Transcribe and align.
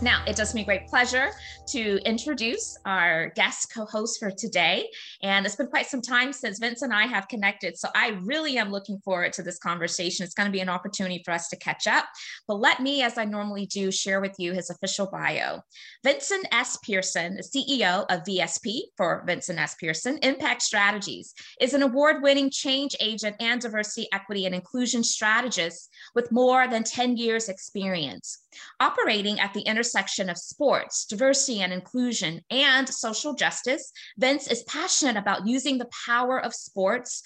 Now, 0.00 0.22
it 0.28 0.36
does 0.36 0.54
me 0.54 0.62
great 0.62 0.86
pleasure 0.86 1.30
to 1.68 1.98
introduce 2.06 2.78
our 2.84 3.30
guest 3.30 3.72
co 3.74 3.84
host 3.84 4.20
for 4.20 4.30
today. 4.30 4.88
And 5.24 5.44
it's 5.44 5.56
been 5.56 5.66
quite 5.66 5.86
some 5.86 6.00
time 6.00 6.32
since 6.32 6.60
Vince 6.60 6.82
and 6.82 6.92
I 6.92 7.06
have 7.06 7.26
connected. 7.26 7.76
So 7.76 7.88
I 7.96 8.10
really 8.22 8.58
am 8.58 8.70
looking 8.70 9.00
forward 9.00 9.32
to 9.34 9.42
this 9.42 9.58
conversation. 9.58 10.24
It's 10.24 10.34
going 10.34 10.46
to 10.46 10.52
be 10.52 10.60
an 10.60 10.68
opportunity 10.68 11.20
for 11.24 11.32
us 11.32 11.48
to 11.48 11.56
catch 11.56 11.88
up. 11.88 12.04
But 12.46 12.60
let 12.60 12.80
me, 12.80 13.02
as 13.02 13.18
I 13.18 13.24
normally 13.24 13.66
do, 13.66 13.90
share 13.90 14.20
with 14.20 14.36
you 14.38 14.52
his 14.52 14.70
official 14.70 15.08
bio. 15.10 15.62
Vincent 16.04 16.46
S. 16.52 16.76
Pierson, 16.76 17.34
the 17.34 17.42
CEO 17.42 18.06
of 18.08 18.22
VSP 18.22 18.82
for 18.96 19.24
Vincent 19.26 19.58
S. 19.58 19.74
Pierson 19.74 20.18
Impact 20.22 20.62
Strategies, 20.62 21.34
is 21.60 21.74
an 21.74 21.82
award 21.82 22.22
winning 22.22 22.50
change 22.50 22.94
agent 23.00 23.34
and 23.40 23.60
diversity, 23.60 24.06
equity, 24.12 24.46
and 24.46 24.54
inclusion 24.54 25.02
strategist 25.02 25.90
with 26.14 26.30
more 26.30 26.68
than 26.68 26.84
10 26.84 27.16
years' 27.16 27.48
experience. 27.48 28.38
Operating 28.78 29.40
at 29.40 29.52
the 29.54 29.62
intersection 29.62 30.30
of 30.30 30.38
sports, 30.38 31.04
diversity 31.04 31.62
and 31.62 31.72
inclusion, 31.72 32.42
and 32.50 32.88
social 32.88 33.34
justice, 33.34 33.92
Vince 34.16 34.46
is 34.46 34.62
passionate 34.64 35.16
about 35.16 35.48
using 35.48 35.78
the 35.78 35.90
power 36.06 36.38
of 36.38 36.54
sports 36.54 37.22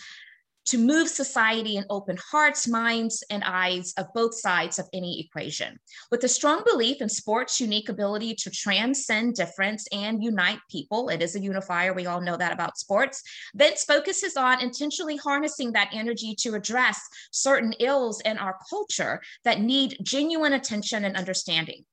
to 0.67 0.79
move 0.79 1.09
society 1.09 1.77
and 1.77 1.87
open 1.91 2.17
hearts, 2.31 2.69
minds, 2.69 3.23
and 3.31 3.43
eyes 3.45 3.93
of 3.97 4.07
both 4.15 4.35
sides 4.35 4.79
of 4.79 4.89
any 4.93 5.21
equation. 5.21 5.79
With 6.11 6.25
a 6.25 6.29
strong 6.29 6.63
belief 6.65 7.01
in 7.01 7.09
sports' 7.09 7.61
unique 7.61 7.89
ability 7.89 8.35
to 8.37 8.51
transcend 8.51 9.35
difference 9.35 9.87
and 9.93 10.23
unite 10.23 10.61
people, 10.71 11.09
it 11.09 11.23
is 11.23 11.37
a 11.37 11.41
unifier. 11.41 11.93
We 11.93 12.07
all 12.07 12.21
know 12.21 12.37
that 12.37 12.53
about 12.53 12.79
sports. 12.79 13.23
Vince 13.55 13.85
focuses 13.85 14.37
on 14.37 14.63
intentionally 14.63 15.17
harnessing 15.17 15.73
that 15.73 15.91
energy 15.93 16.35
to 16.41 16.55
address 16.55 17.01
certain 17.31 17.73
ills 17.81 18.21
in 18.21 18.39
our 18.39 18.57
culture 18.69 19.21
that 19.45 19.61
need 19.61 19.99
genuine 20.03 20.53
attention 20.53 21.05
and 21.05 21.17
understanding. 21.17 21.85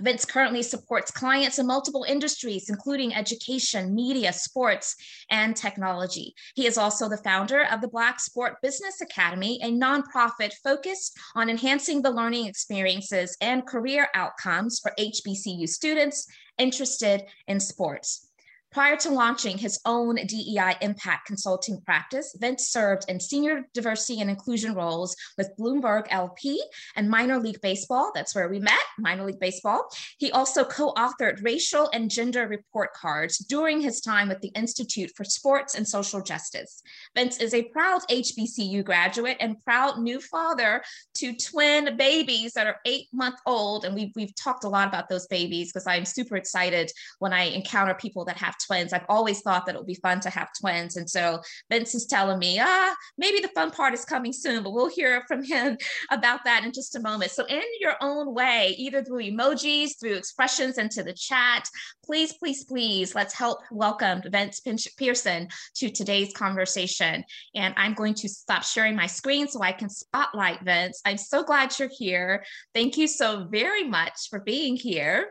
Vince 0.00 0.24
currently 0.24 0.62
supports 0.62 1.10
clients 1.10 1.58
in 1.58 1.66
multiple 1.66 2.04
industries, 2.08 2.70
including 2.70 3.14
education, 3.14 3.94
media, 3.94 4.32
sports, 4.32 4.96
and 5.30 5.54
technology. 5.54 6.34
He 6.54 6.66
is 6.66 6.78
also 6.78 7.08
the 7.08 7.18
founder 7.18 7.64
of 7.64 7.80
the 7.80 7.88
Black 7.88 8.18
Sport 8.18 8.56
Business 8.62 9.00
Academy, 9.00 9.60
a 9.62 9.70
nonprofit 9.70 10.54
focused 10.64 11.18
on 11.34 11.50
enhancing 11.50 12.00
the 12.00 12.10
learning 12.10 12.46
experiences 12.46 13.36
and 13.40 13.66
career 13.66 14.08
outcomes 14.14 14.80
for 14.80 14.92
HBCU 14.98 15.68
students 15.68 16.26
interested 16.58 17.22
in 17.46 17.60
sports. 17.60 18.31
Prior 18.72 18.96
to 18.96 19.10
launching 19.10 19.58
his 19.58 19.78
own 19.84 20.14
DEI 20.14 20.76
impact 20.80 21.26
consulting 21.26 21.82
practice, 21.82 22.34
Vince 22.40 22.68
served 22.68 23.04
in 23.06 23.20
senior 23.20 23.68
diversity 23.74 24.22
and 24.22 24.30
inclusion 24.30 24.74
roles 24.74 25.14
with 25.36 25.54
Bloomberg 25.58 26.06
LP 26.08 26.62
and 26.96 27.10
minor 27.10 27.38
league 27.38 27.60
baseball. 27.60 28.10
That's 28.14 28.34
where 28.34 28.48
we 28.48 28.58
met, 28.58 28.80
minor 28.98 29.26
league 29.26 29.40
baseball. 29.40 29.90
He 30.16 30.32
also 30.32 30.64
co 30.64 30.94
authored 30.94 31.44
racial 31.44 31.90
and 31.92 32.10
gender 32.10 32.48
report 32.48 32.94
cards 32.94 33.36
during 33.36 33.82
his 33.82 34.00
time 34.00 34.30
with 34.30 34.40
the 34.40 34.52
Institute 34.54 35.12
for 35.14 35.24
Sports 35.24 35.74
and 35.74 35.86
Social 35.86 36.22
Justice. 36.22 36.82
Vince 37.14 37.42
is 37.42 37.52
a 37.52 37.64
proud 37.64 38.00
HBCU 38.10 38.84
graduate 38.84 39.36
and 39.40 39.62
proud 39.62 39.98
new 39.98 40.18
father 40.18 40.82
to 41.22 41.32
twin 41.34 41.96
babies 41.96 42.52
that 42.54 42.66
are 42.66 42.80
eight 42.84 43.06
month 43.12 43.36
old. 43.46 43.84
And 43.84 43.94
we've, 43.94 44.10
we've 44.16 44.34
talked 44.34 44.64
a 44.64 44.68
lot 44.68 44.88
about 44.88 45.08
those 45.08 45.28
babies 45.28 45.72
because 45.72 45.86
I'm 45.86 46.04
super 46.04 46.36
excited 46.36 46.90
when 47.20 47.32
I 47.32 47.44
encounter 47.44 47.94
people 47.94 48.24
that 48.24 48.36
have 48.38 48.56
twins. 48.58 48.92
I've 48.92 49.06
always 49.08 49.40
thought 49.40 49.64
that 49.66 49.76
it 49.76 49.78
would 49.78 49.86
be 49.86 49.94
fun 49.94 50.18
to 50.20 50.30
have 50.30 50.48
twins. 50.60 50.96
And 50.96 51.08
so 51.08 51.40
Vince 51.70 51.94
is 51.94 52.06
telling 52.06 52.40
me, 52.40 52.58
ah, 52.60 52.92
maybe 53.16 53.38
the 53.38 53.52
fun 53.54 53.70
part 53.70 53.94
is 53.94 54.04
coming 54.04 54.32
soon, 54.32 54.64
but 54.64 54.72
we'll 54.72 54.88
hear 54.88 55.22
from 55.28 55.44
him 55.44 55.78
about 56.10 56.40
that 56.44 56.64
in 56.64 56.72
just 56.72 56.96
a 56.96 57.00
moment. 57.00 57.30
So, 57.30 57.46
in 57.46 57.62
your 57.78 57.94
own 58.00 58.34
way, 58.34 58.74
either 58.76 59.04
through 59.04 59.22
emojis, 59.22 60.00
through 60.00 60.14
expressions 60.14 60.76
into 60.76 61.04
the 61.04 61.12
chat, 61.12 61.68
please, 62.04 62.32
please, 62.32 62.64
please, 62.64 63.14
let's 63.14 63.34
help 63.34 63.60
welcome 63.70 64.22
Vince 64.26 64.60
Pierson 64.96 65.48
to 65.76 65.88
today's 65.88 66.32
conversation. 66.32 67.24
And 67.54 67.74
I'm 67.76 67.94
going 67.94 68.14
to 68.14 68.28
stop 68.28 68.64
sharing 68.64 68.96
my 68.96 69.06
screen 69.06 69.46
so 69.46 69.62
I 69.62 69.72
can 69.72 69.88
spotlight 69.88 70.62
Vince. 70.62 71.00
I'm 71.12 71.18
so 71.18 71.44
glad 71.44 71.78
you're 71.78 71.90
here. 71.90 72.42
Thank 72.74 72.96
you 72.96 73.06
so 73.06 73.46
very 73.50 73.84
much 73.84 74.28
for 74.30 74.40
being 74.40 74.76
here. 74.76 75.30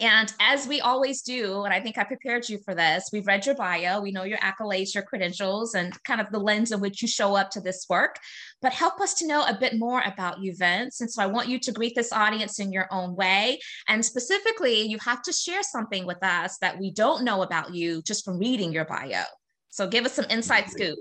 And 0.00 0.32
as 0.40 0.66
we 0.66 0.80
always 0.80 1.20
do, 1.20 1.62
and 1.62 1.74
I 1.74 1.78
think 1.78 1.98
I 1.98 2.04
prepared 2.04 2.48
you 2.48 2.58
for 2.64 2.74
this, 2.74 3.10
we've 3.12 3.26
read 3.26 3.44
your 3.44 3.54
bio, 3.54 4.00
we 4.00 4.12
know 4.12 4.24
your 4.24 4.38
accolades, 4.38 4.94
your 4.94 5.04
credentials, 5.04 5.74
and 5.74 5.92
kind 6.04 6.22
of 6.22 6.32
the 6.32 6.38
lens 6.38 6.72
in 6.72 6.80
which 6.80 7.02
you 7.02 7.06
show 7.06 7.36
up 7.36 7.50
to 7.50 7.60
this 7.60 7.84
work. 7.88 8.16
But 8.62 8.72
help 8.72 8.98
us 8.98 9.12
to 9.16 9.26
know 9.26 9.44
a 9.44 9.56
bit 9.56 9.78
more 9.78 10.00
about 10.00 10.42
you, 10.42 10.54
Vince. 10.56 11.02
And 11.02 11.10
so 11.10 11.22
I 11.22 11.26
want 11.26 11.48
you 11.48 11.60
to 11.60 11.70
greet 11.70 11.94
this 11.94 12.12
audience 12.12 12.58
in 12.58 12.72
your 12.72 12.88
own 12.90 13.14
way. 13.14 13.60
And 13.88 14.02
specifically, 14.02 14.80
you 14.80 14.96
have 15.04 15.22
to 15.24 15.32
share 15.32 15.62
something 15.62 16.06
with 16.06 16.22
us 16.22 16.56
that 16.62 16.80
we 16.80 16.90
don't 16.90 17.24
know 17.24 17.42
about 17.42 17.74
you 17.74 18.00
just 18.02 18.24
from 18.24 18.38
reading 18.38 18.72
your 18.72 18.86
bio. 18.86 19.22
So 19.68 19.86
give 19.86 20.06
us 20.06 20.14
some 20.14 20.26
inside 20.30 20.70
scoop. 20.70 20.98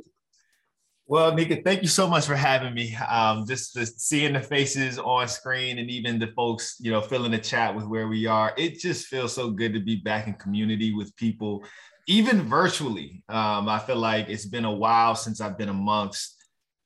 Well, 1.05 1.33
Nika, 1.35 1.57
thank 1.63 1.81
you 1.81 1.89
so 1.89 2.07
much 2.07 2.25
for 2.25 2.35
having 2.35 2.73
me. 2.73 2.95
Um, 2.95 3.45
just, 3.45 3.73
just 3.73 3.99
seeing 3.99 4.33
the 4.33 4.39
faces 4.39 4.97
on 4.97 5.27
screen 5.27 5.77
and 5.77 5.89
even 5.89 6.17
the 6.17 6.27
folks, 6.27 6.77
you 6.79 6.91
know, 6.91 7.01
filling 7.01 7.31
the 7.31 7.39
chat 7.39 7.75
with 7.75 7.85
where 7.85 8.07
we 8.07 8.25
are. 8.25 8.53
It 8.57 8.79
just 8.79 9.07
feels 9.07 9.33
so 9.33 9.51
good 9.51 9.73
to 9.73 9.81
be 9.81 9.97
back 9.97 10.27
in 10.27 10.33
community 10.35 10.93
with 10.93 11.13
people, 11.17 11.65
even 12.07 12.43
virtually. 12.43 13.21
Um, 13.27 13.67
I 13.67 13.79
feel 13.79 13.97
like 13.97 14.29
it's 14.29 14.45
been 14.45 14.63
a 14.63 14.71
while 14.71 15.15
since 15.15 15.41
I've 15.41 15.57
been 15.57 15.69
amongst 15.69 16.37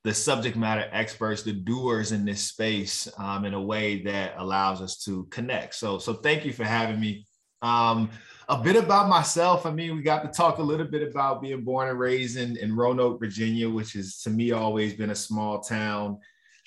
the 0.03 0.15
subject 0.15 0.57
matter 0.57 0.89
experts, 0.91 1.43
the 1.43 1.53
doers 1.53 2.11
in 2.11 2.25
this 2.25 2.41
space, 2.41 3.07
um, 3.19 3.45
in 3.45 3.53
a 3.53 3.61
way 3.61 4.01
that 4.03 4.33
allows 4.37 4.81
us 4.81 4.97
to 5.03 5.25
connect. 5.25 5.75
So, 5.75 5.99
so 5.99 6.13
thank 6.13 6.43
you 6.43 6.53
for 6.53 6.63
having 6.63 6.99
me. 6.99 7.27
Um, 7.67 8.09
a 8.49 8.57
bit 8.57 8.77
about 8.77 9.09
myself. 9.09 9.65
I 9.65 9.71
mean, 9.71 9.95
we 9.95 10.01
got 10.01 10.23
to 10.23 10.29
talk 10.29 10.57
a 10.59 10.63
little 10.63 10.87
bit 10.87 11.05
about 11.05 11.41
being 11.41 11.63
born 11.63 11.89
and 11.89 11.99
raised 11.99 12.37
in, 12.37 12.55
in 12.57 12.75
Roanoke, 12.75 13.19
Virginia, 13.19 13.69
which 13.69 13.95
is 13.95 14.21
to 14.21 14.29
me 14.29 14.51
always 14.51 14.93
been 14.93 15.09
a 15.09 15.15
small 15.15 15.59
town. 15.59 16.19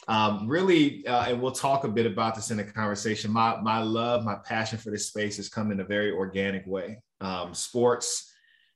Um, 0.09 0.47
really, 0.47 1.07
uh, 1.07 1.27
and 1.29 1.41
we'll 1.41 1.53
talk 1.53 1.85
a 1.85 1.89
bit 1.89 2.05
about 2.05 2.35
this 2.35 2.51
in 2.51 2.59
the 2.59 2.65
conversation. 2.65 3.31
My, 3.31 3.61
my 3.61 3.81
love, 3.81 4.25
my 4.25 4.37
passion 4.45 4.79
for 4.79 4.91
this 4.91 5.07
space 5.07 5.39
has 5.39 5.49
come 5.49 5.71
in 5.71 5.81
a 5.81 5.85
very 5.85 6.11
organic 6.11 6.67
way. 6.67 7.01
Um, 7.21 7.55
sports 7.55 8.31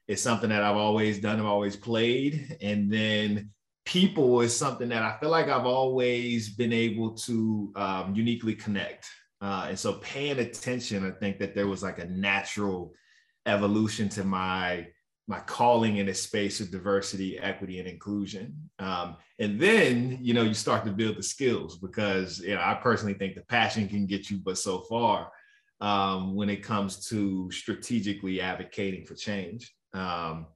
is 0.08 0.22
something 0.22 0.48
that 0.50 0.62
I've 0.62 0.76
always 0.76 1.18
done, 1.18 1.41
I've 1.41 1.46
always 1.46 1.76
played. 1.76 2.56
And 2.62 2.91
then 2.91 3.50
people 3.84 4.41
is 4.41 4.56
something 4.56 4.88
that 4.88 5.02
I 5.02 5.18
feel 5.18 5.30
like 5.30 5.48
I've 5.48 5.66
always 5.66 6.50
been 6.50 6.72
able 6.72 7.10
to 7.26 7.72
um, 7.76 8.14
uniquely 8.14 8.54
connect. 8.54 9.08
Uh, 9.41 9.67
and 9.71 9.78
so 9.78 9.95
paying 9.95 10.39
attention, 10.39 11.06
I 11.06 11.11
think 11.11 11.39
that 11.39 11.55
there 11.55 11.67
was 11.67 11.83
like 11.83 11.99
a 11.99 12.06
natural 12.06 12.95
evolution 13.47 14.09
to 14.11 14.25
my 14.25 14.87
my 15.27 15.41
calling 15.41 15.97
in 15.97 16.09
a 16.11 16.15
space 16.15 16.61
of 16.61 16.71
diversity, 16.71 17.39
equity, 17.39 17.78
and 17.78 17.89
inclusion. 17.89 18.55
Um, 18.78 19.17
and 19.39 19.59
then, 19.59 20.19
you 20.21 20.34
know, 20.34 20.43
you 20.43 20.53
start 20.53 20.84
to 20.84 20.93
build 20.93 21.17
the 21.17 21.22
skills 21.22 21.78
because, 21.78 22.41
you 22.41 22.55
know, 22.55 22.61
I 22.61 22.75
personally 22.75 23.15
think 23.15 23.34
the 23.34 23.41
passion 23.43 23.89
can 23.89 24.06
get 24.06 24.28
you 24.28 24.37
but 24.37 24.59
so 24.59 24.81
far 24.81 25.31
um, 25.81 26.34
when 26.34 26.51
it 26.51 26.62
comes 26.62 27.09
to 27.09 27.51
strategically 27.51 28.41
advocating 28.41 29.06
for 29.06 29.15
change. 29.15 29.75
Um, 29.95 30.47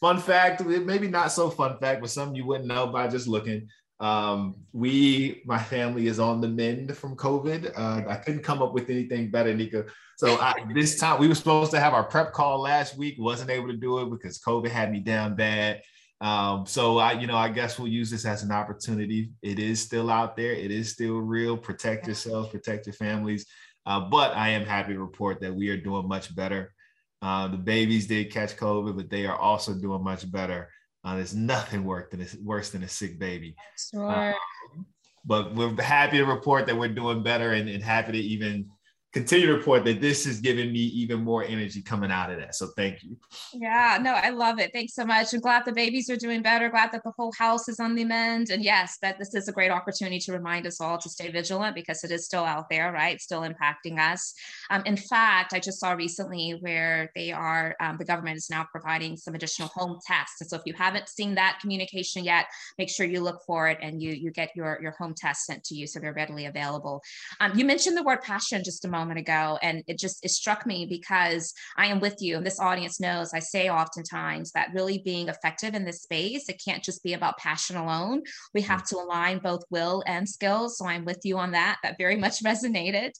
fun 0.00 0.18
fact, 0.18 0.64
maybe 0.64 1.08
not 1.08 1.32
so 1.32 1.50
fun 1.50 1.78
fact, 1.78 2.00
but 2.00 2.10
something 2.10 2.36
you 2.36 2.46
wouldn't 2.46 2.68
know 2.68 2.86
by 2.86 3.08
just 3.08 3.26
looking. 3.26 3.68
Um, 4.00 4.56
we, 4.72 5.42
my 5.44 5.58
family 5.58 6.08
is 6.08 6.18
on 6.18 6.40
the 6.40 6.48
mend 6.48 6.96
from 6.96 7.16
COVID. 7.16 7.72
Uh, 7.76 8.08
I 8.08 8.16
couldn't 8.16 8.42
come 8.42 8.60
up 8.60 8.74
with 8.74 8.90
anything 8.90 9.30
better, 9.30 9.54
Nika. 9.54 9.86
So 10.18 10.40
I, 10.40 10.54
this 10.74 10.98
time 10.98 11.20
we 11.20 11.28
were 11.28 11.34
supposed 11.34 11.70
to 11.72 11.80
have 11.80 11.94
our 11.94 12.04
prep 12.04 12.32
call 12.32 12.60
last 12.60 12.96
week, 12.96 13.16
wasn't 13.18 13.50
able 13.50 13.68
to 13.68 13.76
do 13.76 13.98
it 14.00 14.10
because 14.10 14.40
COVID 14.40 14.68
had 14.68 14.90
me 14.90 15.00
down 15.00 15.36
bad. 15.36 15.82
Um, 16.20 16.66
so 16.66 16.98
I, 16.98 17.12
you 17.12 17.26
know, 17.26 17.36
I 17.36 17.48
guess 17.48 17.78
we'll 17.78 17.88
use 17.88 18.10
this 18.10 18.24
as 18.24 18.44
an 18.44 18.52
opportunity. 18.52 19.32
It 19.42 19.58
is 19.58 19.80
still 19.80 20.10
out 20.10 20.36
there. 20.36 20.52
It 20.52 20.70
is 20.70 20.92
still 20.92 21.18
real. 21.18 21.56
Protect 21.56 22.06
yourselves, 22.06 22.50
protect 22.50 22.86
your 22.86 22.94
families. 22.94 23.46
Uh, 23.84 24.00
but 24.00 24.36
I 24.36 24.50
am 24.50 24.64
happy 24.64 24.92
to 24.92 25.00
report 25.00 25.40
that 25.40 25.54
we 25.54 25.68
are 25.70 25.76
doing 25.76 26.06
much 26.06 26.34
better. 26.34 26.72
Uh, 27.20 27.48
the 27.48 27.56
babies 27.56 28.06
did 28.06 28.32
catch 28.32 28.56
COVID, 28.56 28.96
but 28.96 29.10
they 29.10 29.26
are 29.26 29.36
also 29.36 29.74
doing 29.74 30.02
much 30.02 30.30
better. 30.30 30.68
Uh, 31.04 31.16
there's 31.16 31.34
nothing 31.34 31.84
worse 31.84 32.08
than 32.10 32.22
a, 32.22 32.26
worse 32.42 32.70
than 32.70 32.82
a 32.84 32.88
sick 32.88 33.18
baby. 33.18 33.56
Sure. 33.90 34.10
Um, 34.10 34.86
but 35.24 35.54
we're 35.54 35.80
happy 35.80 36.18
to 36.18 36.24
report 36.24 36.66
that 36.66 36.76
we're 36.76 36.88
doing 36.88 37.22
better 37.22 37.52
and, 37.52 37.68
and 37.68 37.82
happy 37.82 38.12
to 38.12 38.18
even 38.18 38.68
continue 39.12 39.46
to 39.46 39.52
report 39.54 39.84
that 39.84 40.00
this 40.00 40.26
is 40.26 40.40
giving 40.40 40.72
me 40.72 40.78
even 40.78 41.22
more 41.22 41.44
energy 41.44 41.82
coming 41.82 42.10
out 42.10 42.30
of 42.30 42.38
that. 42.38 42.54
So 42.54 42.68
thank 42.76 43.02
you. 43.02 43.16
Yeah, 43.52 43.98
no, 44.00 44.14
I 44.14 44.30
love 44.30 44.58
it. 44.58 44.72
Thanks 44.72 44.94
so 44.94 45.04
much. 45.04 45.34
I'm 45.34 45.40
glad 45.40 45.64
the 45.66 45.72
babies 45.72 46.08
are 46.08 46.16
doing 46.16 46.40
better. 46.40 46.70
Glad 46.70 46.92
that 46.92 47.04
the 47.04 47.12
whole 47.16 47.32
house 47.38 47.68
is 47.68 47.78
on 47.78 47.94
the 47.94 48.04
mend. 48.04 48.48
And 48.50 48.64
yes, 48.64 48.96
that 49.02 49.18
this 49.18 49.34
is 49.34 49.48
a 49.48 49.52
great 49.52 49.70
opportunity 49.70 50.18
to 50.20 50.32
remind 50.32 50.66
us 50.66 50.80
all 50.80 50.96
to 50.96 51.10
stay 51.10 51.30
vigilant 51.30 51.74
because 51.74 52.04
it 52.04 52.10
is 52.10 52.24
still 52.24 52.44
out 52.44 52.70
there, 52.70 52.90
right? 52.90 53.20
Still 53.20 53.42
impacting 53.42 53.98
us. 53.98 54.32
Um, 54.70 54.82
in 54.86 54.96
fact, 54.96 55.52
I 55.52 55.60
just 55.60 55.78
saw 55.78 55.92
recently 55.92 56.52
where 56.60 57.10
they 57.14 57.32
are, 57.32 57.76
um, 57.80 57.98
the 57.98 58.06
government 58.06 58.38
is 58.38 58.48
now 58.48 58.66
providing 58.72 59.18
some 59.18 59.34
additional 59.34 59.68
home 59.68 59.98
tests. 60.06 60.40
And 60.40 60.48
so 60.48 60.56
if 60.56 60.62
you 60.64 60.72
haven't 60.72 61.10
seen 61.10 61.34
that 61.34 61.58
communication 61.60 62.24
yet, 62.24 62.46
make 62.78 62.88
sure 62.88 63.04
you 63.04 63.20
look 63.20 63.42
for 63.46 63.68
it 63.68 63.78
and 63.82 64.02
you 64.02 64.12
you 64.12 64.30
get 64.30 64.50
your 64.56 64.78
your 64.80 64.92
home 64.92 65.14
test 65.14 65.44
sent 65.44 65.64
to 65.64 65.74
you 65.74 65.86
so 65.86 66.00
they're 66.00 66.14
readily 66.14 66.46
available. 66.46 67.02
Um, 67.40 67.52
you 67.58 67.64
mentioned 67.64 67.96
the 67.96 68.02
word 68.02 68.22
passion 68.22 68.64
just 68.64 68.84
a 68.84 68.88
moment 68.88 69.01
moment 69.02 69.18
ago. 69.18 69.58
And 69.62 69.82
it 69.86 69.98
just, 69.98 70.24
it 70.24 70.30
struck 70.30 70.66
me 70.66 70.86
because 70.86 71.52
I 71.76 71.86
am 71.86 72.00
with 72.00 72.16
you. 72.20 72.36
And 72.36 72.46
this 72.46 72.60
audience 72.60 73.00
knows 73.00 73.32
I 73.34 73.40
say 73.40 73.68
oftentimes 73.68 74.52
that 74.52 74.72
really 74.72 74.98
being 75.04 75.28
effective 75.28 75.74
in 75.74 75.84
this 75.84 76.02
space, 76.02 76.48
it 76.48 76.60
can't 76.64 76.82
just 76.82 77.02
be 77.02 77.14
about 77.14 77.38
passion 77.38 77.76
alone. 77.76 78.22
We 78.54 78.62
have 78.62 78.84
to 78.88 78.96
align 78.96 79.38
both 79.38 79.64
will 79.70 80.02
and 80.06 80.28
skills. 80.28 80.78
So 80.78 80.86
I'm 80.86 81.04
with 81.04 81.20
you 81.24 81.38
on 81.38 81.52
that. 81.52 81.78
That 81.82 81.98
very 81.98 82.16
much 82.16 82.42
resonated. 82.44 83.12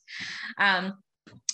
Um, 0.58 0.94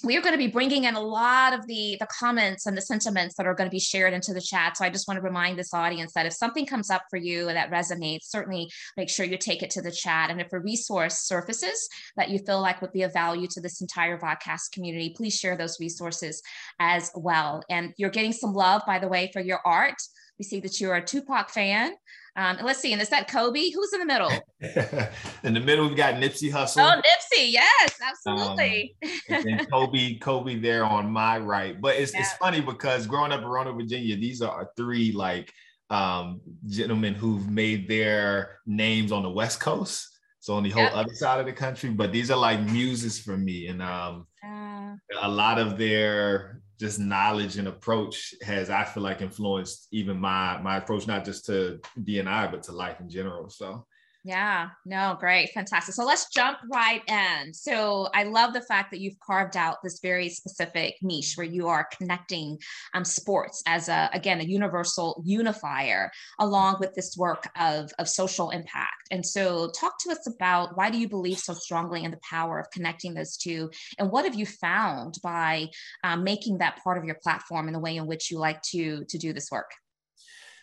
we 0.05 0.17
are 0.17 0.21
going 0.21 0.33
to 0.33 0.39
be 0.39 0.47
bringing 0.47 0.85
in 0.85 0.95
a 0.95 1.01
lot 1.01 1.53
of 1.53 1.67
the 1.67 1.97
the 1.99 2.07
comments 2.07 2.67
and 2.67 2.77
the 2.77 2.83
sentiments 2.83 3.35
that 3.37 3.47
are 3.47 3.55
going 3.55 3.69
to 3.69 3.75
be 3.75 3.81
shared 3.81 4.13
into 4.13 4.33
the 4.33 4.41
chat. 4.41 4.77
So 4.77 4.85
i 4.85 4.91
just 4.91 5.09
want 5.09 5.19
to 5.19 5.23
remind 5.23 5.59
this 5.59 5.75
audience 5.75 6.13
that 6.15 6.27
if 6.27 6.33
something 6.33 6.67
comes 6.67 6.91
up 6.91 7.03
for 7.11 7.17
you 7.17 7.47
that 7.47 7.71
resonates 7.71 8.25
certainly 8.25 8.71
make 8.97 9.09
sure 9.09 9.27
you 9.27 9.37
take 9.37 9.63
it 9.63 9.71
to 9.71 9.83
the 9.83 9.91
chat. 9.91 10.31
And 10.31 10.41
if 10.41 10.53
a 10.53 10.61
resource 10.61 11.19
surfaces 11.19 11.89
that 12.17 12.31
you 12.31 12.39
feel 12.39 12.61
like 12.61 12.81
would 12.81 12.93
be 12.93 13.03
of 13.03 13.13
value 13.13 13.49
to 13.49 13.61
this 13.61 13.81
entire 13.81 14.19
vodcast 14.19 14.73
community 14.73 15.15
please 15.17 15.37
share 15.37 15.57
those 15.57 15.81
resources 15.81 16.43
as 16.79 17.11
well. 17.15 17.63
And 17.69 17.93
you're 17.97 18.11
getting 18.11 18.33
some 18.33 18.53
love 18.53 18.83
by 18.87 18.99
the 18.99 19.09
way 19.09 19.31
for 19.33 19.41
your 19.41 19.61
art 19.65 20.01
we 20.39 20.45
see 20.45 20.61
that 20.61 20.81
you're 20.81 20.97
a 20.97 21.05
tupac 21.05 21.51
fan 21.51 21.95
um, 22.39 22.57
and 22.59 22.65
let's 22.65 22.79
see, 22.79 22.93
and 22.93 23.03
is 23.03 23.09
that 23.09 23.27
Kobe? 23.27 23.71
Who's 23.71 23.93
in 23.93 23.99
the 23.99 24.07
middle? 24.07 24.31
in 25.43 25.55
the 25.55 25.61
middle, 25.61 25.89
we've 25.89 25.97
got 25.97 26.15
Nipsey 26.15 26.53
Hussle. 26.53 26.79
Oh, 26.79 27.01
Nipsey, 27.01 27.51
yes, 27.51 27.99
absolutely. 28.01 28.95
Um, 29.03 29.45
and 29.49 29.71
Kobe, 29.73 30.19
Kobe 30.19 30.55
there 30.55 30.85
on 30.85 31.11
my 31.11 31.41
right. 31.41 31.81
But 31.81 31.97
it's, 31.97 32.15
yeah. 32.15 32.21
it's 32.21 32.35
funny 32.35 32.61
because 32.61 33.09
growing 33.09 33.33
up 33.33 33.41
in 33.41 33.49
Roanoke, 33.49 33.79
Virginia, 33.79 34.15
these 34.15 34.41
are 34.41 34.71
three 34.77 35.11
like 35.11 35.53
um, 35.91 36.41
gentlemen 36.69 37.15
who've 37.15 37.51
made 37.51 37.89
their 37.89 38.61
names 38.67 39.11
on 39.11 39.25
the 39.25 39.31
West 39.31 39.59
Coast. 39.59 40.07
So 40.39 40.55
on 40.55 40.63
the 40.63 40.71
whole 40.71 40.85
yep. 40.85 40.95
other 40.95 41.15
side 41.15 41.41
of 41.41 41.47
the 41.47 41.53
country, 41.53 41.91
but 41.91 42.13
these 42.13 42.31
are 42.31 42.39
like 42.39 42.61
muses 42.61 43.19
for 43.19 43.37
me. 43.37 43.67
And 43.67 43.83
um, 43.83 44.29
uh, 44.47 44.95
a 45.23 45.29
lot 45.29 45.59
of 45.59 45.77
their 45.77 46.61
just 46.79 46.99
knowledge 46.99 47.57
and 47.57 47.69
approach 47.69 48.35
has 48.43 48.71
I 48.71 48.85
feel 48.85 49.03
like 49.03 49.21
influenced 49.21 49.89
even 49.91 50.19
my 50.19 50.61
my 50.63 50.77
approach 50.77 51.07
not 51.07 51.25
just 51.25 51.47
to 51.47 51.81
DNI 52.01 52.51
but 52.51 52.63
to 52.65 52.73
life 52.73 53.01
in 53.01 53.09
general. 53.09 53.49
So 53.51 53.85
yeah, 54.29 54.69
no, 54.85 55.17
great, 55.19 55.49
fantastic. 55.55 55.95
So 55.95 56.05
let's 56.05 56.29
jump 56.29 56.59
right 56.71 57.01
in. 57.09 57.55
So 57.55 58.11
I 58.13 58.25
love 58.25 58.53
the 58.53 58.61
fact 58.61 58.91
that 58.91 59.01
you've 59.01 59.19
carved 59.21 59.57
out 59.57 59.79
this 59.83 60.01
very 60.03 60.29
specific 60.29 60.97
niche 61.01 61.33
where 61.37 61.47
you 61.47 61.67
are 61.69 61.89
connecting 61.97 62.59
um, 62.93 63.07
sports 63.07 63.63
as 63.67 63.89
a 63.89 64.11
again 64.13 64.43
a 64.43 64.45
universal 64.45 65.23
unifier 65.25 66.11
along 66.41 66.77
with 66.79 66.93
this 66.93 67.17
work 67.17 67.49
of, 67.59 67.91
of 67.99 68.07
social 68.07 68.51
impact. 68.51 69.09
And 69.11 69.25
so 69.25 69.71
talk 69.71 69.95
to 70.01 70.11
us 70.11 70.27
about 70.27 70.77
why 70.77 70.91
do 70.91 70.99
you 70.99 71.09
believe 71.09 71.39
so 71.39 71.55
strongly 71.55 72.05
in 72.05 72.11
the 72.11 72.21
power 72.29 72.61
of 72.61 72.71
connecting 72.71 73.15
those 73.15 73.39
two, 73.39 73.71
and 73.99 74.11
what 74.11 74.27
have 74.27 74.35
you 74.35 74.45
found 74.45 75.15
by 75.23 75.69
um, 76.05 76.23
making 76.23 76.59
that 76.59 76.85
part 76.85 76.99
of 76.99 77.05
your 77.05 77.17
platform 77.23 77.67
and 77.67 77.75
the 77.75 77.81
way 77.81 77.97
in 77.97 78.07
which 78.07 78.31
you 78.31 78.39
like 78.39 78.61
to 78.73 79.07
to 79.09 79.17
do 79.17 79.33
this 79.33 79.51
work? 79.51 79.71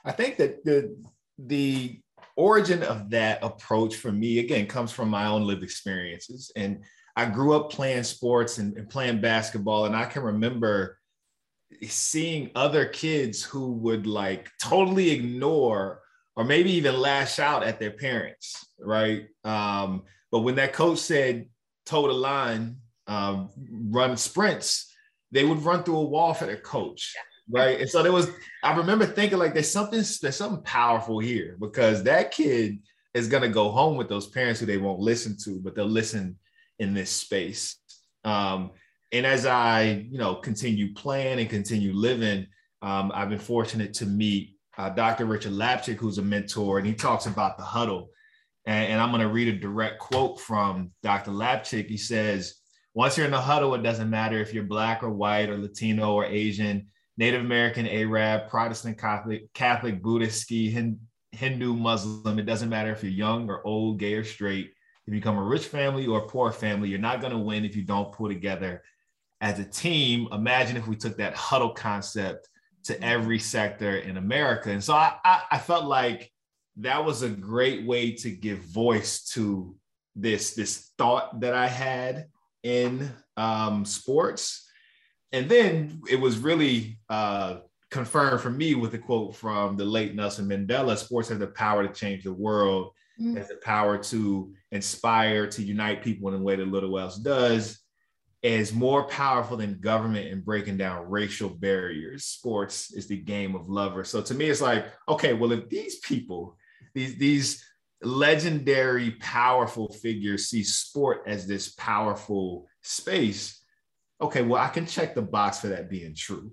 I 0.06 0.12
think 0.12 0.38
that 0.38 0.64
the 0.64 0.96
the 1.40 2.00
origin 2.36 2.84
of 2.84 3.10
that 3.12 3.40
approach 3.44 3.96
for 3.96 4.12
me, 4.12 4.40
again, 4.40 4.68
comes 4.68 4.92
from 4.92 5.10
my 5.10 5.28
own 5.28 5.46
lived 5.46 5.64
experiences. 5.64 6.52
And 6.56 6.84
I 7.16 7.26
grew 7.26 7.54
up 7.54 7.72
playing 7.72 8.04
sports 8.04 8.58
and, 8.58 8.76
and 8.78 8.90
playing 8.90 9.22
basketball. 9.22 9.86
And 9.86 9.96
I 9.96 10.06
can 10.06 10.24
remember 10.24 11.00
seeing 11.84 12.52
other 12.56 12.86
kids 12.86 13.44
who 13.44 13.72
would 13.74 14.06
like 14.06 14.50
totally 14.62 15.12
ignore 15.12 16.02
or 16.36 16.44
maybe 16.44 16.72
even 16.72 17.00
lash 17.00 17.40
out 17.40 17.64
at 17.64 17.80
their 17.80 17.92
parents, 17.92 18.68
right? 18.80 19.28
Um, 19.44 20.04
but 20.32 20.40
when 20.40 20.56
that 20.56 20.74
coach 20.74 21.00
said 21.00 21.48
toe 21.86 22.08
the 22.08 22.14
line, 22.14 22.78
um, 23.08 23.50
run 23.90 24.18
sprints, 24.18 24.92
they 25.32 25.46
would 25.46 25.64
run 25.64 25.84
through 25.84 25.98
a 25.98 26.04
wall 26.04 26.34
for 26.34 26.46
their 26.46 26.58
coach 26.58 27.16
right? 27.50 27.80
And 27.80 27.90
so 27.90 28.04
there 28.04 28.12
was, 28.12 28.30
I 28.64 28.76
remember 28.76 29.06
thinking 29.06 29.38
like 29.38 29.54
there's 29.54 29.72
something, 29.72 30.04
there's 30.22 30.36
something 30.36 30.64
powerful 30.64 31.20
here 31.20 31.58
because 31.60 32.04
that 32.04 32.32
kid 32.32 32.80
is 33.14 33.28
gonna 33.28 33.50
go 33.50 33.72
home 33.72 33.98
with 33.98 34.10
those 34.10 34.28
parents 34.28 34.60
who 34.60 34.66
they 34.66 34.78
won't 34.78 35.00
listen 35.00 35.38
to, 35.44 35.60
but 35.62 35.76
they'll 35.76 35.86
listen 35.86 36.38
in 36.80 36.94
this 36.94 37.10
space. 37.10 37.78
Um, 38.24 38.72
and 39.12 39.26
as 39.26 39.46
I, 39.46 40.06
you 40.10 40.18
know, 40.18 40.36
continue 40.36 40.94
playing 40.94 41.40
and 41.40 41.50
continue 41.50 41.94
living, 41.94 42.48
um, 42.82 43.12
I've 43.16 43.30
been 43.30 43.40
fortunate 43.40 43.94
to 43.96 44.06
meet 44.06 44.56
uh, 44.78 44.90
Dr. 44.90 45.26
Richard 45.26 45.54
Lapchick, 45.54 45.96
who's 45.96 46.18
a 46.18 46.22
mentor, 46.22 46.78
and 46.78 46.88
he 46.88 46.94
talks 46.94 47.26
about 47.26 47.58
the 47.58 47.64
huddle. 47.64 48.10
And, 48.66 48.94
and 48.94 49.02
I'm 49.02 49.10
going 49.12 49.22
to 49.22 49.30
read 49.30 49.48
a 49.48 49.58
direct 49.58 50.00
quote 50.00 50.40
from 50.40 50.92
Dr. 51.02 51.32
Lapchick. 51.32 51.88
He 51.88 51.98
says, 51.98 52.56
Once 52.94 53.18
you're 53.18 53.26
in 53.26 53.32
the 53.32 53.40
huddle, 53.40 53.74
it 53.76 53.84
doesn't 53.84 54.10
matter 54.10 54.40
if 54.40 54.54
you're 54.54 54.64
Black 54.64 55.04
or 55.04 55.12
white 55.12 55.50
or 55.50 55.58
Latino 55.58 56.14
or 56.14 56.26
Asian. 56.26 56.88
Native 57.18 57.42
American, 57.42 57.88
Arab, 57.88 58.50
Protestant, 58.50 58.98
Catholic, 58.98 59.52
Catholic, 59.54 60.02
Buddhist, 60.02 60.48
Sikh, 60.48 60.98
Hindu, 61.32 61.74
Muslim. 61.74 62.40
It 62.40 62.46
doesn't 62.46 62.70
matter 62.70 62.92
if 62.92 63.04
you're 63.04 63.12
young 63.12 63.50
or 63.50 63.66
old, 63.66 64.00
gay 64.00 64.16
or 64.16 64.24
straight. 64.24 64.72
If 65.08 65.14
you 65.14 65.22
come 65.22 65.38
a 65.38 65.44
rich 65.44 65.68
family 65.68 66.08
or 66.08 66.20
a 66.20 66.28
poor 66.28 66.52
family, 66.52 66.90
you're 66.90 67.00
not 67.00 67.22
going 67.22 67.32
to 67.32 67.40
win 67.40 67.64
if 67.64 67.76
you 67.76 67.84
don't 67.84 68.12
pull 68.12 68.28
together 68.28 68.84
as 69.40 69.60
a 69.60 69.64
team. 69.64 70.28
Imagine 70.32 70.78
if 70.78 70.88
we 70.88 70.96
took 70.96 71.18
that 71.18 71.36
huddle 71.36 71.72
concept 71.72 72.50
to 72.86 73.02
every 73.04 73.40
sector 73.40 73.98
in 73.98 74.18
America. 74.18 74.72
And 74.72 74.84
so 74.84 74.94
I, 74.94 75.14
I, 75.24 75.44
I 75.52 75.58
felt 75.58 75.86
like 75.86 76.32
that 76.78 77.04
was 77.04 77.22
a 77.22 77.30
great 77.30 77.86
way 77.86 78.12
to 78.12 78.30
give 78.30 78.60
voice 78.60 79.24
to 79.30 79.76
this, 80.16 80.54
this 80.54 80.92
thought 80.98 81.40
that 81.42 81.54
I 81.54 81.68
had 81.68 82.28
in 82.64 83.12
um, 83.38 83.86
sports 83.86 84.65
and 85.36 85.50
then 85.50 86.02
it 86.10 86.16
was 86.16 86.38
really 86.38 86.98
uh, 87.10 87.58
confirmed 87.92 88.40
for 88.40 88.50
me 88.50 88.74
with 88.74 88.94
a 88.94 88.98
quote 88.98 89.36
from 89.36 89.76
the 89.76 89.84
late 89.84 90.16
Nelson 90.16 90.48
Mandela 90.48 90.98
sports 90.98 91.28
has 91.28 91.40
the 91.40 91.48
power 91.48 91.86
to 91.86 91.94
change 91.94 92.24
the 92.24 92.32
world, 92.32 92.94
mm-hmm. 93.20 93.36
has 93.36 93.50
the 93.50 93.58
power 93.58 93.98
to 93.98 94.54
inspire, 94.72 95.46
to 95.48 95.62
unite 95.62 96.02
people 96.02 96.30
in 96.30 96.36
a 96.36 96.44
way 96.44 96.56
that 96.56 96.70
little 96.70 96.98
else 96.98 97.18
does, 97.18 97.80
is 98.44 98.72
more 98.74 99.04
powerful 99.08 99.58
than 99.58 99.82
government 99.82 100.28
in 100.28 100.40
breaking 100.40 100.78
down 100.78 101.10
racial 101.10 101.50
barriers. 101.50 102.24
Sports 102.24 102.94
is 102.94 103.08
the 103.08 103.18
game 103.18 103.56
of 103.56 103.68
lovers. 103.68 104.08
So 104.08 104.22
to 104.22 104.34
me, 104.34 104.46
it's 104.46 104.62
like, 104.62 104.86
okay, 105.10 105.34
well, 105.34 105.52
if 105.52 105.68
these 105.68 106.00
people, 106.00 106.56
these, 106.94 107.18
these 107.18 107.66
legendary, 108.02 109.12
powerful 109.20 109.90
figures 109.90 110.46
see 110.46 110.64
sport 110.64 111.24
as 111.28 111.46
this 111.46 111.74
powerful 111.74 112.68
space, 112.84 113.65
okay, 114.22 114.42
well, 114.42 114.62
I 114.62 114.70
can 114.70 114.86
check 114.86 115.16
the 115.16 115.22
box 115.22 115.60
for 115.60 115.68
that 115.68 115.90
being 115.90 116.16
true. 116.16 116.52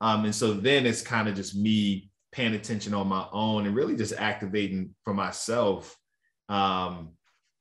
Um, 0.00 0.24
and 0.24 0.34
so 0.34 0.52
then 0.52 0.86
it's 0.86 1.02
kind 1.02 1.28
of 1.28 1.34
just 1.34 1.56
me 1.56 2.10
paying 2.32 2.54
attention 2.54 2.94
on 2.94 3.06
my 3.06 3.26
own 3.32 3.66
and 3.66 3.76
really 3.76 3.96
just 3.96 4.12
activating 4.14 4.94
for 5.04 5.14
myself 5.14 5.96
um, 6.48 7.10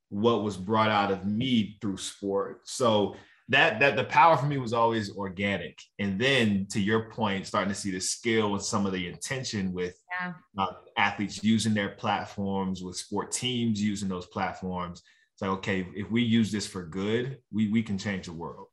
what 0.10 0.44
was 0.44 0.58
brought 0.58 0.90
out 0.90 1.12
of 1.12 1.26
me 1.26 1.78
through 1.80 1.98
sport. 1.98 2.62
So 2.66 3.16
that 3.50 3.80
that 3.82 3.96
the 3.96 4.06
power 4.06 4.38
for 4.38 4.46
me 4.46 4.58
was 4.58 4.74
always 4.74 5.16
organic. 5.16 5.78
And 6.00 6.20
then 6.20 6.66
to 6.72 6.80
your 6.80 7.10
point, 7.12 7.46
starting 7.46 7.74
to 7.74 7.80
see 7.80 7.92
the 7.92 8.00
skill 8.00 8.54
and 8.54 8.62
some 8.62 8.86
of 8.86 8.94
the 8.94 9.08
intention 9.08 9.74
with 9.74 9.96
yeah. 10.20 10.34
uh, 10.58 10.74
athletes 10.98 11.44
using 11.44 11.74
their 11.74 11.90
platforms, 11.90 12.82
with 12.82 12.96
sport 12.96 13.32
teams 13.32 13.82
using 13.82 14.10
those 14.10 14.28
platforms. 14.28 15.04
It's 15.34 15.42
like, 15.42 15.52
okay, 15.52 15.88
if 15.96 16.10
we 16.10 16.22
use 16.22 16.52
this 16.52 16.68
for 16.68 16.84
good, 16.84 17.40
we, 17.52 17.68
we 17.70 17.84
can 17.84 17.98
change 17.98 18.28
the 18.28 18.34
world. 18.34 18.68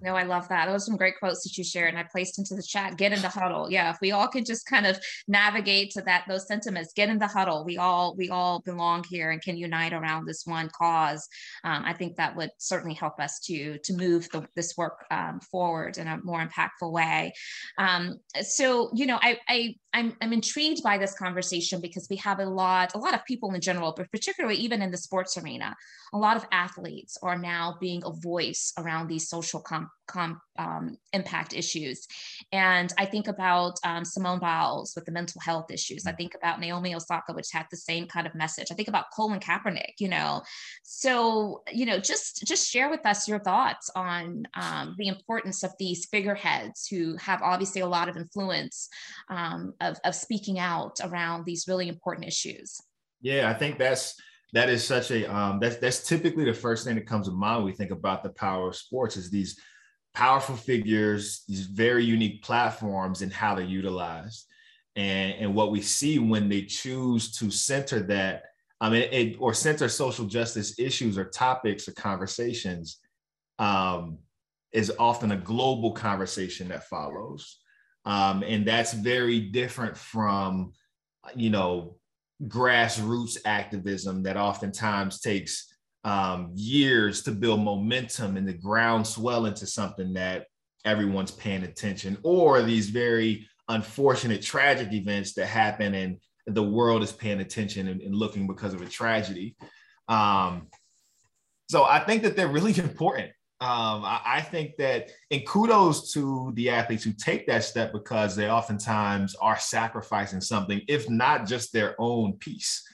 No, 0.00 0.14
I 0.14 0.22
love 0.22 0.48
that. 0.48 0.66
Those 0.66 0.82
are 0.82 0.86
some 0.86 0.96
great 0.96 1.18
quotes 1.18 1.42
that 1.42 1.58
you 1.58 1.64
shared 1.64 1.88
and 1.88 1.98
I 1.98 2.04
placed 2.04 2.38
into 2.38 2.54
the 2.54 2.62
chat. 2.62 2.96
Get 2.96 3.12
in 3.12 3.20
the 3.20 3.28
huddle. 3.28 3.68
Yeah, 3.68 3.90
if 3.90 3.96
we 4.00 4.12
all 4.12 4.28
could 4.28 4.46
just 4.46 4.64
kind 4.64 4.86
of 4.86 4.96
navigate 5.26 5.90
to 5.92 6.02
that 6.02 6.24
those 6.28 6.46
sentiments, 6.46 6.92
get 6.92 7.08
in 7.08 7.18
the 7.18 7.26
huddle. 7.26 7.64
We 7.64 7.78
all 7.78 8.14
we 8.16 8.30
all 8.30 8.60
belong 8.60 9.04
here 9.10 9.32
and 9.32 9.42
can 9.42 9.56
unite 9.56 9.92
around 9.92 10.26
this 10.26 10.42
one 10.46 10.70
cause. 10.72 11.28
Um, 11.64 11.82
I 11.84 11.94
think 11.94 12.14
that 12.16 12.36
would 12.36 12.50
certainly 12.58 12.94
help 12.94 13.18
us 13.18 13.40
to 13.46 13.78
to 13.78 13.92
move 13.94 14.28
the, 14.30 14.46
this 14.54 14.76
work 14.76 15.04
um, 15.10 15.40
forward 15.40 15.98
in 15.98 16.06
a 16.06 16.20
more 16.22 16.46
impactful 16.46 16.92
way. 16.92 17.32
Um, 17.76 18.20
so 18.40 18.90
you 18.94 19.06
know, 19.06 19.18
I, 19.20 19.38
I 19.48 19.74
I'm 19.94 20.16
I'm 20.22 20.32
intrigued 20.32 20.84
by 20.84 20.98
this 20.98 21.14
conversation 21.18 21.80
because 21.80 22.06
we 22.08 22.16
have 22.16 22.38
a 22.38 22.44
lot 22.44 22.94
a 22.94 22.98
lot 22.98 23.14
of 23.14 23.24
people 23.24 23.52
in 23.52 23.60
general, 23.60 23.94
but 23.96 24.12
particularly 24.12 24.58
even 24.58 24.80
in 24.80 24.92
the 24.92 24.96
sports 24.96 25.36
arena, 25.36 25.74
a 26.12 26.18
lot 26.18 26.36
of 26.36 26.46
athletes 26.52 27.18
are 27.20 27.36
now 27.36 27.76
being 27.80 28.02
a 28.04 28.12
voice 28.12 28.72
around 28.78 29.08
these 29.08 29.28
social 29.28 29.60
concepts 29.60 29.87
um, 30.58 30.96
impact 31.12 31.54
issues. 31.54 32.06
And 32.52 32.92
I 32.98 33.04
think 33.04 33.28
about 33.28 33.74
um, 33.84 34.04
Simone 34.04 34.38
Biles 34.38 34.92
with 34.94 35.04
the 35.04 35.12
mental 35.12 35.40
health 35.40 35.70
issues. 35.70 36.06
I 36.06 36.12
mm. 36.12 36.16
think 36.16 36.34
about 36.34 36.60
Naomi 36.60 36.94
Osaka, 36.94 37.32
which 37.32 37.48
had 37.52 37.66
the 37.70 37.76
same 37.76 38.06
kind 38.06 38.26
of 38.26 38.34
message. 38.34 38.68
I 38.70 38.74
think 38.74 38.88
about 38.88 39.06
Colin 39.14 39.40
Kaepernick, 39.40 39.94
you 39.98 40.08
know. 40.08 40.42
So, 40.82 41.62
you 41.72 41.86
know, 41.86 41.98
just 41.98 42.44
just 42.46 42.68
share 42.68 42.90
with 42.90 43.04
us 43.06 43.28
your 43.28 43.38
thoughts 43.40 43.90
on 43.94 44.44
um, 44.54 44.94
the 44.98 45.08
importance 45.08 45.62
of 45.62 45.72
these 45.78 46.06
figureheads 46.06 46.86
who 46.86 47.16
have 47.16 47.42
obviously 47.42 47.82
a 47.82 47.86
lot 47.86 48.08
of 48.08 48.16
influence 48.16 48.88
um, 49.28 49.74
of, 49.80 49.98
of 50.04 50.14
speaking 50.14 50.58
out 50.58 50.98
around 51.02 51.44
these 51.44 51.66
really 51.68 51.88
important 51.88 52.26
issues. 52.26 52.80
Yeah, 53.20 53.50
I 53.50 53.54
think 53.54 53.78
that's 53.78 54.14
that 54.52 54.68
is 54.68 54.84
such 54.84 55.10
a 55.10 55.32
um, 55.32 55.58
that's 55.60 55.76
that's 55.76 56.06
typically 56.06 56.44
the 56.44 56.54
first 56.54 56.84
thing 56.84 56.94
that 56.94 57.06
comes 57.06 57.26
to 57.28 57.32
mind 57.32 57.58
when 57.58 57.66
we 57.66 57.76
think 57.76 57.90
about 57.90 58.22
the 58.22 58.30
power 58.30 58.68
of 58.68 58.76
sports 58.76 59.16
is 59.16 59.30
these 59.30 59.60
powerful 60.18 60.56
figures, 60.56 61.44
these 61.46 61.66
very 61.66 62.04
unique 62.04 62.42
platforms 62.42 63.22
and 63.22 63.32
how 63.32 63.54
they're 63.54 63.64
utilized. 63.64 64.46
And, 64.96 65.32
and 65.34 65.54
what 65.54 65.70
we 65.70 65.80
see 65.80 66.18
when 66.18 66.48
they 66.48 66.62
choose 66.62 67.30
to 67.38 67.52
center 67.52 68.00
that, 68.00 68.42
I 68.80 68.90
mean, 68.90 69.08
it, 69.12 69.36
or 69.38 69.54
center 69.54 69.88
social 69.88 70.26
justice 70.26 70.76
issues 70.76 71.16
or 71.16 71.24
topics 71.26 71.86
or 71.86 71.92
conversations 71.92 72.98
um, 73.60 74.18
is 74.72 74.92
often 74.98 75.30
a 75.30 75.36
global 75.36 75.92
conversation 75.92 76.66
that 76.68 76.88
follows. 76.88 77.60
Um, 78.04 78.42
and 78.42 78.66
that's 78.66 78.94
very 78.94 79.38
different 79.38 79.96
from, 79.96 80.72
you 81.36 81.50
know, 81.50 81.96
grassroots 82.48 83.36
activism 83.44 84.24
that 84.24 84.36
oftentimes 84.36 85.20
takes 85.20 85.72
um, 86.04 86.50
years 86.54 87.22
to 87.22 87.32
build 87.32 87.60
momentum 87.60 88.36
and 88.36 88.46
the 88.46 88.52
ground 88.52 89.06
swell 89.06 89.46
into 89.46 89.66
something 89.66 90.14
that 90.14 90.46
everyone's 90.84 91.32
paying 91.32 91.64
attention, 91.64 92.16
or 92.22 92.62
these 92.62 92.88
very 92.88 93.46
unfortunate 93.68 94.42
tragic 94.42 94.92
events 94.92 95.34
that 95.34 95.46
happen 95.46 95.94
and 95.94 96.18
the 96.46 96.62
world 96.62 97.02
is 97.02 97.12
paying 97.12 97.40
attention 97.40 97.88
and, 97.88 98.00
and 98.00 98.14
looking 98.14 98.46
because 98.46 98.72
of 98.72 98.80
a 98.80 98.86
tragedy. 98.86 99.56
Um, 100.08 100.68
so 101.68 101.84
I 101.84 102.00
think 102.00 102.22
that 102.22 102.36
they're 102.36 102.48
really 102.48 102.78
important. 102.78 103.32
Um, 103.60 104.04
I, 104.04 104.20
I, 104.24 104.40
think 104.40 104.76
that, 104.76 105.10
and 105.32 105.44
kudos 105.44 106.12
to 106.12 106.52
the 106.54 106.70
athletes 106.70 107.02
who 107.02 107.12
take 107.12 107.48
that 107.48 107.64
step 107.64 107.92
because 107.92 108.36
they 108.36 108.48
oftentimes 108.48 109.34
are 109.34 109.58
sacrificing 109.58 110.40
something, 110.40 110.80
if 110.86 111.10
not 111.10 111.44
just 111.44 111.72
their 111.72 111.96
own 111.98 112.34
peace, 112.34 112.84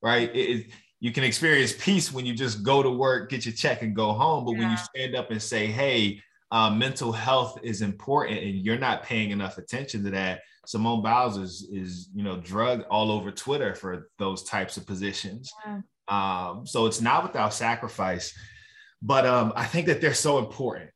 right? 0.00 0.30
It, 0.32 0.70
you 1.02 1.10
can 1.10 1.24
experience 1.24 1.74
peace 1.80 2.12
when 2.12 2.24
you 2.24 2.32
just 2.32 2.62
go 2.62 2.80
to 2.80 2.88
work, 2.88 3.28
get 3.28 3.44
your 3.44 3.52
check, 3.52 3.82
and 3.82 3.94
go 3.94 4.12
home. 4.12 4.44
But 4.44 4.52
yeah. 4.52 4.58
when 4.60 4.70
you 4.70 4.76
stand 4.76 5.16
up 5.16 5.32
and 5.32 5.42
say, 5.42 5.66
"Hey, 5.66 6.22
uh, 6.52 6.70
mental 6.70 7.10
health 7.10 7.58
is 7.64 7.82
important," 7.82 8.38
and 8.38 8.64
you're 8.64 8.78
not 8.78 9.02
paying 9.02 9.30
enough 9.30 9.58
attention 9.58 10.04
to 10.04 10.10
that, 10.10 10.42
Simone 10.64 11.02
Biles 11.02 11.38
is 11.38 11.68
is 11.72 12.08
you 12.14 12.22
know 12.22 12.36
drugged 12.36 12.84
all 12.88 13.10
over 13.10 13.32
Twitter 13.32 13.74
for 13.74 14.10
those 14.20 14.44
types 14.44 14.76
of 14.76 14.86
positions. 14.86 15.52
Yeah. 15.66 15.80
Um, 16.06 16.64
so 16.68 16.86
it's 16.86 17.00
not 17.00 17.24
without 17.24 17.52
sacrifice, 17.52 18.32
but 19.02 19.26
um, 19.26 19.52
I 19.56 19.64
think 19.64 19.88
that 19.88 20.00
they're 20.00 20.14
so 20.14 20.38
important. 20.38 20.90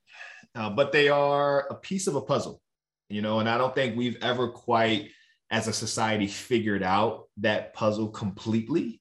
Uh, 0.54 0.70
but 0.70 0.92
they 0.92 1.08
are 1.08 1.66
a 1.68 1.74
piece 1.74 2.06
of 2.06 2.14
a 2.14 2.20
puzzle, 2.20 2.62
you 3.08 3.22
know, 3.22 3.40
and 3.40 3.48
I 3.48 3.58
don't 3.58 3.74
think 3.74 3.96
we've 3.96 4.22
ever 4.22 4.48
quite, 4.48 5.10
as 5.50 5.66
a 5.66 5.72
society, 5.72 6.28
figured 6.28 6.84
out 6.84 7.24
that 7.38 7.74
puzzle 7.74 8.08
completely. 8.08 9.00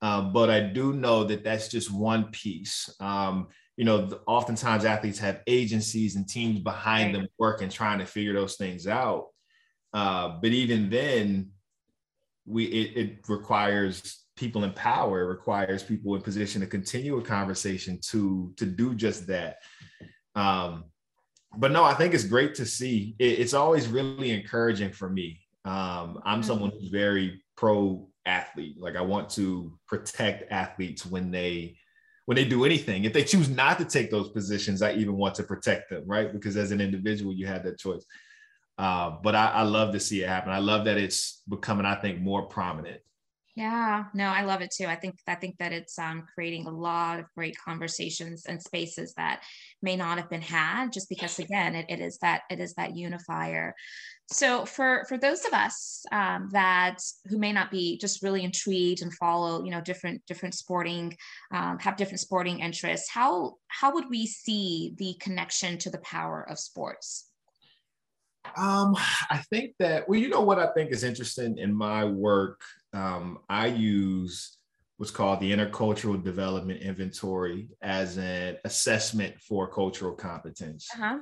Um, 0.00 0.32
but 0.32 0.48
I 0.48 0.60
do 0.60 0.92
know 0.92 1.24
that 1.24 1.44
that's 1.44 1.68
just 1.68 1.92
one 1.92 2.30
piece. 2.30 2.88
Um, 3.00 3.48
you 3.76 3.84
know, 3.84 4.08
oftentimes 4.26 4.84
athletes 4.84 5.18
have 5.18 5.42
agencies 5.46 6.16
and 6.16 6.28
teams 6.28 6.60
behind 6.60 7.14
them 7.14 7.28
working, 7.38 7.68
trying 7.68 7.98
to 8.00 8.06
figure 8.06 8.32
those 8.32 8.56
things 8.56 8.86
out. 8.86 9.28
Uh, 9.92 10.38
but 10.40 10.50
even 10.50 10.90
then, 10.90 11.50
we 12.44 12.64
it, 12.64 12.96
it, 12.96 13.28
requires 13.28 14.24
people 14.36 14.64
in 14.64 14.72
power. 14.72 15.22
It 15.22 15.28
requires 15.28 15.82
people 15.82 16.14
in 16.14 16.22
position 16.22 16.60
to 16.60 16.66
continue 16.66 17.18
a 17.18 17.22
conversation 17.22 17.98
to 18.10 18.52
to 18.56 18.66
do 18.66 18.94
just 18.94 19.26
that. 19.28 19.58
Um, 20.34 20.84
but 21.56 21.72
no, 21.72 21.84
I 21.84 21.94
think 21.94 22.14
it's 22.14 22.24
great 22.24 22.54
to 22.56 22.66
see. 22.66 23.14
It, 23.18 23.38
it's 23.40 23.54
always 23.54 23.88
really 23.88 24.30
encouraging 24.30 24.92
for 24.92 25.08
me. 25.08 25.40
Um, 25.64 26.20
I'm 26.24 26.40
mm-hmm. 26.40 26.42
someone 26.42 26.70
who's 26.70 26.88
very 26.88 27.42
pro 27.56 28.07
athlete. 28.28 28.76
Like 28.78 28.96
I 28.96 29.00
want 29.00 29.30
to 29.30 29.72
protect 29.86 30.52
athletes 30.52 31.04
when 31.06 31.30
they 31.30 31.76
when 32.26 32.36
they 32.36 32.44
do 32.44 32.66
anything. 32.66 33.04
If 33.04 33.14
they 33.14 33.24
choose 33.24 33.48
not 33.48 33.78
to 33.78 33.86
take 33.86 34.10
those 34.10 34.28
positions, 34.28 34.82
I 34.82 34.92
even 34.92 35.16
want 35.16 35.34
to 35.36 35.42
protect 35.42 35.88
them, 35.88 36.04
right? 36.06 36.30
Because 36.30 36.58
as 36.58 36.70
an 36.72 36.80
individual, 36.80 37.32
you 37.32 37.46
have 37.46 37.64
that 37.64 37.78
choice. 37.78 38.04
Uh, 38.76 39.16
but 39.22 39.34
I, 39.34 39.46
I 39.46 39.62
love 39.62 39.92
to 39.94 40.00
see 40.00 40.22
it 40.22 40.28
happen. 40.28 40.52
I 40.52 40.58
love 40.58 40.84
that 40.84 40.98
it's 40.98 41.42
becoming, 41.48 41.86
I 41.86 41.94
think, 41.94 42.20
more 42.20 42.42
prominent. 42.42 43.00
Yeah, 43.56 44.04
no, 44.14 44.26
I 44.26 44.42
love 44.42 44.60
it 44.60 44.70
too. 44.70 44.86
I 44.86 44.94
think 44.94 45.16
I 45.26 45.34
think 45.34 45.56
that 45.58 45.72
it's 45.72 45.98
um, 45.98 46.24
creating 46.32 46.66
a 46.66 46.70
lot 46.70 47.18
of 47.18 47.24
great 47.34 47.56
conversations 47.58 48.46
and 48.46 48.62
spaces 48.62 49.14
that 49.14 49.42
may 49.82 49.96
not 49.96 50.18
have 50.18 50.30
been 50.30 50.42
had 50.42 50.92
just 50.92 51.08
because 51.08 51.40
again, 51.40 51.74
it, 51.74 51.86
it 51.88 51.98
is 51.98 52.18
that 52.18 52.42
it 52.50 52.60
is 52.60 52.74
that 52.74 52.94
unifier. 52.94 53.74
So 54.30 54.66
for 54.66 55.06
for 55.08 55.16
those 55.16 55.44
of 55.46 55.54
us 55.54 56.04
um, 56.12 56.50
that 56.52 56.98
who 57.28 57.38
may 57.38 57.52
not 57.52 57.70
be 57.70 57.96
just 57.96 58.22
really 58.22 58.44
intrigued 58.44 59.00
and 59.00 59.12
follow, 59.14 59.64
you 59.64 59.70
know, 59.70 59.80
different 59.80 60.20
different 60.26 60.54
sporting, 60.54 61.16
um, 61.52 61.78
have 61.78 61.96
different 61.96 62.20
sporting 62.20 62.60
interests, 62.60 63.08
how 63.10 63.54
how 63.68 63.94
would 63.94 64.10
we 64.10 64.26
see 64.26 64.94
the 64.98 65.14
connection 65.18 65.78
to 65.78 65.90
the 65.90 65.98
power 65.98 66.46
of 66.48 66.58
sports? 66.58 67.30
Um, 68.56 68.96
I 69.30 69.38
think 69.50 69.74
that 69.78 70.08
well, 70.08 70.20
you 70.20 70.28
know 70.28 70.42
what 70.42 70.58
I 70.58 70.66
think 70.74 70.90
is 70.90 71.04
interesting 71.04 71.56
in 71.56 71.74
my 71.74 72.04
work. 72.04 72.60
Um, 72.92 73.38
I 73.48 73.68
use 73.68 74.58
what's 74.98 75.12
called 75.12 75.40
the 75.40 75.52
intercultural 75.52 76.22
development 76.22 76.82
inventory 76.82 77.68
as 77.80 78.18
an 78.18 78.56
assessment 78.64 79.40
for 79.40 79.68
cultural 79.68 80.12
competence. 80.12 80.88
Uh-huh. 80.94 81.18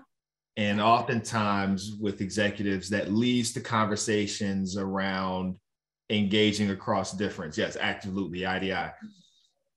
And 0.56 0.80
oftentimes 0.80 1.96
with 2.00 2.20
executives, 2.20 2.88
that 2.90 3.12
leads 3.12 3.52
to 3.52 3.60
conversations 3.60 4.76
around 4.76 5.56
engaging 6.08 6.70
across 6.70 7.12
difference. 7.12 7.58
Yes, 7.58 7.76
absolutely, 7.78 8.46
IDI. 8.46 8.90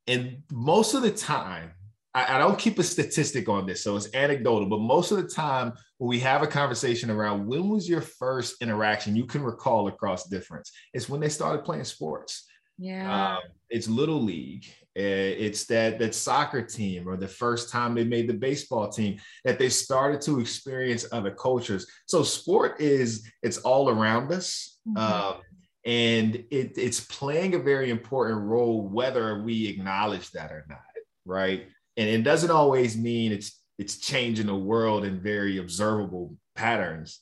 And 0.07 0.41
most 0.51 0.93
of 0.93 1.01
the 1.01 1.11
time, 1.11 1.71
I, 2.13 2.35
I, 2.35 2.37
don't 2.39 2.57
keep 2.57 2.79
a 2.79 2.83
statistic 2.83 3.47
on 3.49 3.67
this, 3.67 3.83
so 3.83 3.95
it's 3.95 4.13
anecdotal, 4.15 4.67
but 4.67 4.79
most 4.79 5.11
of 5.11 5.17
the 5.17 5.27
time 5.27 5.73
when 5.97 6.07
we 6.07 6.19
have 6.19 6.41
a 6.41 6.47
conversation 6.47 7.11
around 7.11 7.45
when 7.45 7.69
was 7.69 7.87
your 7.87 8.01
first 8.01 8.61
interaction 8.61 9.15
you 9.15 9.25
can 9.25 9.43
recall 9.43 9.87
across 9.87 10.27
difference, 10.27 10.71
it's 10.93 11.07
when 11.07 11.19
they 11.19 11.29
started 11.29 11.63
playing 11.63 11.83
sports. 11.83 12.47
Yeah. 12.79 13.35
Um, 13.35 13.39
it's 13.69 13.87
little 13.87 14.21
league. 14.21 14.65
Eh, 14.99 15.33
it's 15.37 15.63
that 15.65 15.97
that 15.97 16.13
soccer 16.13 16.61
team 16.61 17.07
or 17.07 17.15
the 17.15 17.27
first 17.27 17.69
time 17.69 17.95
they 17.95 18.03
made 18.03 18.27
the 18.27 18.33
baseball 18.33 18.89
team 18.89 19.17
that 19.45 19.57
they 19.57 19.69
started 19.69 20.19
to 20.19 20.41
experience 20.41 21.05
other 21.13 21.31
cultures. 21.31 21.87
So 22.05 22.21
sport 22.21 22.81
is 22.81 23.25
it's 23.41 23.59
all 23.59 23.89
around 23.89 24.29
us. 24.33 24.77
Mm-hmm. 24.85 24.97
Um, 24.97 25.41
and 25.85 26.35
it, 26.51 26.73
it's 26.77 26.99
playing 26.99 27.55
a 27.55 27.59
very 27.59 27.91
important 27.91 28.41
role 28.41 28.89
whether 28.89 29.41
we 29.41 29.67
acknowledge 29.67 30.31
that 30.31 30.51
or 30.51 30.65
not, 30.67 30.81
right? 31.23 31.67
And 31.95 32.09
it 32.09 32.23
doesn't 32.23 32.51
always 32.51 32.97
mean 32.97 33.31
it's 33.31 33.57
it's 33.77 33.99
changing 33.99 34.47
the 34.47 34.55
world 34.55 35.05
in 35.05 35.21
very 35.21 35.59
observable 35.59 36.35
patterns, 36.55 37.21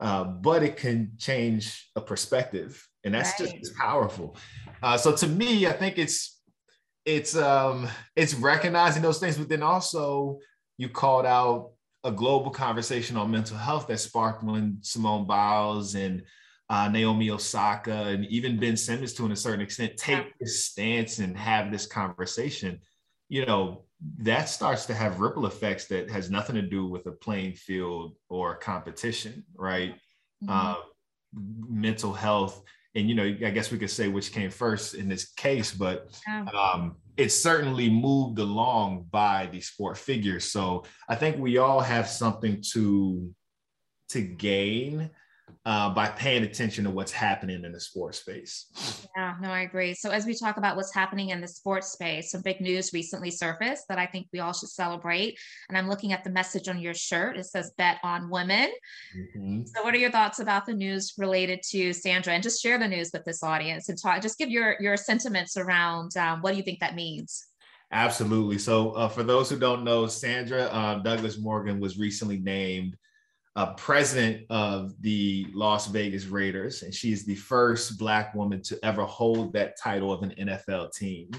uh, 0.00 0.24
but 0.24 0.64
it 0.64 0.76
can 0.76 1.12
change 1.16 1.88
a 1.94 2.00
perspective, 2.00 2.84
and 3.04 3.14
that's 3.14 3.38
right. 3.38 3.60
just 3.60 3.76
powerful. 3.76 4.36
Uh, 4.82 4.96
so 4.96 5.14
to 5.14 5.28
me, 5.28 5.68
I 5.68 5.72
think 5.72 5.96
it's 5.96 6.33
it's 7.04 7.36
um 7.36 7.88
it's 8.16 8.34
recognizing 8.34 9.02
those 9.02 9.18
things, 9.18 9.36
but 9.36 9.48
then 9.48 9.62
also 9.62 10.38
you 10.78 10.88
called 10.88 11.26
out 11.26 11.72
a 12.04 12.10
global 12.10 12.50
conversation 12.50 13.16
on 13.16 13.30
mental 13.30 13.56
health 13.56 13.86
that 13.86 13.98
sparked 13.98 14.42
when 14.44 14.78
Simone 14.80 15.26
Biles 15.26 15.94
and 15.94 16.22
uh, 16.68 16.88
Naomi 16.88 17.30
Osaka 17.30 18.04
and 18.04 18.24
even 18.26 18.58
Ben 18.58 18.76
Simmons 18.76 19.12
to 19.14 19.30
a 19.30 19.36
certain 19.36 19.60
extent 19.60 19.96
take 19.96 20.32
this 20.38 20.64
stance 20.64 21.18
and 21.18 21.36
have 21.36 21.70
this 21.70 21.86
conversation. 21.86 22.80
You 23.28 23.46
know, 23.46 23.84
that 24.18 24.48
starts 24.48 24.86
to 24.86 24.94
have 24.94 25.20
ripple 25.20 25.46
effects 25.46 25.86
that 25.86 26.10
has 26.10 26.30
nothing 26.30 26.56
to 26.56 26.62
do 26.62 26.86
with 26.86 27.06
a 27.06 27.12
playing 27.12 27.54
field 27.54 28.16
or 28.28 28.56
competition, 28.56 29.44
right? 29.54 29.94
Mm-hmm. 30.42 30.50
Uh, 30.50 30.76
mental 31.68 32.12
health 32.12 32.62
and 32.94 33.08
you 33.08 33.14
know 33.14 33.24
i 33.24 33.50
guess 33.50 33.70
we 33.70 33.78
could 33.78 33.90
say 33.90 34.08
which 34.08 34.32
came 34.32 34.50
first 34.50 34.94
in 34.94 35.08
this 35.08 35.32
case 35.32 35.72
but 35.72 36.08
um, 36.56 36.96
it 37.16 37.30
certainly 37.30 37.88
moved 37.88 38.38
along 38.38 39.06
by 39.10 39.48
the 39.52 39.60
sport 39.60 39.96
figures. 39.96 40.44
So 40.44 40.84
i 41.08 41.14
think 41.14 41.38
we 41.38 41.58
all 41.58 41.80
have 41.80 42.08
something 42.08 42.62
to 42.72 43.34
to 44.10 44.20
gain 44.20 45.10
uh, 45.66 45.88
by 45.90 46.08
paying 46.08 46.42
attention 46.42 46.84
to 46.84 46.90
what's 46.90 47.12
happening 47.12 47.64
in 47.64 47.72
the 47.72 47.80
sports 47.80 48.18
space. 48.18 48.66
Yeah, 49.16 49.34
no, 49.40 49.48
I 49.50 49.62
agree. 49.62 49.94
So 49.94 50.10
as 50.10 50.26
we 50.26 50.34
talk 50.34 50.58
about 50.58 50.76
what's 50.76 50.92
happening 50.92 51.30
in 51.30 51.40
the 51.40 51.48
sports 51.48 51.92
space, 51.92 52.32
some 52.32 52.42
big 52.42 52.60
news 52.60 52.92
recently 52.92 53.30
surfaced 53.30 53.88
that 53.88 53.98
I 53.98 54.04
think 54.04 54.26
we 54.32 54.40
all 54.40 54.52
should 54.52 54.68
celebrate. 54.68 55.38
And 55.68 55.78
I'm 55.78 55.88
looking 55.88 56.12
at 56.12 56.22
the 56.22 56.30
message 56.30 56.68
on 56.68 56.78
your 56.78 56.92
shirt. 56.92 57.38
It 57.38 57.46
says 57.46 57.72
"Bet 57.78 57.98
on 58.02 58.28
Women." 58.28 58.70
Mm-hmm. 59.16 59.62
So, 59.64 59.82
what 59.82 59.94
are 59.94 59.98
your 59.98 60.10
thoughts 60.10 60.38
about 60.38 60.66
the 60.66 60.74
news 60.74 61.14
related 61.16 61.62
to 61.70 61.92
Sandra? 61.94 62.34
And 62.34 62.42
just 62.42 62.62
share 62.62 62.78
the 62.78 62.88
news 62.88 63.10
with 63.12 63.24
this 63.24 63.42
audience 63.42 63.88
and 63.88 64.00
talk. 64.00 64.20
Just 64.20 64.38
give 64.38 64.50
your 64.50 64.76
your 64.80 64.98
sentiments 64.98 65.56
around 65.56 66.16
um, 66.18 66.42
what 66.42 66.50
do 66.50 66.58
you 66.58 66.62
think 66.62 66.80
that 66.80 66.94
means. 66.94 67.46
Absolutely. 67.90 68.58
So, 68.58 68.90
uh, 68.92 69.08
for 69.08 69.22
those 69.22 69.48
who 69.48 69.58
don't 69.58 69.84
know, 69.84 70.06
Sandra 70.08 70.64
uh, 70.64 70.98
Douglass 70.98 71.38
Morgan 71.38 71.80
was 71.80 71.96
recently 71.96 72.38
named 72.38 72.96
uh, 73.56 73.74
president 73.74 74.44
of 74.50 75.00
the 75.00 75.46
Las 75.54 75.86
Vegas 75.86 76.26
Raiders, 76.26 76.82
and 76.82 76.92
she 76.92 77.12
is 77.12 77.24
the 77.24 77.36
first 77.36 77.98
Black 77.98 78.34
woman 78.34 78.62
to 78.62 78.78
ever 78.84 79.04
hold 79.04 79.52
that 79.52 79.78
title 79.80 80.12
of 80.12 80.22
an 80.22 80.34
NFL 80.38 80.92
team. 80.92 81.30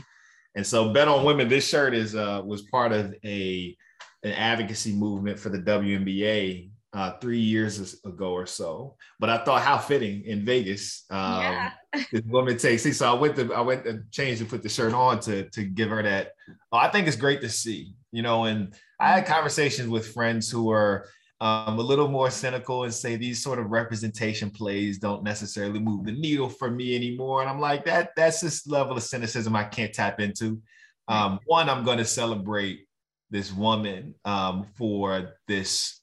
And 0.55 0.65
so, 0.65 0.93
Bet 0.93 1.09
on 1.09 1.25
Women. 1.25 1.49
This 1.49 1.67
shirt 1.67 1.93
is 1.93 2.15
uh, 2.15 2.41
was 2.45 2.61
part 2.63 2.93
of 2.93 3.13
a 3.25 3.75
an 4.23 4.31
advocacy 4.31 4.93
movement 4.93 5.37
for 5.37 5.49
the 5.49 5.59
WNBA 5.59 6.69
uh, 6.93 7.11
three 7.19 7.39
years 7.39 7.99
ago 8.05 8.31
or 8.31 8.45
so. 8.45 8.95
But 9.19 9.29
I 9.29 9.43
thought 9.43 9.61
how 9.61 9.77
fitting 9.77 10.23
in 10.23 10.45
Vegas. 10.45 11.03
Um, 11.09 11.41
yeah. 11.41 11.71
this 12.11 12.21
woman 12.25 12.57
takes. 12.57 12.83
See, 12.83 12.93
so 12.93 13.13
I 13.13 13.19
went 13.19 13.35
to 13.35 13.53
I 13.53 13.61
went 13.61 13.83
to 13.83 14.01
change 14.11 14.39
and 14.39 14.49
put 14.49 14.63
the 14.63 14.69
shirt 14.69 14.93
on 14.93 15.19
to 15.21 15.49
to 15.49 15.63
give 15.63 15.89
her 15.89 16.01
that. 16.01 16.31
Oh, 16.71 16.77
I 16.77 16.89
think 16.89 17.07
it's 17.07 17.17
great 17.17 17.41
to 17.41 17.49
see, 17.49 17.93
you 18.13 18.21
know. 18.21 18.45
And 18.45 18.73
I 18.99 19.09
had 19.11 19.25
conversations 19.25 19.89
with 19.89 20.13
friends 20.13 20.49
who 20.49 20.71
are 20.71 21.09
um, 21.41 21.77
a 21.79 21.81
little 21.81 22.07
more 22.07 22.31
cynical 22.31 22.83
and 22.83 22.93
say 22.93 23.15
these 23.17 23.43
sort 23.43 23.59
of 23.59 23.69
representation 23.69 24.49
plays 24.49 24.97
don't 24.97 25.23
necessarily 25.23 25.79
move 25.79 26.05
the 26.05 26.11
needle 26.13 26.49
for 26.49 26.71
me 26.71 26.95
anymore. 26.95 27.41
And 27.41 27.49
I'm 27.49 27.59
like, 27.59 27.85
that 27.85 28.11
that's 28.15 28.39
this 28.39 28.65
level 28.67 28.95
of 28.95 29.03
cynicism 29.03 29.55
I 29.55 29.65
can't 29.65 29.93
tap 29.93 30.19
into. 30.19 30.61
Um, 31.07 31.39
one, 31.45 31.69
I'm 31.69 31.83
going 31.83 31.97
to 31.97 32.05
celebrate 32.05 32.87
this 33.29 33.51
woman 33.51 34.15
um, 34.23 34.65
for 34.77 35.33
this 35.47 36.01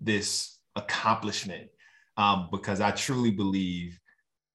this 0.00 0.58
accomplishment 0.76 1.68
um, 2.16 2.48
because 2.50 2.80
I 2.80 2.90
truly 2.90 3.30
believe 3.30 3.98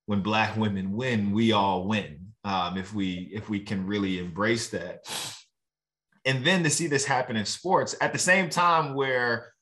when 0.06 0.22
Black 0.22 0.58
women 0.58 0.92
win, 0.92 1.32
we 1.32 1.54
all 1.54 1.88
win. 1.88 2.20
Um, 2.44 2.78
if 2.78 2.94
we 2.94 3.32
if 3.34 3.50
we 3.50 3.62
can 3.62 3.88
really 3.88 4.20
embrace 4.20 4.68
that, 4.70 5.08
and 6.26 6.46
then 6.46 6.62
to 6.64 6.70
see 6.70 6.88
this 6.88 7.06
happen 7.06 7.38
in 7.38 7.46
sports 7.46 7.96
at 8.02 8.12
the 8.12 8.20
same 8.20 8.50
time 8.50 8.96
where 8.96 9.53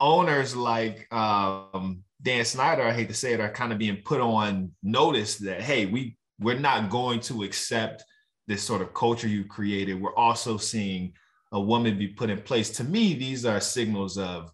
owners 0.00 0.54
like 0.54 1.12
um, 1.12 2.02
Dan 2.22 2.44
Snyder, 2.44 2.82
I 2.82 2.92
hate 2.92 3.08
to 3.08 3.14
say 3.14 3.32
it, 3.32 3.40
are 3.40 3.50
kind 3.50 3.72
of 3.72 3.78
being 3.78 4.02
put 4.04 4.20
on 4.20 4.72
notice 4.82 5.36
that 5.38 5.62
hey, 5.62 5.86
we 5.86 6.16
we're 6.38 6.58
not 6.58 6.90
going 6.90 7.20
to 7.20 7.42
accept 7.42 8.04
this 8.46 8.62
sort 8.62 8.82
of 8.82 8.94
culture 8.94 9.28
you 9.28 9.44
created. 9.44 10.00
We're 10.00 10.14
also 10.14 10.56
seeing 10.56 11.12
a 11.52 11.60
woman 11.60 11.98
be 11.98 12.08
put 12.08 12.30
in 12.30 12.40
place. 12.42 12.70
To 12.70 12.84
me, 12.84 13.14
these 13.14 13.46
are 13.46 13.60
signals 13.60 14.18
of 14.18 14.50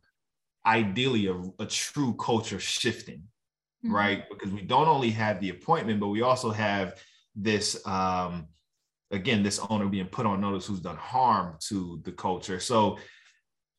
ideally 0.65 1.27
a, 1.27 1.43
a 1.59 1.67
true 1.67 2.15
culture 2.15 2.61
shifting, 2.61 3.23
mm-hmm. 3.85 3.95
right? 3.95 4.25
Because 4.31 4.53
we 4.53 4.63
don't 4.63 4.89
only 4.89 5.11
have 5.11 5.41
the 5.41 5.51
appointment, 5.51 5.99
but 5.99 6.09
we 6.09 6.23
also 6.23 6.51
have 6.51 6.95
this 7.35 7.85
um, 7.87 8.47
again, 9.13 9.43
this 9.43 9.61
owner 9.71 9.87
being 9.87 10.07
put 10.07 10.27
on 10.27 10.41
notice 10.41 10.67
who's 10.67 10.81
done 10.81 10.97
harm 10.97 11.57
to 11.69 12.01
the 12.05 12.13
culture. 12.13 12.59
So 12.59 12.99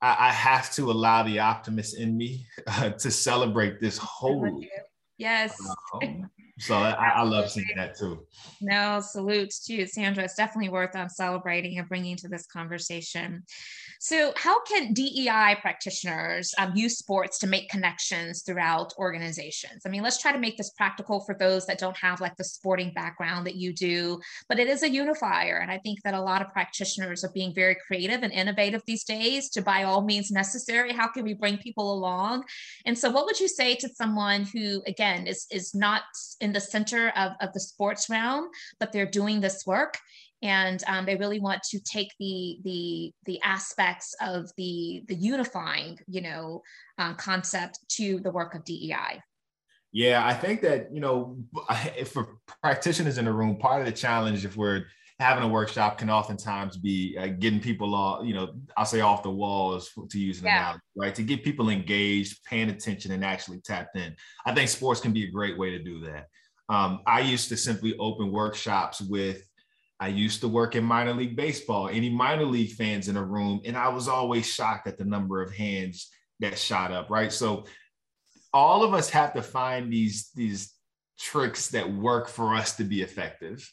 I, 0.03 0.27
I 0.27 0.31
have 0.31 0.69
to 0.75 0.91
allow 0.91 1.23
the 1.23 1.39
optimist 1.39 1.97
in 1.97 2.17
me 2.17 2.45
uh, 2.67 2.89
to 2.89 3.09
celebrate 3.09 3.79
this 3.79 3.97
whole. 3.97 4.61
Yes. 5.17 5.57
Um, 5.93 6.29
so 6.59 6.75
I, 6.75 6.91
I, 7.15 7.23
love 7.23 7.49
seeing 7.49 7.65
that 7.75 7.97
too. 7.97 8.27
No, 8.61 9.01
salute 9.01 9.51
to 9.65 9.73
you, 9.73 9.87
Sandra. 9.87 10.23
It's 10.23 10.35
definitely 10.35 10.69
worth 10.69 10.95
um, 10.95 11.09
celebrating 11.09 11.79
and 11.79 11.89
bringing 11.89 12.15
to 12.17 12.27
this 12.27 12.45
conversation. 12.45 13.43
So, 13.99 14.33
how 14.35 14.61
can 14.63 14.93
DEI 14.93 15.55
practitioners 15.61 16.53
um, 16.57 16.73
use 16.75 16.97
sports 16.97 17.39
to 17.39 17.47
make 17.47 17.69
connections 17.69 18.43
throughout 18.43 18.93
organizations? 18.97 19.83
I 19.85 19.89
mean, 19.89 20.03
let's 20.03 20.21
try 20.21 20.33
to 20.33 20.37
make 20.37 20.57
this 20.57 20.71
practical 20.71 21.21
for 21.21 21.33
those 21.33 21.65
that 21.67 21.79
don't 21.79 21.95
have 21.97 22.19
like 22.19 22.35
the 22.35 22.43
sporting 22.43 22.91
background 22.93 23.47
that 23.47 23.55
you 23.55 23.73
do, 23.73 24.19
but 24.49 24.59
it 24.59 24.67
is 24.67 24.83
a 24.83 24.89
unifier. 24.89 25.59
And 25.59 25.71
I 25.71 25.77
think 25.77 26.03
that 26.03 26.13
a 26.13 26.21
lot 26.21 26.41
of 26.41 26.51
practitioners 26.51 27.23
are 27.23 27.31
being 27.31 27.55
very 27.55 27.77
creative 27.87 28.23
and 28.23 28.33
innovative 28.33 28.81
these 28.85 29.05
days 29.05 29.49
to, 29.51 29.61
by 29.61 29.83
all 29.83 30.03
means 30.03 30.31
necessary, 30.31 30.91
how 30.91 31.07
can 31.07 31.23
we 31.23 31.33
bring 31.33 31.57
people 31.57 31.93
along? 31.93 32.43
And 32.85 32.97
so, 32.97 33.09
what 33.09 33.25
would 33.25 33.39
you 33.39 33.47
say 33.47 33.73
to 33.75 33.87
someone 33.87 34.43
who, 34.43 34.83
again, 34.85 35.27
is, 35.27 35.47
is 35.49 35.73
not 35.73 36.03
in 36.43 36.53
the 36.53 36.61
center 36.61 37.09
of, 37.15 37.31
of 37.41 37.53
the 37.53 37.59
sports 37.59 38.09
realm, 38.09 38.49
but 38.79 38.91
they're 38.91 39.09
doing 39.09 39.41
this 39.41 39.65
work? 39.65 39.97
and 40.43 40.83
um, 40.87 41.05
they 41.05 41.15
really 41.15 41.39
want 41.39 41.63
to 41.63 41.79
take 41.79 42.13
the 42.19 42.59
the 42.63 43.11
the 43.25 43.41
aspects 43.41 44.13
of 44.21 44.51
the 44.57 45.01
the 45.07 45.15
unifying 45.15 45.97
you 46.07 46.21
know 46.21 46.61
um, 46.99 47.15
concept 47.15 47.79
to 47.87 48.19
the 48.19 48.29
work 48.29 48.53
of 48.53 48.63
DEI. 48.65 49.21
Yeah, 49.93 50.25
I 50.25 50.33
think 50.33 50.61
that 50.61 50.93
you 50.93 50.99
know, 50.99 51.37
for 52.05 52.37
practitioners 52.61 53.17
in 53.17 53.25
the 53.25 53.33
room, 53.33 53.57
part 53.57 53.79
of 53.79 53.85
the 53.85 53.93
challenge 53.93 54.43
if 54.43 54.57
we're 54.57 54.85
having 55.23 55.43
a 55.43 55.47
workshop 55.47 55.97
can 55.97 56.09
oftentimes 56.09 56.75
be 56.75 57.17
uh, 57.17 57.27
getting 57.27 57.59
people 57.59 57.95
off, 57.95 58.25
you 58.25 58.33
know, 58.33 58.53
I'll 58.75 58.85
say 58.85 58.99
off 58.99 59.23
the 59.23 59.31
walls 59.31 59.89
to 60.09 60.19
use 60.19 60.39
an 60.39 60.45
yeah. 60.45 60.57
analogy, 60.57 60.81
right? 60.97 61.15
To 61.15 61.23
get 61.23 61.43
people 61.43 61.69
engaged, 61.69 62.43
paying 62.43 62.69
attention, 62.69 63.11
and 63.13 63.23
actually 63.23 63.61
tapped 63.61 63.95
in. 63.95 64.15
I 64.45 64.53
think 64.53 64.69
sports 64.69 64.99
can 64.99 65.13
be 65.13 65.23
a 65.23 65.31
great 65.31 65.57
way 65.57 65.71
to 65.71 65.79
do 65.79 66.01
that. 66.01 66.27
Um, 66.67 66.99
I 67.07 67.21
used 67.21 67.49
to 67.49 67.57
simply 67.57 67.95
open 67.97 68.31
workshops 68.31 69.01
with 69.01 69.47
I 69.99 70.07
used 70.07 70.41
to 70.41 70.49
work 70.49 70.75
in 70.75 70.83
minor 70.83 71.13
league 71.13 71.37
baseball, 71.37 71.87
any 71.87 72.09
minor 72.09 72.43
league 72.43 72.71
fans 72.71 73.07
in 73.07 73.15
a 73.15 73.23
room, 73.23 73.61
and 73.63 73.77
I 73.77 73.87
was 73.87 74.09
always 74.09 74.45
shocked 74.45 74.87
at 74.87 74.97
the 74.97 75.05
number 75.05 75.41
of 75.41 75.53
hands 75.53 76.09
that 76.41 76.57
shot 76.57 76.91
up, 76.91 77.09
right? 77.09 77.31
So 77.31 77.65
all 78.53 78.83
of 78.83 78.93
us 78.93 79.09
have 79.11 79.33
to 79.35 79.41
find 79.41 79.91
these, 79.91 80.29
these 80.35 80.73
tricks 81.17 81.69
that 81.69 81.89
work 81.89 82.27
for 82.27 82.53
us 82.53 82.75
to 82.77 82.83
be 82.83 83.01
effective. 83.01 83.65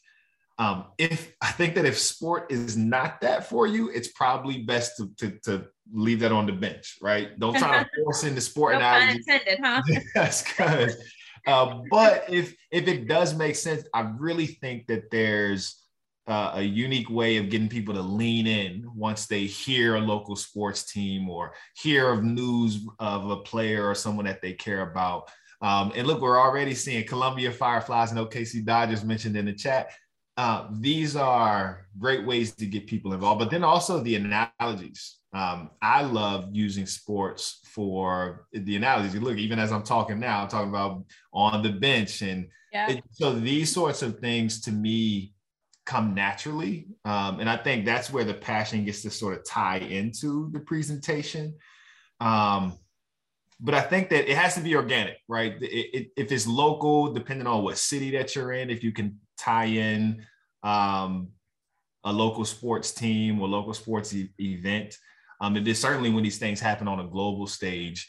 Um, 0.61 0.85
if 0.99 1.35
I 1.41 1.53
think 1.53 1.75
that 1.77 1.87
if 1.87 1.99
sport 1.99 2.53
is 2.53 2.77
not 2.77 3.23
that 3.23 3.49
for 3.49 3.67
you, 3.67 3.89
it's 3.89 4.09
probably 4.09 4.59
best 4.59 4.99
to, 4.99 5.09
to, 5.17 5.39
to 5.45 5.67
leave 5.91 6.21
that 6.21 6.33
on 6.33 6.45
the 6.45 6.53
bench, 6.53 6.99
right? 7.01 7.31
Don't 7.41 7.57
try 7.57 7.83
to 7.83 7.89
force 8.05 8.25
into 8.25 8.43
sport 8.43 8.75
no 8.75 8.81
analogy. 8.81 9.23
Intended, 9.27 9.59
huh? 9.65 9.83
yes, 10.15 10.45
good. 10.59 10.95
Uh, 11.47 11.81
but 11.91 12.27
if 12.29 12.55
if 12.71 12.87
it 12.89 13.09
does 13.09 13.35
make 13.35 13.57
sense, 13.57 13.85
I 13.95 14.13
really 14.19 14.47
think 14.47 14.87
that 14.89 15.11
there's 15.11 15.83
uh, 16.27 16.53
a 16.57 16.63
unique 16.63 17.09
way 17.09 17.39
of 17.39 17.49
getting 17.49 17.71
people 17.71 17.95
to 17.95 18.03
lean 18.03 18.47
in 18.47 18.85
once 18.95 19.27
they 19.27 19.47
hear 19.47 19.95
a 19.95 20.01
local 20.01 20.37
sports 20.37 20.93
team 20.93 21.31
or 21.31 21.55
hear 21.75 22.11
of 22.11 22.23
news 22.23 22.87
of 22.99 23.31
a 23.31 23.39
player 23.39 23.89
or 23.89 23.95
someone 23.95 24.27
that 24.27 24.43
they 24.43 24.53
care 24.53 24.83
about. 24.83 25.31
Um, 25.63 25.93
and 25.95 26.07
look, 26.07 26.21
we're 26.21 26.41
already 26.41 26.75
seeing 26.75 27.07
Columbia 27.07 27.51
Fireflies 27.51 28.13
and 28.13 28.21
OKC 28.21 28.65
Dodgers 28.65 29.05
mentioned 29.05 29.37
in 29.37 29.47
the 29.47 29.53
chat. 29.53 29.91
Uh, 30.41 30.67
these 30.71 31.17
are 31.17 31.87
great 31.99 32.25
ways 32.25 32.55
to 32.55 32.65
get 32.65 32.87
people 32.87 33.13
involved, 33.13 33.41
but 33.41 33.51
then 33.51 33.63
also 33.63 34.01
the 34.01 34.15
analogies. 34.15 35.19
Um, 35.35 35.69
I 35.83 36.01
love 36.01 36.49
using 36.51 36.87
sports 36.87 37.61
for 37.67 38.47
the 38.55 38.75
analogies. 38.77 39.13
You 39.13 39.21
look, 39.21 39.37
even 39.37 39.59
as 39.59 39.71
I'm 39.71 39.83
talking 39.83 40.19
now, 40.19 40.41
I'm 40.41 40.49
talking 40.49 40.71
about 40.71 41.05
on 41.35 41.63
the 41.63 41.73
bench, 41.73 42.23
and 42.23 42.49
yeah. 42.73 42.89
it, 42.91 43.05
so 43.11 43.35
these 43.35 43.71
sorts 43.71 44.01
of 44.01 44.19
things 44.19 44.63
to 44.63 44.73
me 44.73 45.35
come 45.85 46.15
naturally. 46.15 46.87
Um, 47.05 47.41
and 47.41 47.51
I 47.51 47.59
think 47.59 47.85
that's 47.85 48.11
where 48.11 48.25
the 48.25 48.33
passion 48.33 48.87
gets 48.87 49.03
to 49.03 49.11
sort 49.11 49.37
of 49.37 49.45
tie 49.45 49.81
into 49.81 50.49
the 50.53 50.61
presentation. 50.61 51.55
Um, 52.19 52.79
but 53.61 53.75
I 53.75 53.83
think 53.83 54.09
that 54.09 54.31
it 54.31 54.39
has 54.39 54.55
to 54.55 54.63
be 54.63 54.75
organic, 54.75 55.19
right? 55.29 55.53
It, 55.61 55.67
it, 55.67 56.11
if 56.17 56.33
it's 56.33 56.47
local, 56.47 57.13
depending 57.13 57.47
on 57.47 57.63
what 57.63 57.77
city 57.77 58.11
that 58.13 58.35
you're 58.35 58.53
in, 58.53 58.71
if 58.71 58.83
you 58.83 58.91
can 58.91 59.21
tie 59.37 59.67
in 59.67 60.25
um, 60.63 61.29
a 62.05 62.13
local 62.13 62.45
sports 62.45 62.93
team 62.93 63.41
or 63.41 63.49
local 63.49 63.75
sports 63.75 64.15
e- 64.15 64.31
event, 64.39 64.97
um, 65.41 65.57
it 65.57 65.67
is 65.67 65.81
certainly 65.81 66.11
when 66.11 66.25
these 66.25 66.39
things 66.39 66.61
happen 66.61 66.89
on 66.89 67.01
a 67.01 67.07
global 67.07 67.47
stage, 67.47 68.07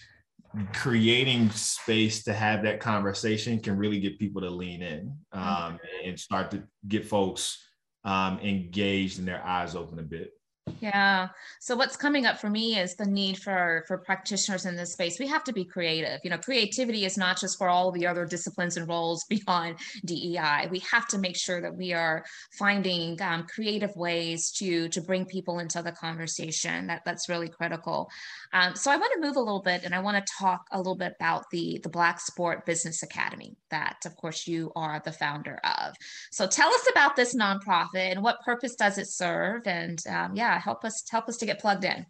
creating 0.74 1.50
space 1.52 2.24
to 2.24 2.34
have 2.34 2.64
that 2.64 2.80
conversation 2.80 3.60
can 3.60 3.78
really 3.78 4.00
get 4.00 4.20
people 4.20 4.42
to 4.42 4.50
lean 4.50 4.82
in 4.82 5.16
um, 5.32 5.80
and 6.06 6.20
start 6.20 6.52
to 6.52 6.64
get 6.88 7.06
folks 7.06 7.66
um, 8.04 8.40
engaged 8.40 9.20
and 9.20 9.28
their 9.28 9.46
eyes 9.46 9.76
open 9.76 10.00
a 10.00 10.04
bit. 10.04 10.32
Yeah. 10.80 11.30
So 11.60 11.76
what's 11.76 11.98
coming 11.98 12.28
up 12.28 12.40
for 12.40 12.50
me 12.50 12.78
is 12.78 12.96
the 12.96 13.06
need 13.06 13.40
for 13.40 13.84
for 13.88 13.98
practitioners 13.98 14.66
in 14.66 14.76
this 14.76 14.94
space. 14.94 15.20
We 15.20 15.28
have 15.28 15.44
to 15.46 15.54
be 15.54 15.66
creative. 15.66 16.20
You 16.24 16.30
know, 16.30 16.38
creativity 16.38 17.06
is 17.06 17.18
not 17.18 17.40
just 17.40 17.58
for 17.58 17.68
all 17.68 17.92
the 17.92 18.06
other 18.06 18.26
disciplines 18.26 18.78
and 18.78 18.88
roles 18.88 19.24
beyond 19.30 19.78
DEI. 20.06 20.68
We 20.70 20.80
have 20.92 21.08
to 21.10 21.18
make 21.18 21.36
sure 21.36 21.62
that 21.62 21.76
we 21.76 21.94
are 21.94 22.24
finding 22.60 23.20
um, 23.24 23.48
creative 23.48 23.96
ways 23.96 24.52
to 24.58 24.88
to 24.90 25.02
bring 25.02 25.26
people 25.26 25.60
into 25.60 25.82
the 25.82 25.92
conversation. 25.94 26.88
That 26.88 27.02
that's 27.06 27.28
really 27.28 27.50
critical. 27.50 28.10
Um, 28.54 28.76
so 28.76 28.92
I 28.92 28.98
want 28.98 29.14
to 29.16 29.28
move 29.28 29.38
a 29.38 29.42
little 29.42 29.64
bit, 29.64 29.84
and 29.84 29.96
I 29.96 30.00
want 30.00 30.24
to 30.24 30.34
talk 30.40 30.62
a 30.72 30.78
little 30.78 30.96
bit 30.96 31.14
about 31.20 31.46
the 31.52 31.80
the 31.82 31.90
Black 31.90 32.20
Sport 32.20 32.68
Business 32.68 33.02
Academy 33.02 33.56
that, 33.72 33.98
of 34.06 34.16
course, 34.16 34.46
you 34.46 34.72
are 34.76 35.02
the 35.04 35.12
founder 35.12 35.60
of. 35.64 35.96
So 36.32 36.46
tell 36.46 36.70
us 36.70 36.88
about 36.92 37.16
this 37.16 37.36
nonprofit 37.36 38.12
and 38.12 38.22
what 38.22 38.42
purpose 38.46 38.76
does 38.76 39.00
it 39.00 39.08
serve, 39.08 39.66
and 39.66 40.00
um, 40.08 40.36
yeah 40.36 40.52
help 40.62 40.86
us 40.86 41.04
help 41.10 41.28
us 41.28 41.38
to 41.38 41.46
get 41.46 41.60
plugged 41.60 41.84
in. 41.84 42.06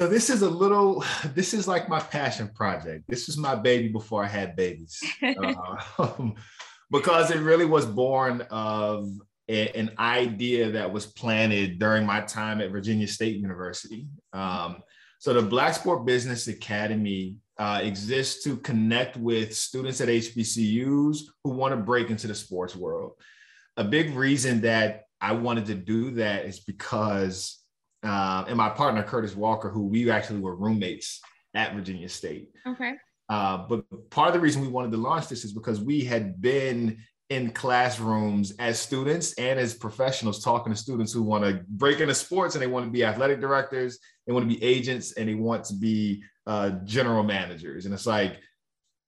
So 0.00 0.06
this 0.06 0.30
is 0.30 0.42
a 0.42 0.50
little, 0.50 1.04
this 1.34 1.54
is 1.54 1.66
like 1.66 1.88
my 1.88 2.00
passion 2.00 2.50
project. 2.54 3.04
This 3.08 3.26
was 3.26 3.36
my 3.36 3.54
baby 3.54 3.88
before 3.88 4.24
I 4.24 4.28
had 4.28 4.56
babies, 4.56 5.02
uh, 5.22 6.30
because 6.90 7.30
it 7.30 7.40
really 7.40 7.66
was 7.66 7.86
born 7.86 8.42
of 8.50 9.08
a, 9.48 9.70
an 9.70 9.92
idea 9.98 10.70
that 10.72 10.92
was 10.92 11.06
planted 11.06 11.78
during 11.78 12.06
my 12.06 12.20
time 12.20 12.60
at 12.60 12.70
Virginia 12.70 13.08
State 13.08 13.36
University. 13.36 14.06
Um, 14.32 14.82
so 15.18 15.32
the 15.32 15.42
Black 15.42 15.74
Sport 15.74 16.06
Business 16.06 16.46
Academy 16.46 17.36
uh, 17.58 17.80
exists 17.82 18.44
to 18.44 18.56
connect 18.58 19.16
with 19.16 19.56
students 19.56 20.00
at 20.00 20.08
HBCUs 20.08 21.18
who 21.42 21.50
want 21.50 21.72
to 21.72 21.76
break 21.76 22.10
into 22.10 22.28
the 22.28 22.34
sports 22.34 22.76
world. 22.76 23.12
A 23.76 23.84
big 23.84 24.14
reason 24.14 24.60
that 24.60 25.04
I 25.20 25.32
wanted 25.32 25.66
to 25.66 25.74
do 25.74 26.12
that 26.12 26.44
is 26.44 26.60
because 26.60 27.58
uh, 28.02 28.44
and 28.46 28.56
my 28.56 28.68
partner 28.68 29.02
Curtis 29.02 29.34
Walker, 29.34 29.68
who 29.68 29.86
we 29.86 30.10
actually 30.10 30.40
were 30.40 30.54
roommates 30.54 31.20
at 31.54 31.74
Virginia 31.74 32.08
State. 32.08 32.50
Okay. 32.66 32.94
Uh, 33.28 33.66
but 33.68 33.84
part 34.10 34.28
of 34.28 34.34
the 34.34 34.40
reason 34.40 34.62
we 34.62 34.68
wanted 34.68 34.90
to 34.90 34.96
launch 34.96 35.28
this 35.28 35.44
is 35.44 35.52
because 35.52 35.80
we 35.80 36.04
had 36.04 36.40
been 36.40 36.98
in 37.30 37.50
classrooms 37.50 38.54
as 38.58 38.78
students 38.78 39.34
and 39.34 39.58
as 39.58 39.74
professionals 39.74 40.42
talking 40.42 40.72
to 40.72 40.78
students 40.78 41.12
who 41.12 41.22
want 41.22 41.44
to 41.44 41.62
break 41.68 42.00
into 42.00 42.14
sports 42.14 42.54
and 42.54 42.62
they 42.62 42.66
want 42.66 42.86
to 42.86 42.90
be 42.90 43.04
athletic 43.04 43.38
directors, 43.40 43.98
they 44.26 44.32
want 44.32 44.48
to 44.48 44.54
be 44.54 44.62
agents, 44.62 45.12
and 45.12 45.28
they 45.28 45.34
want 45.34 45.64
to 45.64 45.74
be 45.74 46.22
uh, 46.46 46.70
general 46.84 47.22
managers. 47.22 47.84
And 47.84 47.92
it's 47.92 48.06
like, 48.06 48.40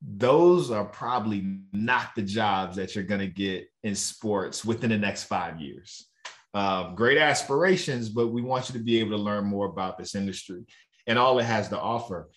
those 0.02 0.70
are 0.70 0.84
probably 0.84 1.60
not 1.72 2.14
the 2.14 2.22
jobs 2.22 2.76
that 2.76 2.94
you're 2.94 3.04
going 3.04 3.20
to 3.20 3.26
get 3.26 3.68
in 3.82 3.94
sports 3.94 4.64
within 4.64 4.90
the 4.90 4.98
next 4.98 5.24
five 5.24 5.60
years 5.60 6.09
uh, 6.54 6.92
great 6.94 7.18
aspirations, 7.18 8.08
but 8.08 8.28
we 8.28 8.42
want 8.42 8.68
you 8.68 8.72
to 8.72 8.84
be 8.84 8.98
able 9.00 9.12
to 9.12 9.22
learn 9.22 9.44
more 9.44 9.66
about 9.66 9.98
this 9.98 10.14
industry 10.14 10.64
and 11.06 11.18
all 11.18 11.38
it 11.38 11.44
has 11.44 11.68
to 11.68 11.78
offer. 11.78 12.28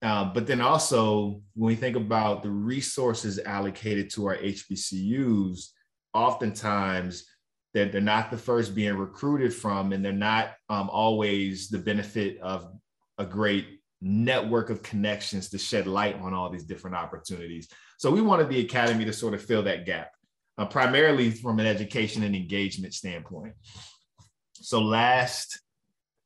Uh, 0.00 0.24
but 0.32 0.46
then 0.46 0.60
also, 0.60 1.42
when 1.54 1.68
we 1.68 1.74
think 1.74 1.96
about 1.96 2.42
the 2.42 2.50
resources 2.50 3.38
allocated 3.40 4.10
to 4.10 4.26
our 4.26 4.36
HBCUs, 4.36 5.68
oftentimes 6.14 7.26
they're, 7.74 7.86
they're 7.86 8.00
not 8.00 8.30
the 8.30 8.38
first 8.38 8.74
being 8.74 8.96
recruited 8.96 9.52
from, 9.52 9.92
and 9.92 10.04
they're 10.04 10.12
not 10.12 10.52
um, 10.68 10.88
always 10.88 11.68
the 11.68 11.78
benefit 11.78 12.38
of 12.40 12.70
a 13.18 13.26
great 13.26 13.80
network 14.00 14.70
of 14.70 14.82
connections 14.82 15.48
to 15.50 15.58
shed 15.58 15.86
light 15.86 16.14
on 16.20 16.32
all 16.32 16.48
these 16.48 16.64
different 16.64 16.96
opportunities. 16.96 17.68
So 17.98 18.10
we 18.10 18.22
wanted 18.22 18.48
the 18.48 18.60
academy 18.60 19.04
to 19.04 19.12
sort 19.12 19.34
of 19.34 19.42
fill 19.42 19.64
that 19.64 19.84
gap 19.84 20.12
uh, 20.58 20.66
primarily 20.66 21.30
from 21.30 21.60
an 21.60 21.66
education 21.66 22.24
and 22.24 22.34
engagement 22.34 22.92
standpoint. 22.92 23.54
So 24.54 24.82
last 24.82 25.60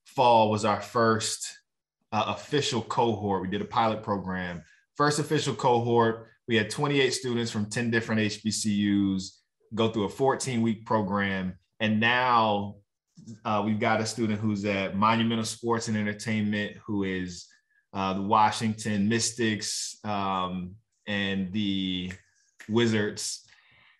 fall 0.06 0.50
was 0.50 0.64
our 0.64 0.80
first 0.80 1.58
uh, 2.10 2.24
official 2.28 2.82
cohort. 2.82 3.42
We 3.42 3.48
did 3.48 3.60
a 3.60 3.66
pilot 3.66 4.02
program. 4.02 4.62
First 4.96 5.18
official 5.18 5.54
cohort, 5.54 6.28
we 6.48 6.56
had 6.56 6.70
28 6.70 7.10
students 7.10 7.50
from 7.50 7.66
10 7.66 7.90
different 7.90 8.20
HBCUs 8.20 9.38
go 9.74 9.88
through 9.88 10.04
a 10.04 10.08
14 10.08 10.62
week 10.62 10.84
program. 10.84 11.54
And 11.80 12.00
now 12.00 12.76
uh, 13.44 13.62
we've 13.64 13.80
got 13.80 14.00
a 14.00 14.06
student 14.06 14.40
who's 14.40 14.64
at 14.64 14.96
Monumental 14.96 15.44
Sports 15.44 15.88
and 15.88 15.96
Entertainment, 15.96 16.76
who 16.84 17.04
is 17.04 17.46
uh, 17.92 18.14
the 18.14 18.22
Washington 18.22 19.08
Mystics 19.08 19.96
um, 20.04 20.74
and 21.06 21.52
the 21.52 22.12
Wizards. 22.68 23.46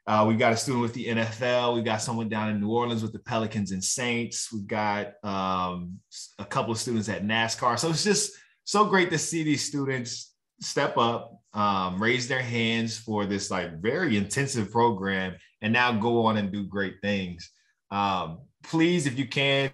Uh, 0.06 0.24
we 0.26 0.34
got 0.34 0.52
a 0.52 0.56
student 0.56 0.82
with 0.82 0.94
the 0.94 1.06
NFL. 1.06 1.74
We've 1.74 1.84
got 1.84 2.02
someone 2.02 2.28
down 2.28 2.50
in 2.50 2.60
New 2.60 2.70
Orleans 2.70 3.02
with 3.02 3.12
the 3.12 3.20
Pelicans 3.20 3.70
and 3.70 3.82
Saints. 3.82 4.52
We've 4.52 4.66
got 4.66 5.12
um, 5.22 6.00
a 6.38 6.44
couple 6.44 6.72
of 6.72 6.78
students 6.78 7.08
at 7.08 7.24
NASCAR. 7.24 7.78
So 7.78 7.90
it's 7.90 8.02
just 8.02 8.32
so 8.64 8.84
great 8.84 9.10
to 9.10 9.18
see 9.18 9.44
these 9.44 9.64
students 9.64 10.34
step 10.60 10.98
up, 10.98 11.40
um, 11.54 12.02
raise 12.02 12.26
their 12.26 12.42
hands 12.42 12.98
for 12.98 13.26
this 13.26 13.50
like 13.50 13.80
very 13.80 14.16
intensive 14.16 14.72
program, 14.72 15.36
and 15.60 15.72
now 15.72 15.92
go 15.92 16.26
on 16.26 16.36
and 16.36 16.52
do 16.52 16.64
great 16.66 16.96
things. 17.00 17.50
Um, 17.92 18.40
please, 18.64 19.06
if 19.06 19.16
you 19.16 19.28
can, 19.28 19.70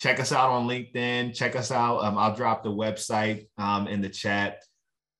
check 0.00 0.18
us 0.18 0.32
out 0.32 0.50
on 0.50 0.66
LinkedIn. 0.66 1.34
Check 1.34 1.56
us 1.56 1.70
out. 1.70 2.04
Um, 2.04 2.16
I'll 2.16 2.34
drop 2.34 2.62
the 2.62 2.70
website 2.70 3.48
um, 3.58 3.86
in 3.86 4.00
the 4.00 4.08
chat 4.08 4.62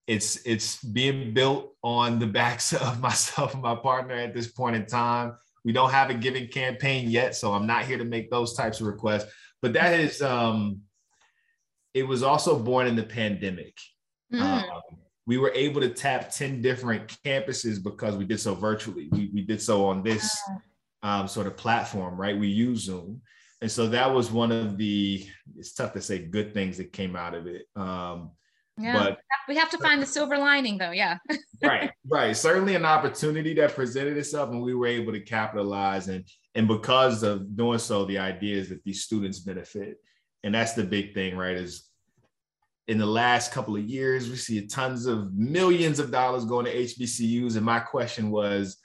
it's 0.08 0.36
it's 0.46 0.82
being 0.82 1.34
built 1.34 1.74
on 1.84 2.18
the 2.18 2.26
backs 2.26 2.72
of 2.72 3.00
myself 3.00 3.52
and 3.52 3.62
my 3.62 3.76
partner 3.76 4.14
at 4.14 4.34
this 4.34 4.50
point 4.50 4.74
in 4.74 4.86
time. 4.86 5.36
We 5.64 5.72
don't 5.72 5.90
have 5.90 6.10
a 6.10 6.14
giving 6.14 6.48
campaign 6.48 7.10
yet, 7.10 7.36
so 7.36 7.52
I'm 7.52 7.66
not 7.66 7.84
here 7.84 7.98
to 7.98 8.04
make 8.04 8.30
those 8.30 8.54
types 8.54 8.80
of 8.80 8.86
requests. 8.86 9.30
But 9.60 9.74
that 9.74 10.00
is 10.00 10.22
um 10.22 10.80
it 11.94 12.06
was 12.06 12.22
also 12.22 12.58
born 12.58 12.86
in 12.86 12.96
the 12.96 13.02
pandemic. 13.02 13.76
Mm. 14.32 14.40
Um, 14.40 14.80
we 15.26 15.36
were 15.36 15.52
able 15.54 15.80
to 15.80 15.90
tap 15.90 16.30
10 16.30 16.62
different 16.62 17.08
campuses 17.22 17.82
because 17.82 18.16
we 18.16 18.24
did 18.24 18.40
so 18.40 18.54
virtually. 18.54 19.08
We, 19.10 19.30
we 19.34 19.42
did 19.42 19.60
so 19.60 19.86
on 19.86 20.02
this 20.02 20.38
um, 21.02 21.28
sort 21.28 21.46
of 21.46 21.56
platform, 21.56 22.16
right? 22.16 22.38
We 22.38 22.48
use 22.48 22.84
Zoom. 22.84 23.20
And 23.60 23.70
so 23.70 23.88
that 23.88 24.12
was 24.12 24.30
one 24.30 24.52
of 24.52 24.78
the, 24.78 25.26
it's 25.56 25.74
tough 25.74 25.92
to 25.94 26.00
say 26.00 26.18
good 26.18 26.54
things 26.54 26.76
that 26.78 26.92
came 26.92 27.16
out 27.16 27.34
of 27.34 27.46
it. 27.46 27.66
Um, 27.76 28.30
yeah, 28.78 28.92
but 28.92 29.18
we 29.48 29.56
have 29.56 29.70
to 29.70 29.78
find 29.78 30.00
the 30.00 30.06
silver 30.06 30.38
lining 30.38 30.78
though. 30.78 30.90
Yeah. 30.90 31.18
right, 31.62 31.90
right. 32.08 32.36
Certainly 32.36 32.74
an 32.74 32.84
opportunity 32.84 33.54
that 33.54 33.74
presented 33.74 34.16
itself 34.16 34.50
and 34.50 34.62
we 34.62 34.74
were 34.74 34.86
able 34.86 35.12
to 35.12 35.20
capitalize 35.20 36.08
and 36.08 36.24
and 36.54 36.66
because 36.66 37.22
of 37.22 37.56
doing 37.56 37.78
so, 37.78 38.04
the 38.04 38.18
idea 38.18 38.56
is 38.56 38.68
that 38.70 38.82
these 38.82 39.04
students 39.04 39.38
benefit. 39.38 39.98
And 40.42 40.54
that's 40.54 40.72
the 40.72 40.84
big 40.84 41.14
thing, 41.14 41.36
right? 41.36 41.56
Is 41.56 41.88
in 42.88 42.98
the 42.98 43.06
last 43.06 43.52
couple 43.52 43.76
of 43.76 43.84
years, 43.84 44.28
we 44.28 44.36
see 44.36 44.66
tons 44.66 45.06
of 45.06 45.32
millions 45.34 45.98
of 46.00 46.10
dollars 46.10 46.44
going 46.44 46.64
to 46.64 46.74
HBCUs. 46.74 47.56
And 47.56 47.64
my 47.64 47.78
question 47.78 48.30
was, 48.30 48.78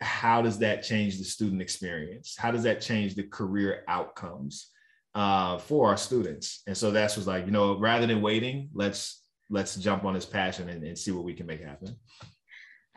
how 0.00 0.40
does 0.42 0.58
that 0.58 0.82
change 0.82 1.18
the 1.18 1.24
student 1.24 1.60
experience? 1.60 2.36
How 2.38 2.50
does 2.50 2.62
that 2.62 2.80
change 2.80 3.14
the 3.14 3.24
career 3.24 3.84
outcomes? 3.86 4.70
Uh, 5.18 5.58
for 5.58 5.88
our 5.88 5.96
students. 5.96 6.62
And 6.68 6.76
so 6.76 6.92
that's 6.92 7.16
was 7.16 7.26
like, 7.26 7.44
you 7.44 7.50
know, 7.50 7.76
rather 7.76 8.06
than 8.06 8.22
waiting, 8.22 8.70
let's 8.72 9.24
let's 9.50 9.74
jump 9.74 10.04
on 10.04 10.14
this 10.14 10.24
passion 10.24 10.68
and, 10.68 10.84
and 10.84 10.96
see 10.96 11.10
what 11.10 11.24
we 11.24 11.34
can 11.34 11.44
make 11.44 11.60
happen. 11.60 11.96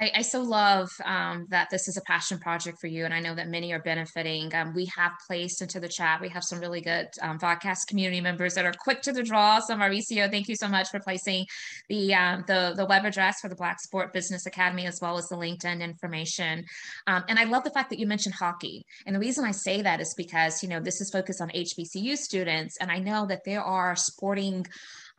I, 0.01 0.11
I 0.15 0.21
so 0.23 0.41
love 0.41 0.89
um, 1.05 1.45
that 1.49 1.69
this 1.69 1.87
is 1.87 1.95
a 1.95 2.01
passion 2.01 2.39
project 2.39 2.79
for 2.81 2.87
you, 2.87 3.05
and 3.05 3.13
I 3.13 3.19
know 3.19 3.35
that 3.35 3.49
many 3.49 3.71
are 3.71 3.81
benefiting. 3.81 4.53
Um, 4.55 4.73
we 4.73 4.85
have 4.97 5.11
placed 5.27 5.61
into 5.61 5.79
the 5.79 5.87
chat. 5.87 6.19
We 6.19 6.29
have 6.29 6.43
some 6.43 6.59
really 6.59 6.81
good 6.81 7.07
um, 7.21 7.37
podcast 7.37 7.85
community 7.87 8.19
members 8.19 8.55
that 8.55 8.65
are 8.65 8.73
quick 8.79 9.03
to 9.03 9.11
the 9.11 9.21
draw. 9.21 9.59
So 9.59 9.75
Mauricio, 9.75 10.29
thank 10.31 10.47
you 10.47 10.55
so 10.55 10.67
much 10.67 10.89
for 10.89 10.99
placing 10.99 11.45
the 11.87 12.15
um, 12.15 12.43
the 12.47 12.73
the 12.75 12.85
web 12.85 13.05
address 13.05 13.41
for 13.41 13.47
the 13.47 13.55
Black 13.55 13.79
Sport 13.79 14.11
Business 14.11 14.47
Academy 14.47 14.87
as 14.87 14.99
well 14.99 15.19
as 15.19 15.29
the 15.29 15.35
LinkedIn 15.35 15.81
information. 15.81 16.65
Um, 17.05 17.23
and 17.29 17.37
I 17.37 17.43
love 17.43 17.63
the 17.63 17.69
fact 17.69 17.91
that 17.91 17.99
you 17.99 18.07
mentioned 18.07 18.33
hockey. 18.33 18.83
And 19.05 19.15
the 19.15 19.19
reason 19.19 19.45
I 19.45 19.51
say 19.51 19.83
that 19.83 20.01
is 20.01 20.15
because 20.17 20.63
you 20.63 20.69
know 20.69 20.79
this 20.79 20.99
is 20.99 21.11
focused 21.11 21.41
on 21.41 21.49
HBCU 21.49 22.17
students, 22.17 22.77
and 22.81 22.91
I 22.91 22.97
know 22.97 23.27
that 23.27 23.43
there 23.45 23.61
are 23.61 23.95
sporting 23.95 24.65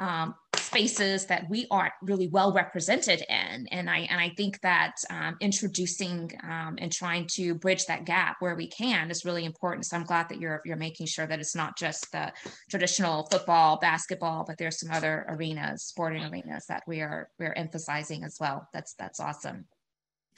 um, 0.01 0.35
spaces 0.73 1.27
that 1.27 1.49
we 1.51 1.67
aren't 1.71 1.93
really 2.01 2.29
well 2.29 2.53
represented 2.53 3.23
in. 3.29 3.67
And 3.71 3.91
I 3.91 3.99
and 4.11 4.21
I 4.21 4.31
think 4.37 4.61
that 4.63 4.97
um, 5.11 5.37
introducing 5.41 6.31
um, 6.43 6.77
and 6.79 6.91
trying 6.91 7.27
to 7.35 7.55
bridge 7.55 7.87
that 7.87 8.05
gap 8.05 8.37
where 8.41 8.55
we 8.55 8.69
can 8.69 9.11
is 9.11 9.25
really 9.25 9.45
important. 9.45 9.87
So 9.87 9.97
I'm 9.97 10.05
glad 10.05 10.29
that 10.31 10.41
you're 10.41 10.63
you're 10.65 10.77
making 10.77 11.07
sure 11.07 11.27
that 11.27 11.41
it's 11.41 11.55
not 11.55 11.77
just 11.77 12.11
the 12.13 12.33
traditional 12.71 13.27
football, 13.31 13.79
basketball, 13.79 14.45
but 14.47 14.57
there's 14.57 14.81
some 14.81 14.91
other 14.91 15.27
arenas, 15.29 15.85
sporting 15.85 16.25
arenas 16.25 16.65
that 16.69 16.83
we 16.87 17.01
are 17.01 17.29
we're 17.39 17.55
emphasizing 17.55 18.25
as 18.25 18.39
well. 18.41 18.69
That's 18.73 18.95
that's 18.95 19.21
awesome. 19.21 19.67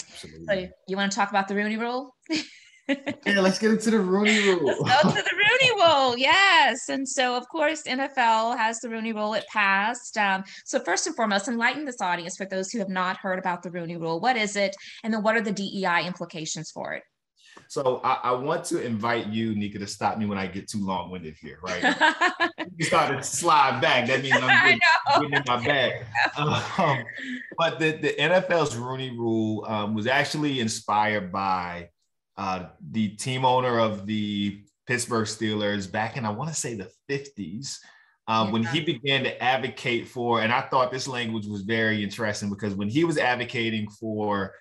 Absolutely. 0.03 0.47
So 0.47 0.73
you 0.89 0.97
want 0.97 1.13
to 1.13 1.17
talk 1.17 1.31
about 1.31 1.49
the 1.49 1.55
Rooney 1.55 1.77
Rule? 1.77 2.15
yeah, 2.89 3.41
let's 3.41 3.59
get 3.59 3.71
into 3.71 3.91
the 3.91 4.01
Rooney 4.01 4.39
Rule. 4.41 4.77
let's 4.83 5.03
go 5.05 5.11
to 5.11 5.15
the 5.15 5.37
Rooney 5.37 5.83
Rule. 5.83 6.19
Yes, 6.19 6.89
and 6.89 7.09
so 7.09 7.37
of 7.37 7.49
course 7.49 7.83
NFL 7.85 8.57
has 8.57 8.81
the 8.81 8.91
Rooney 8.91 9.13
Rule. 9.13 9.35
It 9.35 9.45
passed. 9.51 10.17
Um, 10.19 10.45
so 10.65 10.79
first 10.81 11.07
and 11.07 11.17
foremost, 11.17 11.49
enlighten 11.49 11.85
this 11.85 12.01
audience 12.01 12.37
for 12.37 12.47
those 12.47 12.71
who 12.71 12.79
have 12.79 12.89
not 12.89 13.17
heard 13.17 13.39
about 13.39 13.63
the 13.63 13.71
Rooney 13.71 13.97
Rule. 13.97 14.21
What 14.21 14.37
is 14.37 14.57
it, 14.57 14.77
and 15.03 15.13
then 15.13 15.23
what 15.23 15.37
are 15.37 15.41
the 15.41 15.53
DEI 15.53 16.07
implications 16.07 16.71
for 16.71 16.93
it? 16.93 17.03
So 17.69 18.01
I, 18.05 18.21
I, 18.25 18.33
want 18.33 18.65
to 18.67 18.85
invite 18.85 19.29
you, 19.29 19.55
Nika, 19.55 19.79
to 19.79 19.87
stop 19.87 20.19
me 20.19 20.27
when 20.27 20.39
I 20.39 20.47
get 20.47 20.69
too 20.69 20.85
long-winded 20.85 21.37
here, 21.41 21.59
right? 21.63 21.97
you 22.77 22.85
start 22.85 23.17
to 23.17 23.23
slide 23.23 23.81
back. 23.81 24.07
That 24.09 24.23
means 24.23 24.37
I'm 24.37 24.49
getting, 24.65 24.81
getting 25.13 25.33
in 25.33 25.43
my 25.47 25.65
bag. 25.65 26.07
Um, 26.37 27.05
but 27.57 27.79
the, 27.79 27.93
the 27.93 28.15
NFL's 28.19 28.77
Rooney 28.77 29.11
Rule 29.11 29.65
um, 29.67 29.95
was 29.95 30.07
actually 30.07 30.61
inspired 30.61 31.33
by 31.33 31.91
uh, 32.37 32.67
the 32.91 33.09
team 33.11 33.45
owner 33.45 33.79
of 33.79 34.07
the 34.07 34.63
Pittsburgh 34.87 35.27
Steelers 35.27 35.91
back 35.91 36.17
in, 36.17 36.25
I 36.25 36.31
want 36.31 36.51
to 36.51 36.57
say, 36.57 36.75
the 36.75 36.91
50s. 37.11 37.79
Um, 38.27 38.47
yeah. 38.47 38.53
When 38.53 38.65
he 38.65 38.81
began 38.81 39.25
to 39.25 39.43
advocate 39.43 40.09
for, 40.09 40.41
and 40.41 40.53
I 40.53 40.63
thought 40.63 40.91
this 40.91 41.07
language 41.09 41.47
was 41.47 41.63
very 41.63 42.03
interesting 42.03 42.51
because 42.51 42.75
when 42.75 42.89
he 42.89 43.05
was 43.05 43.19
advocating 43.19 43.89
for 43.91 44.55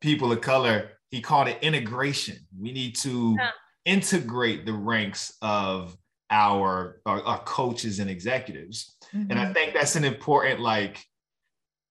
people 0.00 0.32
of 0.32 0.40
color, 0.40 0.90
he 1.10 1.20
called 1.20 1.48
it 1.48 1.58
integration. 1.62 2.38
We 2.58 2.72
need 2.72 2.96
to 2.96 3.36
yeah. 3.38 3.50
integrate 3.84 4.66
the 4.66 4.72
ranks 4.72 5.36
of 5.42 5.96
our, 6.30 7.00
our, 7.06 7.22
our 7.22 7.38
coaches 7.40 7.98
and 7.98 8.10
executives. 8.10 8.96
Mm-hmm. 9.14 9.30
And 9.30 9.38
I 9.38 9.44
mm-hmm. 9.44 9.52
think 9.52 9.74
that's 9.74 9.96
an 9.96 10.04
important 10.04 10.60
like 10.60 11.04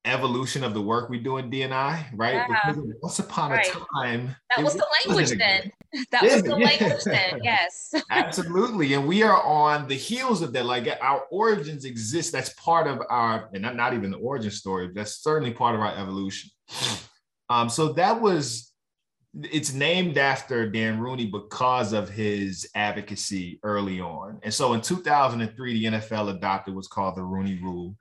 evolution 0.06 0.64
of 0.64 0.74
the 0.74 0.82
work 0.82 1.10
we 1.10 1.20
do 1.20 1.38
in 1.38 1.50
DNI, 1.50 2.06
right? 2.14 2.36
Yeah. 2.36 2.46
Because 2.48 2.84
once 3.02 3.20
upon 3.20 3.52
right. 3.52 3.68
a 3.68 3.86
time, 4.02 4.36
that 4.56 4.64
was 4.64 4.74
the 4.74 4.86
language 5.06 5.38
then. 5.38 5.72
That 6.12 6.24
yeah, 6.24 6.34
was 6.34 6.44
the 6.44 6.58
yeah. 6.58 6.66
language 6.66 7.04
then. 7.06 7.40
Yes, 7.44 7.94
absolutely. 8.12 8.96
And 8.96 9.08
we 9.08 9.24
are 9.24 9.42
on 9.42 9.88
the 9.88 9.96
heels 9.96 10.42
of 10.42 10.52
that. 10.52 10.66
Like 10.66 10.90
our 11.02 11.24
origins 11.32 11.86
exist. 11.86 12.34
That's 12.34 12.50
part 12.56 12.88
of 12.88 13.00
our, 13.10 13.50
and 13.54 13.62
not, 13.62 13.78
not 13.78 13.94
even 13.94 14.12
the 14.12 14.18
origin 14.18 14.52
story. 14.52 14.90
That's 14.94 15.24
certainly 15.24 15.54
part 15.54 15.74
of 15.74 15.82
our 15.82 15.96
evolution. 15.96 16.52
Um, 17.48 17.70
so 17.70 17.94
that 17.94 18.20
was 18.20 18.74
it's 19.44 19.74
named 19.74 20.18
after 20.18 20.70
Dan 20.70 21.00
Rooney 21.00 21.26
because 21.26 21.94
of 21.94 22.10
his 22.10 22.68
advocacy 22.76 23.60
early 23.64 24.00
on. 24.00 24.40
And 24.44 24.54
so 24.54 24.74
in 24.74 24.82
2003, 24.82 25.74
the 25.74 25.98
NFL 25.98 26.36
adopted 26.36 26.76
what's 26.76 26.88
called 26.88 27.16
the 27.16 27.24
Rooney 27.24 27.60
Rule. 27.62 27.96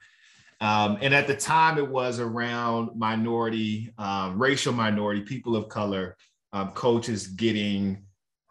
Um, 0.65 0.97
and 1.03 1.15
at 1.15 1.27
the 1.27 1.37
time, 1.37 1.77
it 1.77 1.87
was 1.87 2.19
around 2.19 2.97
minority, 2.97 3.93
um, 3.99 4.39
racial 4.39 4.73
minority, 4.73 5.21
people 5.21 5.57
of 5.57 5.69
color, 5.69 6.17
um, 6.55 6.71
coaches 6.71 7.27
getting 7.27 8.07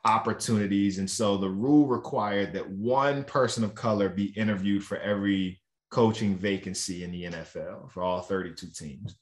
opportunities. 0.06 1.00
And 1.00 1.10
so 1.10 1.38
the 1.38 1.50
rule 1.50 1.88
required 1.88 2.54
that 2.54 2.70
one 2.70 3.24
person 3.24 3.64
of 3.64 3.74
color 3.74 4.10
be 4.10 4.26
interviewed 4.26 4.84
for 4.84 5.00
every 5.00 5.60
coaching 5.90 6.36
vacancy 6.38 7.04
in 7.04 7.12
the 7.12 7.24
NFL 7.24 7.92
for 7.92 8.04
all 8.04 8.22
32 8.22 8.68
teams. 8.68 9.16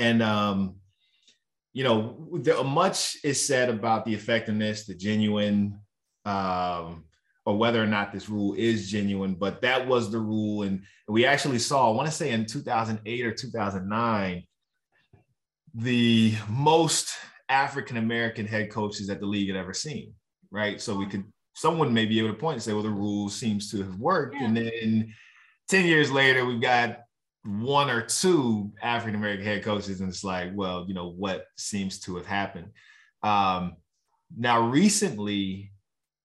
And 0.00 0.24
um, 0.24 0.74
you 1.72 1.84
know, 1.84 2.26
there, 2.40 2.64
much 2.64 3.16
is 3.22 3.46
said 3.46 3.68
about 3.68 4.04
the 4.04 4.14
effectiveness, 4.14 4.86
the 4.86 4.94
genuine, 4.96 5.78
um, 6.24 7.04
or 7.50 7.56
whether 7.56 7.82
or 7.82 7.86
not 7.86 8.12
this 8.12 8.28
rule 8.28 8.54
is 8.56 8.88
genuine, 8.88 9.34
but 9.34 9.60
that 9.60 9.86
was 9.86 10.10
the 10.10 10.18
rule. 10.18 10.62
And 10.62 10.84
we 11.08 11.26
actually 11.26 11.58
saw, 11.58 11.90
I 11.90 11.94
want 11.94 12.08
to 12.08 12.14
say 12.14 12.30
in 12.30 12.46
2008 12.46 13.26
or 13.26 13.32
2009, 13.32 14.44
the 15.74 16.34
most 16.48 17.10
African 17.48 17.96
American 17.96 18.46
head 18.46 18.70
coaches 18.70 19.08
that 19.08 19.18
the 19.18 19.26
league 19.26 19.48
had 19.48 19.56
ever 19.56 19.74
seen, 19.74 20.14
right? 20.52 20.80
So 20.80 20.94
we 20.94 21.06
could, 21.06 21.24
someone 21.54 21.92
may 21.92 22.06
be 22.06 22.20
able 22.20 22.30
to 22.30 22.38
point 22.38 22.54
and 22.54 22.62
say, 22.62 22.72
well, 22.72 22.84
the 22.84 22.90
rule 22.90 23.28
seems 23.28 23.68
to 23.72 23.78
have 23.78 23.96
worked. 23.96 24.36
Yeah. 24.36 24.44
And 24.44 24.56
then 24.56 25.14
10 25.68 25.86
years 25.86 26.12
later, 26.12 26.44
we've 26.44 26.60
got 26.60 27.00
one 27.44 27.90
or 27.90 28.02
two 28.02 28.70
African 28.80 29.16
American 29.16 29.44
head 29.44 29.64
coaches, 29.64 30.00
and 30.00 30.08
it's 30.08 30.22
like, 30.22 30.50
well, 30.54 30.84
you 30.86 30.94
know, 30.94 31.10
what 31.10 31.46
seems 31.56 31.98
to 32.00 32.14
have 32.14 32.26
happened. 32.26 32.68
Um, 33.24 33.76
now, 34.36 34.60
recently, 34.60 35.72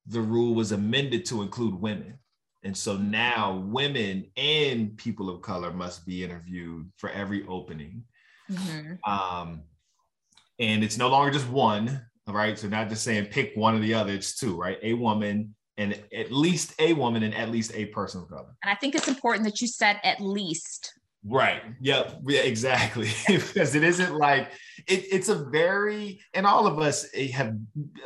the 0.08 0.22
rule 0.22 0.54
was 0.54 0.72
amended 0.72 1.26
to 1.26 1.42
include 1.42 1.74
women. 1.74 2.20
And 2.64 2.76
so 2.76 2.98
now 2.98 3.64
women 3.68 4.26
and 4.38 4.98
people 4.98 5.30
of 5.30 5.42
color 5.42 5.72
must 5.72 6.06
be 6.06 6.24
interviewed 6.24 6.92
for 6.98 7.10
every 7.10 7.46
opening. 7.48 8.04
Mm-hmm. 8.52 9.12
Um, 9.12 9.64
and 10.60 10.84
it's 10.84 10.98
no 10.98 11.10
longer 11.10 11.32
just 11.32 11.50
one, 11.50 12.02
right? 12.28 12.58
So 12.58 12.68
not 12.68 12.90
just 12.90 13.04
saying 13.04 13.26
pick 13.26 13.52
one 13.56 13.76
or 13.76 13.80
the 13.80 13.94
other, 13.94 14.14
it's 14.14 14.36
two, 14.36 14.56
right? 14.56 14.80
A 14.82 14.94
woman 14.94 15.56
and 15.78 16.00
at 16.14 16.32
least 16.32 16.74
a 16.80 16.94
woman 16.94 17.24
and 17.24 17.36
at 17.36 17.50
least 17.50 17.72
a 17.76 17.86
person 17.88 18.22
of 18.22 18.30
color. 18.30 18.56
And 18.64 18.72
I 18.72 18.76
think 18.76 18.96
it's 18.96 19.08
important 19.08 19.46
that 19.46 19.62
you 19.62 19.68
said 19.68 20.00
at 20.04 20.22
least 20.22 20.92
Right. 21.28 21.64
Yep. 21.82 22.22
Yeah, 22.28 22.42
exactly. 22.42 23.10
because 23.28 23.76
it 23.76 23.84
isn't 23.84 24.16
like 24.16 24.52
it, 24.88 25.06
it's 25.12 25.30
a 25.30 25.46
very 25.46 26.20
and 26.34 26.46
all 26.46 26.68
of 26.68 26.80
us 26.80 27.08
eh, 27.14 27.28
have 27.32 27.58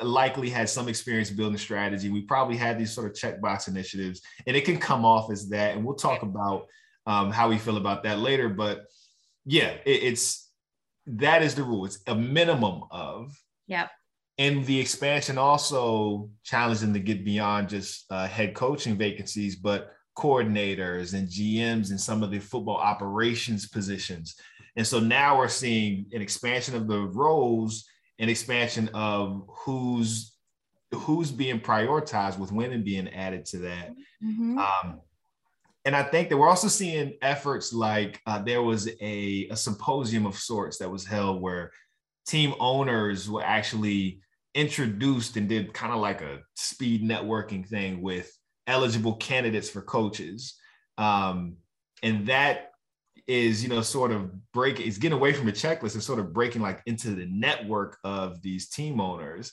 likely 0.02 0.50
had 0.50 0.70
some 0.70 0.88
experience 0.88 1.30
building 1.30 1.58
strategy. 1.58 2.10
We 2.10 2.22
probably 2.22 2.58
had 2.58 2.78
these 2.78 2.92
sort 2.92 3.08
of 3.08 3.14
checkbox 3.14 3.68
initiatives, 3.68 4.22
and 4.48 4.56
it 4.56 4.66
can 4.66 4.78
come 4.78 5.06
off 5.06 5.32
as 5.32 5.50
that. 5.50 5.76
And 5.76 5.86
we'll 5.86 5.96
talk 5.96 6.24
about 6.24 6.68
um, 7.06 7.32
how 7.32 7.50
we 7.50 7.58
feel 7.58 7.78
about 7.78 8.04
that 8.04 8.20
later. 8.20 8.50
But 8.50 8.86
yeah, 9.46 9.72
it, 9.86 10.04
it's 10.04 10.50
that 11.08 11.42
is 11.42 11.56
the 11.56 11.64
rule. 11.64 11.86
It's 11.86 12.00
a 12.08 12.16
minimum 12.16 12.84
of. 12.92 13.32
Yep. 13.68 13.90
And 14.38 14.66
the 14.66 14.80
expansion 14.80 15.38
also 15.38 16.30
challenging 16.44 16.94
to 16.94 17.00
get 17.00 17.26
beyond 17.26 17.70
just 17.70 18.06
uh, 18.10 18.26
head 18.26 18.56
coaching 18.56 18.96
vacancies, 18.96 19.58
but 19.58 19.92
coordinators 20.18 21.14
and 21.14 21.28
GMs 21.28 21.90
and 21.90 22.00
some 22.00 22.24
of 22.24 22.32
the 22.32 22.40
football 22.40 22.78
operations 22.78 23.68
positions. 23.68 24.36
And 24.80 24.88
so 24.88 25.02
now 25.02 25.38
we're 25.38 25.50
seeing 25.50 26.06
an 26.14 26.22
expansion 26.22 26.74
of 26.74 26.88
the 26.88 27.02
roles, 27.02 27.84
an 28.18 28.30
expansion 28.30 28.90
of 28.94 29.44
who's 29.50 30.38
who's 30.94 31.32
being 31.32 31.60
prioritized 31.60 32.40
with 32.40 32.54
women 32.54 32.82
being 32.82 33.10
added 33.10 33.44
to 33.48 33.58
that. 33.58 33.90
Mm-hmm. 34.24 34.58
Um, 34.58 35.02
and 35.84 35.98
I 35.98 36.04
think 36.04 36.30
that 36.30 36.38
we're 36.38 36.48
also 36.48 36.70
seeing 36.70 37.16
efforts 37.22 37.74
like 37.74 38.22
uh, 38.26 38.42
there 38.42 38.62
was 38.62 38.88
a, 39.02 39.50
a 39.52 39.56
symposium 39.58 40.26
of 40.26 40.36
sorts 40.36 40.78
that 40.78 40.90
was 40.90 41.06
held 41.06 41.42
where 41.42 41.74
team 42.26 42.54
owners 42.62 43.30
were 43.30 43.44
actually 43.44 44.22
introduced 44.56 45.36
and 45.36 45.50
did 45.50 45.74
kind 45.74 45.92
of 45.92 46.00
like 46.00 46.22
a 46.22 46.40
speed 46.56 47.04
networking 47.04 47.68
thing 47.68 48.02
with 48.02 48.32
eligible 48.66 49.18
candidates 49.18 49.70
for 49.70 49.82
coaches. 49.82 50.56
Um, 50.98 51.58
and 52.02 52.28
that 52.28 52.72
is, 53.30 53.62
you 53.62 53.70
know, 53.70 53.82
sort 53.82 54.12
of 54.12 54.32
break, 54.52 54.80
it's 54.80 54.98
getting 54.98 55.16
away 55.18 55.34
from 55.34 55.46
the 55.46 55.52
checklist 55.52 55.94
and 55.94 56.02
sort 56.02 56.18
of 56.18 56.34
breaking 56.34 56.64
like 56.64 56.82
into 56.88 57.12
the 57.12 57.28
network 57.28 58.00
of 58.04 58.42
these 58.42 58.70
team 58.70 59.00
owners. 59.00 59.52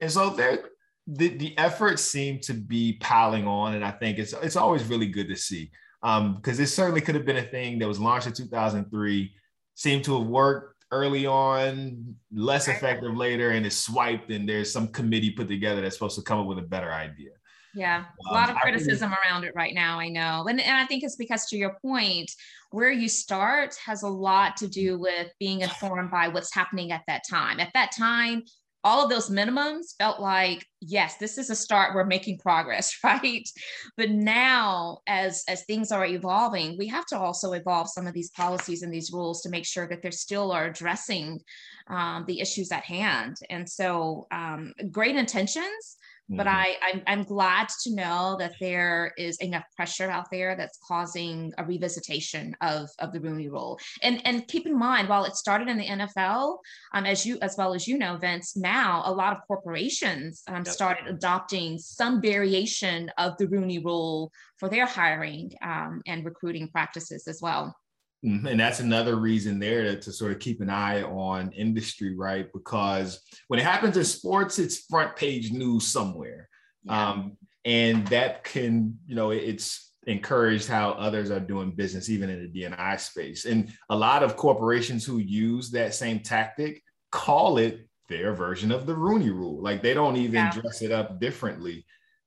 And 0.00 0.10
so 0.10 0.30
there, 0.30 0.70
the, 1.06 1.28
the 1.36 1.56
efforts 1.58 2.02
seem 2.02 2.40
to 2.40 2.54
be 2.54 2.94
piling 3.00 3.46
on. 3.46 3.74
And 3.74 3.84
I 3.84 3.90
think 3.90 4.18
it's, 4.18 4.32
it's 4.32 4.56
always 4.56 4.84
really 4.84 5.08
good 5.08 5.28
to 5.28 5.36
see 5.36 5.70
because 6.00 6.58
um, 6.58 6.64
it 6.64 6.68
certainly 6.68 7.02
could 7.02 7.16
have 7.16 7.26
been 7.26 7.36
a 7.36 7.42
thing 7.42 7.78
that 7.80 7.88
was 7.88 8.00
launched 8.00 8.28
in 8.28 8.32
2003, 8.32 9.34
seemed 9.74 10.04
to 10.04 10.18
have 10.18 10.26
worked 10.26 10.84
early 10.90 11.26
on, 11.26 12.14
less 12.32 12.66
effective 12.66 13.14
later, 13.14 13.50
and 13.50 13.66
it's 13.66 13.76
swiped, 13.76 14.30
and 14.30 14.48
there's 14.48 14.72
some 14.72 14.88
committee 14.88 15.32
put 15.32 15.48
together 15.48 15.82
that's 15.82 15.96
supposed 15.96 16.16
to 16.16 16.22
come 16.22 16.38
up 16.38 16.46
with 16.46 16.58
a 16.58 16.62
better 16.62 16.92
idea. 16.92 17.32
Yeah, 17.74 18.04
a 18.28 18.32
lot 18.32 18.48
of 18.48 18.56
um, 18.56 18.62
criticism 18.62 19.12
around 19.12 19.44
it 19.44 19.52
right 19.54 19.74
now, 19.74 19.98
I 20.00 20.08
know. 20.08 20.46
And, 20.48 20.60
and 20.60 20.76
I 20.76 20.86
think 20.86 21.04
it's 21.04 21.16
because, 21.16 21.46
to 21.46 21.56
your 21.56 21.76
point, 21.82 22.30
where 22.70 22.90
you 22.90 23.08
start 23.08 23.76
has 23.84 24.02
a 24.02 24.08
lot 24.08 24.56
to 24.58 24.68
do 24.68 24.98
with 24.98 25.30
being 25.38 25.60
informed 25.60 26.10
by 26.10 26.28
what's 26.28 26.54
happening 26.54 26.92
at 26.92 27.02
that 27.06 27.22
time. 27.28 27.60
At 27.60 27.72
that 27.74 27.92
time, 27.96 28.42
all 28.84 29.04
of 29.04 29.10
those 29.10 29.28
minimums 29.28 29.96
felt 29.98 30.20
like 30.20 30.64
yes 30.80 31.16
this 31.16 31.36
is 31.36 31.50
a 31.50 31.56
start 31.56 31.94
we're 31.94 32.04
making 32.04 32.38
progress 32.38 32.96
right 33.04 33.48
but 33.96 34.10
now 34.10 34.98
as 35.06 35.44
as 35.48 35.64
things 35.64 35.90
are 35.90 36.06
evolving 36.06 36.78
we 36.78 36.86
have 36.86 37.04
to 37.04 37.18
also 37.18 37.52
evolve 37.52 37.88
some 37.88 38.06
of 38.06 38.14
these 38.14 38.30
policies 38.30 38.82
and 38.82 38.92
these 38.92 39.12
rules 39.12 39.42
to 39.42 39.50
make 39.50 39.66
sure 39.66 39.88
that 39.88 40.00
they 40.00 40.10
still 40.10 40.52
are 40.52 40.66
addressing 40.66 41.40
um, 41.88 42.24
the 42.26 42.40
issues 42.40 42.70
at 42.70 42.84
hand 42.84 43.36
and 43.50 43.68
so 43.68 44.26
um, 44.30 44.72
great 44.90 45.16
intentions 45.16 45.97
but 46.28 46.46
mm-hmm. 46.46 46.56
I, 46.56 46.76
I'm, 46.82 47.02
I'm 47.06 47.22
glad 47.24 47.68
to 47.82 47.94
know 47.94 48.36
that 48.38 48.54
there 48.60 49.12
is 49.16 49.38
enough 49.38 49.64
pressure 49.74 50.10
out 50.10 50.30
there 50.30 50.56
that's 50.56 50.78
causing 50.86 51.52
a 51.58 51.64
revisitation 51.64 52.52
of, 52.60 52.90
of 52.98 53.12
the 53.12 53.20
Rooney 53.20 53.48
Rule. 53.48 53.78
And 54.02 54.20
and 54.26 54.46
keep 54.46 54.66
in 54.66 54.78
mind, 54.78 55.08
while 55.08 55.24
it 55.24 55.36
started 55.36 55.68
in 55.68 55.78
the 55.78 55.86
NFL, 55.86 56.58
um, 56.92 57.06
as 57.06 57.24
you 57.24 57.38
as 57.40 57.56
well 57.56 57.74
as 57.74 57.88
you 57.88 57.96
know, 57.96 58.16
Vince, 58.16 58.56
now 58.56 59.02
a 59.06 59.12
lot 59.12 59.32
of 59.32 59.42
corporations 59.46 60.42
um, 60.48 60.56
yep. 60.56 60.68
started 60.68 61.06
adopting 61.06 61.78
some 61.78 62.20
variation 62.20 63.10
of 63.16 63.36
the 63.38 63.48
Rooney 63.48 63.78
Rule 63.78 64.30
for 64.58 64.68
their 64.68 64.86
hiring 64.86 65.52
um, 65.62 66.02
and 66.06 66.24
recruiting 66.24 66.68
practices 66.68 67.26
as 67.26 67.40
well. 67.40 67.74
Mm-hmm. 68.24 68.46
And 68.48 68.58
that's 68.58 68.80
another 68.80 69.16
reason 69.16 69.60
there 69.60 69.84
to, 69.84 70.00
to, 70.00 70.12
sort 70.12 70.32
of 70.32 70.40
keep 70.40 70.60
an 70.60 70.70
eye 70.70 71.02
on 71.02 71.52
industry, 71.52 72.16
right? 72.16 72.48
Because 72.52 73.20
when 73.46 73.60
it 73.60 73.64
happens 73.64 73.96
in 73.96 74.04
sports, 74.04 74.58
it's 74.58 74.86
front 74.86 75.14
page 75.14 75.52
news 75.52 75.86
somewhere. 75.86 76.48
Yeah. 76.82 77.10
Um, 77.10 77.36
and 77.64 78.06
that 78.08 78.42
can, 78.42 78.98
you 79.06 79.14
know, 79.14 79.30
it's 79.30 79.92
encouraged 80.08 80.66
how 80.66 80.92
others 80.92 81.30
are 81.30 81.38
doing 81.38 81.70
business, 81.70 82.08
even 82.08 82.30
in 82.30 82.42
the 82.42 82.62
DNI 82.62 82.98
space. 82.98 83.44
And 83.44 83.72
a 83.90 83.96
lot 83.96 84.22
of 84.22 84.36
corporations 84.36 85.04
who 85.04 85.18
use 85.18 85.70
that 85.70 85.94
same 85.94 86.20
tactic 86.20 86.82
call 87.12 87.58
it 87.58 87.88
their 88.08 88.32
version 88.34 88.72
of 88.72 88.86
the 88.86 88.96
Rooney 88.96 89.30
Rule. 89.30 89.62
Like 89.62 89.82
they 89.82 89.94
don't 89.94 90.16
even 90.16 90.34
yeah. 90.34 90.50
dress 90.50 90.82
it 90.82 90.90
up 90.90 91.20
differently. 91.20 91.84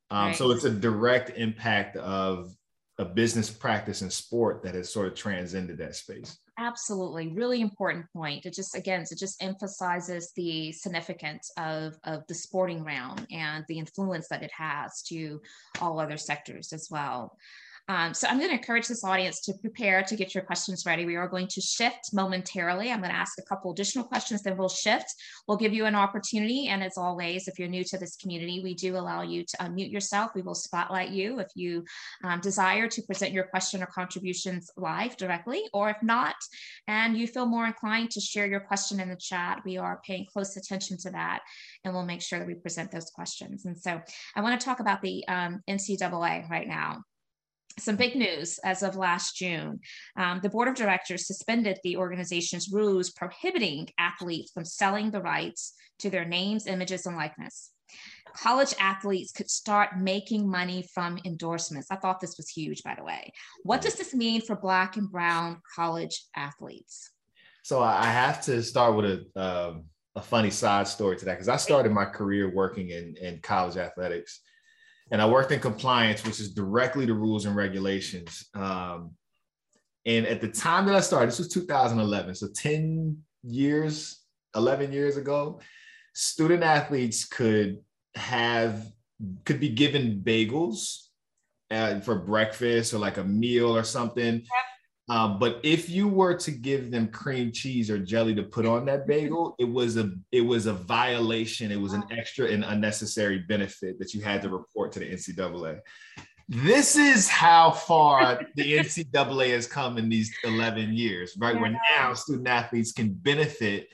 Um, 0.09 0.27
right. 0.27 0.35
So 0.35 0.51
it's 0.51 0.63
a 0.63 0.69
direct 0.69 1.31
impact 1.37 1.97
of 1.97 2.53
a 3.01 3.05
business 3.05 3.49
practice 3.49 4.01
and 4.01 4.13
sport 4.13 4.61
that 4.61 4.75
has 4.75 4.93
sort 4.93 5.07
of 5.07 5.15
transcended 5.15 5.77
that 5.79 5.95
space. 5.95 6.37
Absolutely, 6.59 7.29
really 7.29 7.59
important 7.59 8.05
point. 8.13 8.45
It 8.45 8.53
just 8.53 8.75
again, 8.75 9.01
it 9.01 9.17
just 9.17 9.41
emphasizes 9.41 10.31
the 10.35 10.71
significance 10.71 11.51
of 11.57 11.97
of 12.03 12.25
the 12.27 12.35
sporting 12.35 12.83
realm 12.83 13.25
and 13.31 13.65
the 13.67 13.79
influence 13.79 14.27
that 14.29 14.43
it 14.43 14.51
has 14.55 15.01
to 15.03 15.41
all 15.81 15.99
other 15.99 16.17
sectors 16.17 16.71
as 16.71 16.89
well. 16.91 17.35
Um, 17.91 18.13
so 18.13 18.25
I'm 18.29 18.37
going 18.37 18.51
to 18.51 18.55
encourage 18.55 18.87
this 18.87 19.03
audience 19.03 19.41
to 19.41 19.53
prepare 19.53 20.01
to 20.01 20.15
get 20.15 20.33
your 20.33 20.45
questions 20.45 20.85
ready. 20.85 21.05
We 21.05 21.17
are 21.17 21.27
going 21.27 21.47
to 21.47 21.59
shift 21.59 22.13
momentarily. 22.13 22.89
I'm 22.89 23.01
going 23.01 23.11
to 23.11 23.17
ask 23.17 23.37
a 23.37 23.41
couple 23.41 23.69
additional 23.69 24.05
questions, 24.05 24.43
then 24.43 24.55
we'll 24.55 24.69
shift. 24.69 25.13
We'll 25.45 25.57
give 25.57 25.73
you 25.73 25.83
an 25.83 25.95
opportunity. 25.95 26.67
And 26.69 26.81
as 26.81 26.93
always, 26.95 27.49
if 27.49 27.59
you're 27.59 27.67
new 27.67 27.83
to 27.83 27.97
this 27.97 28.15
community, 28.15 28.61
we 28.63 28.75
do 28.75 28.95
allow 28.95 29.23
you 29.23 29.43
to 29.43 29.57
unmute 29.57 29.91
yourself. 29.91 30.31
We 30.33 30.41
will 30.41 30.55
spotlight 30.55 31.09
you 31.09 31.39
if 31.39 31.49
you 31.53 31.83
um, 32.23 32.39
desire 32.39 32.87
to 32.87 33.01
present 33.01 33.33
your 33.33 33.43
question 33.43 33.83
or 33.83 33.87
contributions 33.87 34.71
live 34.77 35.17
directly, 35.17 35.63
or 35.73 35.89
if 35.89 36.01
not, 36.01 36.35
and 36.87 37.17
you 37.17 37.27
feel 37.27 37.45
more 37.45 37.65
inclined 37.65 38.11
to 38.11 38.21
share 38.21 38.47
your 38.47 38.61
question 38.61 39.01
in 39.01 39.09
the 39.09 39.17
chat, 39.17 39.63
we 39.65 39.75
are 39.77 39.99
paying 40.07 40.25
close 40.31 40.55
attention 40.55 40.97
to 40.99 41.09
that 41.09 41.41
and 41.83 41.93
we'll 41.93 42.05
make 42.05 42.21
sure 42.21 42.39
that 42.39 42.47
we 42.47 42.53
present 42.53 42.89
those 42.89 43.09
questions. 43.13 43.65
And 43.65 43.77
so 43.77 43.99
I 44.33 44.39
want 44.39 44.57
to 44.57 44.63
talk 44.63 44.79
about 44.79 45.01
the 45.01 45.27
um, 45.27 45.59
NCAA 45.69 46.49
right 46.49 46.67
now 46.69 47.03
some 47.81 47.95
big 47.95 48.15
news 48.15 48.59
as 48.63 48.83
of 48.83 48.95
last 48.95 49.35
June. 49.35 49.79
Um, 50.15 50.39
the 50.41 50.49
board 50.49 50.67
of 50.67 50.75
directors 50.75 51.27
suspended 51.27 51.79
the 51.83 51.97
organization's 51.97 52.69
rules 52.71 53.11
prohibiting 53.11 53.89
athletes 53.97 54.51
from 54.51 54.65
selling 54.65 55.11
the 55.11 55.21
rights 55.21 55.73
to 55.99 56.09
their 56.09 56.25
names, 56.25 56.67
images, 56.67 57.05
and 57.05 57.15
likeness. 57.15 57.71
College 58.33 58.73
athletes 58.79 59.31
could 59.31 59.49
start 59.49 59.99
making 59.99 60.49
money 60.49 60.87
from 60.93 61.19
endorsements. 61.25 61.89
I 61.91 61.97
thought 61.97 62.21
this 62.21 62.37
was 62.37 62.49
huge, 62.49 62.81
by 62.83 62.95
the 62.95 63.03
way. 63.03 63.33
What 63.63 63.81
does 63.81 63.95
this 63.95 64.13
mean 64.13 64.41
for 64.41 64.55
Black 64.55 64.95
and 64.95 65.11
Brown 65.11 65.61
college 65.75 66.25
athletes? 66.35 67.09
So 67.63 67.81
I 67.81 68.05
have 68.05 68.41
to 68.45 68.63
start 68.63 68.95
with 68.95 69.05
a, 69.05 69.41
um, 69.41 69.85
a 70.15 70.21
funny 70.21 70.49
side 70.49 70.87
story 70.87 71.17
to 71.17 71.25
that 71.25 71.33
because 71.33 71.49
I 71.49 71.57
started 71.57 71.91
my 71.91 72.05
career 72.05 72.53
working 72.53 72.89
in, 72.89 73.15
in 73.21 73.39
college 73.41 73.77
athletics 73.77 74.39
and 75.11 75.21
I 75.21 75.25
worked 75.25 75.51
in 75.51 75.59
compliance, 75.59 76.25
which 76.25 76.39
is 76.39 76.53
directly 76.53 77.05
the 77.05 77.13
rules 77.13 77.45
and 77.45 77.55
regulations. 77.55 78.45
Um, 78.55 79.11
and 80.05 80.25
at 80.25 80.41
the 80.41 80.47
time 80.47 80.85
that 80.87 80.95
I 80.95 81.01
started, 81.01 81.27
this 81.27 81.39
was 81.39 81.49
2011, 81.49 82.35
so 82.35 82.47
10 82.55 83.17
years, 83.43 84.23
11 84.55 84.91
years 84.91 85.17
ago, 85.17 85.59
student 86.13 86.63
athletes 86.63 87.25
could 87.25 87.79
have 88.15 88.91
could 89.45 89.59
be 89.59 89.69
given 89.69 90.21
bagels 90.25 91.07
uh, 91.69 91.99
for 91.99 92.15
breakfast 92.15 92.93
or 92.93 92.97
like 92.97 93.17
a 93.17 93.23
meal 93.23 93.75
or 93.75 93.83
something. 93.83 94.43
Um, 95.09 95.39
but 95.39 95.59
if 95.63 95.89
you 95.89 96.07
were 96.07 96.35
to 96.35 96.51
give 96.51 96.91
them 96.91 97.07
cream 97.07 97.51
cheese 97.51 97.89
or 97.89 97.97
jelly 97.97 98.35
to 98.35 98.43
put 98.43 98.65
on 98.65 98.85
that 98.85 99.07
bagel, 99.07 99.55
it 99.59 99.65
was 99.65 99.97
a 99.97 100.11
it 100.31 100.41
was 100.41 100.67
a 100.67 100.73
violation. 100.73 101.71
It 101.71 101.79
was 101.79 101.93
an 101.93 102.03
extra 102.11 102.47
and 102.47 102.63
unnecessary 102.63 103.39
benefit 103.39 103.99
that 103.99 104.13
you 104.13 104.21
had 104.21 104.41
to 104.43 104.49
report 104.49 104.91
to 104.93 104.99
the 104.99 105.11
NCAA. 105.11 105.79
This 106.47 106.95
is 106.95 107.27
how 107.27 107.71
far 107.71 108.41
the 108.55 108.73
NCAA 108.77 109.51
has 109.53 109.67
come 109.67 109.97
in 109.97 110.09
these 110.09 110.33
11 110.43 110.93
years, 110.93 111.35
right? 111.39 111.55
Yeah. 111.55 111.61
Where 111.61 111.77
now 111.95 112.13
student 112.13 112.47
athletes 112.47 112.91
can 112.91 113.13
benefit 113.13 113.87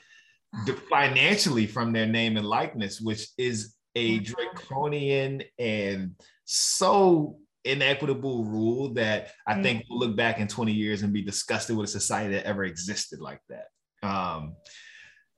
financially 0.90 1.66
from 1.66 1.92
their 1.92 2.06
name 2.06 2.36
and 2.36 2.46
likeness, 2.46 3.00
which 3.00 3.28
is 3.38 3.74
a 3.94 4.18
mm-hmm. 4.18 4.32
draconian 4.32 5.42
and 5.58 6.14
so 6.44 7.38
inequitable 7.64 8.44
rule 8.44 8.94
that 8.94 9.32
I 9.46 9.54
mm. 9.54 9.62
think 9.62 9.84
we'll 9.88 9.98
look 10.00 10.16
back 10.16 10.38
in 10.38 10.48
20 10.48 10.72
years 10.72 11.02
and 11.02 11.12
be 11.12 11.22
disgusted 11.22 11.76
with 11.76 11.88
a 11.88 11.92
society 11.92 12.34
that 12.34 12.46
ever 12.46 12.64
existed 12.64 13.20
like 13.20 13.40
that. 13.48 13.66
Um, 14.02 14.56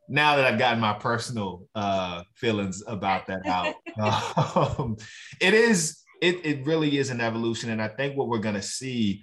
now 0.09 0.37
that 0.37 0.45
I've 0.45 0.59
gotten 0.59 0.81
my 0.81 0.93
personal 0.93 1.67
uh, 1.75 2.23
feelings 2.35 2.83
about 2.87 3.27
that 3.29 3.47
out, 3.47 3.75
um, 4.79 4.97
it 5.41 5.55
is 5.55 6.03
it 6.21 6.45
it 6.45 6.67
really 6.67 6.99
is 6.99 7.11
an 7.11 7.21
evolution, 7.21 7.71
and 7.71 7.81
I 7.81 7.89
think 7.89 8.17
what 8.17 8.29
we're 8.29 8.39
gonna 8.39 8.63
see. 8.63 9.23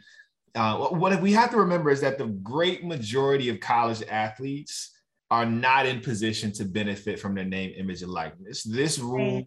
Uh, 0.56 0.88
what 0.88 1.22
we 1.22 1.34
have 1.34 1.52
to 1.52 1.58
remember 1.58 1.92
is 1.92 2.02
that 2.02 2.18
the 2.18 2.26
great 2.26 2.84
majority 2.84 3.50
of 3.50 3.60
college 3.60 4.02
athletes 4.10 4.98
are 5.30 5.46
not 5.46 5.86
in 5.86 6.00
position 6.00 6.52
to 6.54 6.66
benefit 6.66 7.20
from 7.20 7.36
their 7.36 7.46
name, 7.46 7.74
image, 7.78 8.02
and 8.02 8.12
likeness. 8.12 8.64
This 8.64 8.98
rule 8.98 9.44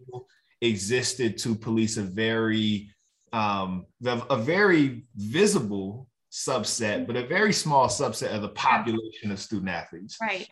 existed 0.61 1.37
to 1.39 1.55
police 1.55 1.97
a 1.97 2.03
very 2.03 2.89
um, 3.33 3.85
a 4.05 4.37
very 4.37 5.05
visible 5.15 6.07
subset, 6.31 7.07
but 7.07 7.15
a 7.15 7.27
very 7.27 7.53
small 7.53 7.87
subset 7.87 8.33
of 8.33 8.41
the 8.41 8.49
population 8.49 9.31
of 9.31 9.39
student 9.39 9.69
athletes. 9.69 10.17
Right. 10.21 10.47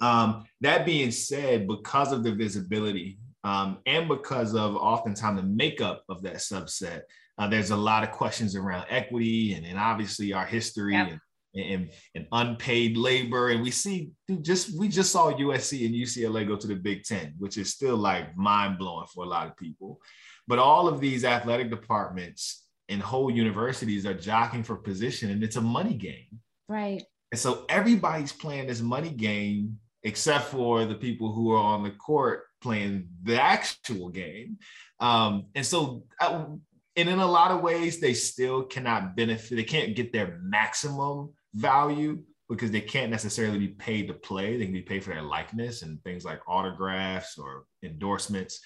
Um, 0.00 0.44
that 0.60 0.84
being 0.84 1.10
said, 1.10 1.66
because 1.66 2.12
of 2.12 2.22
the 2.22 2.32
visibility 2.32 3.18
um, 3.44 3.78
and 3.86 4.08
because 4.08 4.54
of 4.54 4.76
oftentimes 4.76 5.40
the 5.40 5.46
makeup 5.46 6.02
of 6.08 6.22
that 6.22 6.36
subset, 6.36 7.02
uh, 7.38 7.48
there's 7.48 7.70
a 7.70 7.76
lot 7.76 8.02
of 8.02 8.10
questions 8.10 8.56
around 8.56 8.86
equity 8.88 9.54
and, 9.54 9.66
and 9.66 9.78
obviously 9.78 10.32
our 10.32 10.46
history 10.46 10.94
yep. 10.94 11.12
and, 11.12 11.20
and, 11.54 11.90
and, 12.14 12.26
unpaid 12.32 12.96
labor. 12.96 13.50
And 13.50 13.62
we 13.62 13.70
see 13.70 14.10
just 14.40 14.78
we 14.78 14.88
just 14.88 15.12
saw 15.12 15.32
USC 15.32 15.84
and 15.84 15.94
UCLA 15.94 16.46
go 16.46 16.56
to 16.56 16.66
the 16.66 16.74
Big 16.74 17.04
Ten, 17.04 17.34
which 17.38 17.58
is 17.58 17.72
still 17.72 17.96
like 17.96 18.36
mind 18.36 18.78
blowing 18.78 19.06
for 19.14 19.24
a 19.24 19.28
lot 19.28 19.46
of 19.46 19.56
people. 19.56 20.00
But 20.48 20.58
all 20.58 20.88
of 20.88 21.00
these 21.00 21.24
athletic 21.24 21.70
departments 21.70 22.64
and 22.88 23.02
whole 23.02 23.30
universities 23.30 24.06
are 24.06 24.14
jockeying 24.14 24.62
for 24.62 24.76
position, 24.76 25.30
and 25.30 25.42
it's 25.42 25.56
a 25.56 25.60
money 25.60 25.94
game. 25.94 26.40
Right. 26.68 27.02
And 27.32 27.38
so 27.38 27.64
everybody's 27.68 28.32
playing 28.32 28.68
this 28.68 28.80
money 28.80 29.10
game, 29.10 29.78
except 30.04 30.46
for 30.46 30.84
the 30.84 30.94
people 30.94 31.32
who 31.32 31.50
are 31.50 31.62
on 31.62 31.82
the 31.82 31.90
court 31.90 32.44
playing 32.60 33.08
the 33.22 33.40
actual 33.40 34.08
game. 34.08 34.58
Um, 35.00 35.46
and 35.54 35.66
so, 35.66 36.04
uh, 36.20 36.46
and 36.94 37.08
in 37.08 37.18
a 37.18 37.26
lot 37.26 37.50
of 37.50 37.60
ways, 37.60 38.00
they 38.00 38.14
still 38.14 38.62
cannot 38.62 39.16
benefit. 39.16 39.56
They 39.56 39.64
can't 39.64 39.96
get 39.96 40.12
their 40.12 40.38
maximum 40.42 41.32
value 41.54 42.22
because 42.48 42.70
they 42.70 42.80
can't 42.80 43.10
necessarily 43.10 43.58
be 43.58 43.68
paid 43.68 44.06
to 44.06 44.14
play. 44.14 44.56
They 44.56 44.64
can 44.64 44.72
be 44.72 44.82
paid 44.82 45.02
for 45.02 45.10
their 45.10 45.22
likeness 45.22 45.82
and 45.82 46.02
things 46.04 46.24
like 46.24 46.40
autographs 46.46 47.36
or 47.36 47.64
endorsements 47.82 48.60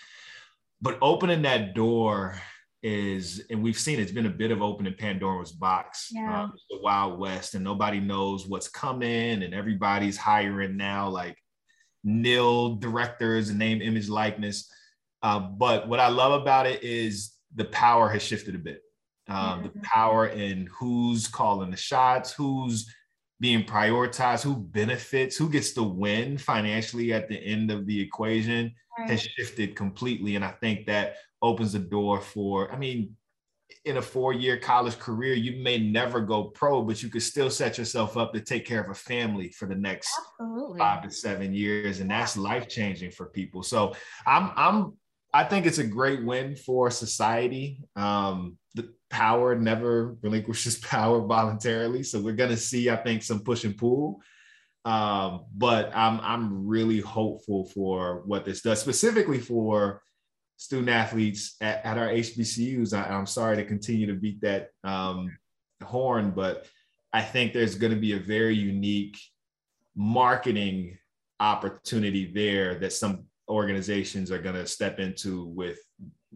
but 0.81 0.99
opening 1.03 1.43
that 1.43 1.75
door 1.75 2.40
is, 2.83 3.45
and 3.51 3.62
we've 3.62 3.79
seen 3.79 4.01
it's 4.01 4.12
been 4.12 4.27
a 4.27 4.31
bit 4.31 4.51
of 4.51 4.62
opening 4.62 4.95
Pandora's 4.95 5.53
box, 5.53 6.09
yeah. 6.11 6.45
Um, 6.45 6.53
the 6.71 6.81
Wild 6.81 7.19
West, 7.19 7.55
and 7.55 7.64
nobody 7.64 8.01
knows 8.01 8.47
what's 8.47 8.69
coming, 8.69 9.43
and 9.43 9.55
everybody's 9.55 10.16
hiring 10.16 10.77
now 10.77 11.09
like 11.09 11.37
NIL 12.05 12.77
directors 12.77 13.51
and 13.51 13.59
name, 13.59 13.83
image, 13.83 14.09
likeness. 14.09 14.71
Uh, 15.23 15.38
but 15.40 15.88
what 15.88 16.01
I 16.01 16.09
love 16.09 16.40
about 16.40 16.66
it 16.66 16.83
is 16.83 17.35
the 17.55 17.66
power 17.66 18.09
has 18.09 18.23
shifted 18.23 18.55
a 18.55 18.59
bit. 18.59 18.81
Um, 19.29 19.71
The 19.75 19.81
power 19.83 20.27
in 20.27 20.69
who's 20.79 21.29
calling 21.29 21.71
the 21.71 21.77
shots, 21.77 22.33
who's 22.33 22.93
being 23.38 23.64
prioritized, 23.64 24.43
who 24.43 24.57
benefits, 24.57 25.37
who 25.37 25.49
gets 25.49 25.73
to 25.73 25.83
win 25.83 26.38
financially 26.38 27.12
at 27.12 27.29
the 27.29 27.37
end 27.37 27.71
of 27.71 27.87
the 27.87 28.01
equation 28.01 28.75
right. 29.01 29.11
has 29.11 29.23
shifted 29.23 29.77
completely. 29.77 30.37
And 30.37 30.45
I 30.45 30.51
think 30.51 30.87
that 30.87 31.17
opens 31.43 31.73
the 31.73 31.79
door 31.79 32.21
for, 32.21 32.73
I 32.73 32.77
mean, 32.77 33.17
in 33.85 33.97
a 33.97 34.03
four 34.03 34.33
year 34.33 34.59
college 34.59 34.99
career, 34.99 35.35
you 35.35 35.63
may 35.63 35.79
never 35.79 36.21
go 36.21 36.45
pro, 36.45 36.83
but 36.83 37.03
you 37.03 37.09
could 37.09 37.23
still 37.23 37.51
set 37.51 37.79
yourself 37.79 38.17
up 38.17 38.33
to 38.33 38.41
take 38.41 38.67
care 38.67 38.83
of 38.83 38.91
a 38.91 38.95
family 38.95 39.51
for 39.51 39.67
the 39.67 39.75
next 39.75 40.11
Absolutely. 40.41 40.79
five 40.79 41.03
to 41.03 41.11
seven 41.11 41.55
years. 41.55 42.01
And 42.01 42.11
that's 42.11 42.37
life 42.37 42.69
changing 42.69 43.11
for 43.11 43.27
people. 43.27 43.63
So 43.63 43.95
I'm, 44.27 44.51
I'm, 44.57 44.93
I 45.33 45.45
think 45.45 45.67
it's 45.67 45.79
a 45.79 45.87
great 45.87 46.25
win 46.25 46.57
for 46.57 46.91
society. 46.91 47.83
Um, 47.97 48.59
the 48.75 48.93
power 49.09 49.55
never 49.55 50.17
relinquishes 50.23 50.79
power 50.83 51.21
voluntarily. 51.21 52.03
So 52.03 52.21
we're 52.21 52.35
going 52.35 52.51
to 52.51 52.57
see, 52.57 52.91
I 52.91 52.97
think, 52.97 53.23
some 53.23 53.41
push 53.41 53.65
and 53.65 53.77
pull. 53.77 54.21
Um, 54.85 55.45
but 55.55 55.90
I'm 55.95 56.21
I'm 56.21 56.66
really 56.66 57.01
hopeful 57.01 57.66
for 57.66 58.23
what 58.25 58.45
this 58.45 58.62
does, 58.62 58.81
specifically 58.81 59.38
for 59.38 60.03
student 60.57 60.88
athletes 60.88 61.57
at, 61.61 61.85
at 61.85 61.99
our 61.99 62.09
HBCUs. 62.09 62.93
I, 62.93 63.14
am 63.14 63.27
sorry 63.27 63.57
to 63.57 63.64
continue 63.64 64.07
to 64.07 64.14
beat 64.14 64.40
that 64.43 64.69
um, 64.85 65.37
horn, 65.83 66.33
but 66.35 66.66
I 67.12 67.23
think 67.23 67.53
there's 67.53 67.75
going 67.75 67.95
to 67.95 68.01
be 68.01 68.12
a 68.12 68.19
very 68.19 68.55
unique 68.55 69.19
marketing 69.97 70.99
opportunity 71.40 72.31
there 72.33 72.79
that 72.79 72.93
some 72.93 73.25
organizations 73.49 74.31
are 74.31 74.38
going 74.38 74.55
to 74.55 74.66
step 74.66 74.99
into 74.99 75.47
with 75.47 75.79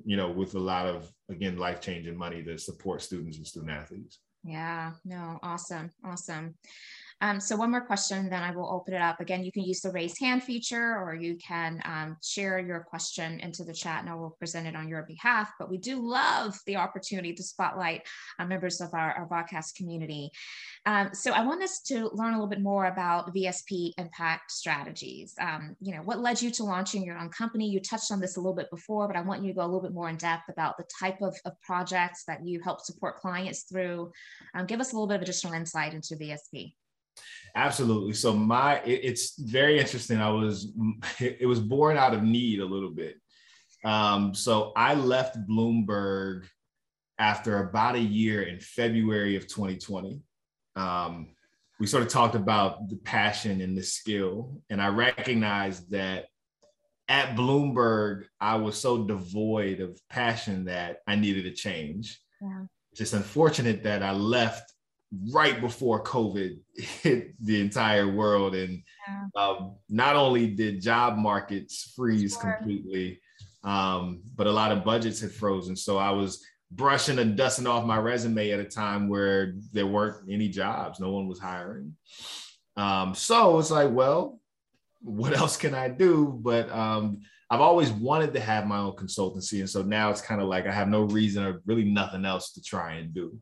you 0.04 0.16
know 0.16 0.30
with 0.30 0.54
a 0.54 0.58
lot 0.58 0.86
of 0.86 1.10
again 1.28 1.56
life 1.56 1.80
changing 1.80 2.16
money 2.16 2.42
to 2.42 2.58
support 2.58 3.00
students 3.00 3.36
and 3.36 3.46
student 3.46 3.70
athletes 3.70 4.18
yeah 4.42 4.90
no 5.04 5.38
awesome 5.42 5.90
awesome 6.04 6.54
Um, 7.24 7.40
so 7.40 7.56
one 7.56 7.70
more 7.70 7.80
question, 7.80 8.28
then 8.28 8.42
I 8.42 8.50
will 8.50 8.70
open 8.70 8.92
it 8.92 9.00
up. 9.00 9.18
Again, 9.18 9.42
you 9.42 9.50
can 9.50 9.64
use 9.64 9.80
the 9.80 9.90
raise 9.90 10.18
hand 10.18 10.42
feature 10.42 10.98
or 10.98 11.14
you 11.14 11.36
can 11.36 11.80
um, 11.86 12.18
share 12.22 12.58
your 12.58 12.80
question 12.80 13.40
into 13.40 13.64
the 13.64 13.72
chat 13.72 14.02
and 14.02 14.10
I 14.10 14.14
will 14.14 14.36
present 14.38 14.66
it 14.66 14.76
on 14.76 14.90
your 14.90 15.04
behalf. 15.04 15.50
But 15.58 15.70
we 15.70 15.78
do 15.78 16.06
love 16.06 16.54
the 16.66 16.76
opportunity 16.76 17.32
to 17.32 17.42
spotlight 17.42 18.02
uh, 18.38 18.44
members 18.44 18.82
of 18.82 18.92
our, 18.92 19.12
our 19.12 19.26
podcast 19.26 19.74
community. 19.74 20.32
Um, 20.84 21.14
so 21.14 21.32
I 21.32 21.46
want 21.46 21.62
us 21.62 21.80
to 21.86 22.10
learn 22.12 22.34
a 22.34 22.36
little 22.36 22.46
bit 22.46 22.60
more 22.60 22.84
about 22.84 23.34
VSP 23.34 23.92
impact 23.96 24.52
strategies. 24.52 25.34
Um, 25.40 25.76
you 25.80 25.94
know, 25.94 26.02
what 26.02 26.20
led 26.20 26.42
you 26.42 26.50
to 26.50 26.64
launching 26.64 27.06
your 27.06 27.16
own 27.16 27.30
company? 27.30 27.70
You 27.70 27.80
touched 27.80 28.12
on 28.12 28.20
this 28.20 28.36
a 28.36 28.40
little 28.40 28.54
bit 28.54 28.68
before, 28.68 29.06
but 29.06 29.16
I 29.16 29.22
want 29.22 29.40
you 29.40 29.48
to 29.48 29.54
go 29.54 29.62
a 29.62 29.64
little 29.64 29.80
bit 29.80 29.94
more 29.94 30.10
in 30.10 30.18
depth 30.18 30.50
about 30.50 30.76
the 30.76 30.84
type 31.00 31.22
of, 31.22 31.34
of 31.46 31.58
projects 31.62 32.24
that 32.26 32.46
you 32.46 32.60
help 32.60 32.82
support 32.82 33.16
clients 33.16 33.62
through. 33.62 34.12
Um, 34.54 34.66
give 34.66 34.78
us 34.78 34.92
a 34.92 34.94
little 34.94 35.08
bit 35.08 35.16
of 35.16 35.22
additional 35.22 35.54
insight 35.54 35.94
into 35.94 36.16
VSP. 36.16 36.74
Absolutely. 37.56 38.14
So 38.14 38.34
my, 38.34 38.80
it, 38.80 39.00
it's 39.04 39.38
very 39.38 39.78
interesting. 39.78 40.20
I 40.20 40.30
was, 40.30 40.72
it 41.20 41.46
was 41.46 41.60
born 41.60 41.96
out 41.96 42.14
of 42.14 42.22
need 42.22 42.60
a 42.60 42.66
little 42.66 42.90
bit. 42.90 43.16
Um, 43.84 44.34
so 44.34 44.72
I 44.76 44.94
left 44.94 45.36
Bloomberg 45.48 46.46
after 47.18 47.58
about 47.68 47.94
a 47.94 48.00
year 48.00 48.42
in 48.42 48.58
February 48.58 49.36
of 49.36 49.46
2020 49.46 50.20
um, 50.76 51.28
we 51.80 51.86
sort 51.86 52.02
of 52.02 52.08
talked 52.08 52.34
about 52.34 52.88
the 52.88 52.96
passion 52.96 53.60
and 53.60 53.76
the 53.76 53.82
skill. 53.82 54.60
And 54.70 54.80
I 54.80 54.88
recognized 54.88 55.90
that 55.90 56.26
at 57.08 57.36
Bloomberg, 57.36 58.24
I 58.40 58.56
was 58.56 58.80
so 58.80 59.04
devoid 59.04 59.80
of 59.80 60.00
passion 60.08 60.64
that 60.66 60.98
I 61.06 61.16
needed 61.16 61.46
a 61.46 61.50
change. 61.50 62.20
Yeah. 62.40 62.64
Just 62.94 63.12
unfortunate 63.12 63.82
that 63.82 64.02
I 64.02 64.12
left 64.12 64.72
right 65.32 65.60
before 65.60 66.02
COVID 66.02 66.58
hit 66.76 67.34
the 67.44 67.60
entire 67.60 68.08
world. 68.08 68.54
And 68.54 68.82
yeah. 69.08 69.26
um, 69.36 69.76
not 69.88 70.16
only 70.16 70.48
did 70.48 70.82
job 70.82 71.16
markets 71.16 71.92
freeze 71.96 72.38
sure. 72.40 72.52
completely, 72.52 73.20
um, 73.62 74.22
but 74.34 74.46
a 74.46 74.52
lot 74.52 74.72
of 74.72 74.84
budgets 74.84 75.20
had 75.20 75.32
frozen. 75.32 75.76
So 75.76 75.96
I 75.96 76.10
was 76.10 76.44
brushing 76.70 77.18
and 77.18 77.36
dusting 77.36 77.66
off 77.66 77.84
my 77.84 77.98
resume 77.98 78.50
at 78.50 78.60
a 78.60 78.64
time 78.64 79.08
where 79.08 79.54
there 79.72 79.86
weren't 79.86 80.28
any 80.30 80.48
jobs, 80.48 81.00
no 81.00 81.10
one 81.10 81.28
was 81.28 81.38
hiring. 81.38 81.96
Um, 82.76 83.14
so 83.14 83.58
it's 83.58 83.70
like, 83.70 83.90
well, 83.90 84.40
what 85.00 85.32
else 85.36 85.56
can 85.56 85.74
I 85.74 85.88
do? 85.88 86.38
But 86.42 86.70
um, 86.70 87.20
I've 87.50 87.60
always 87.60 87.90
wanted 87.90 88.32
to 88.34 88.40
have 88.40 88.66
my 88.66 88.78
own 88.78 88.96
consultancy. 88.96 89.60
And 89.60 89.70
so 89.70 89.82
now 89.82 90.10
it's 90.10 90.20
kind 90.20 90.40
of 90.40 90.48
like 90.48 90.66
I 90.66 90.72
have 90.72 90.88
no 90.88 91.02
reason 91.02 91.44
or 91.44 91.62
really 91.66 91.84
nothing 91.84 92.24
else 92.24 92.52
to 92.54 92.62
try 92.62 92.94
and 92.94 93.14
do. 93.14 93.38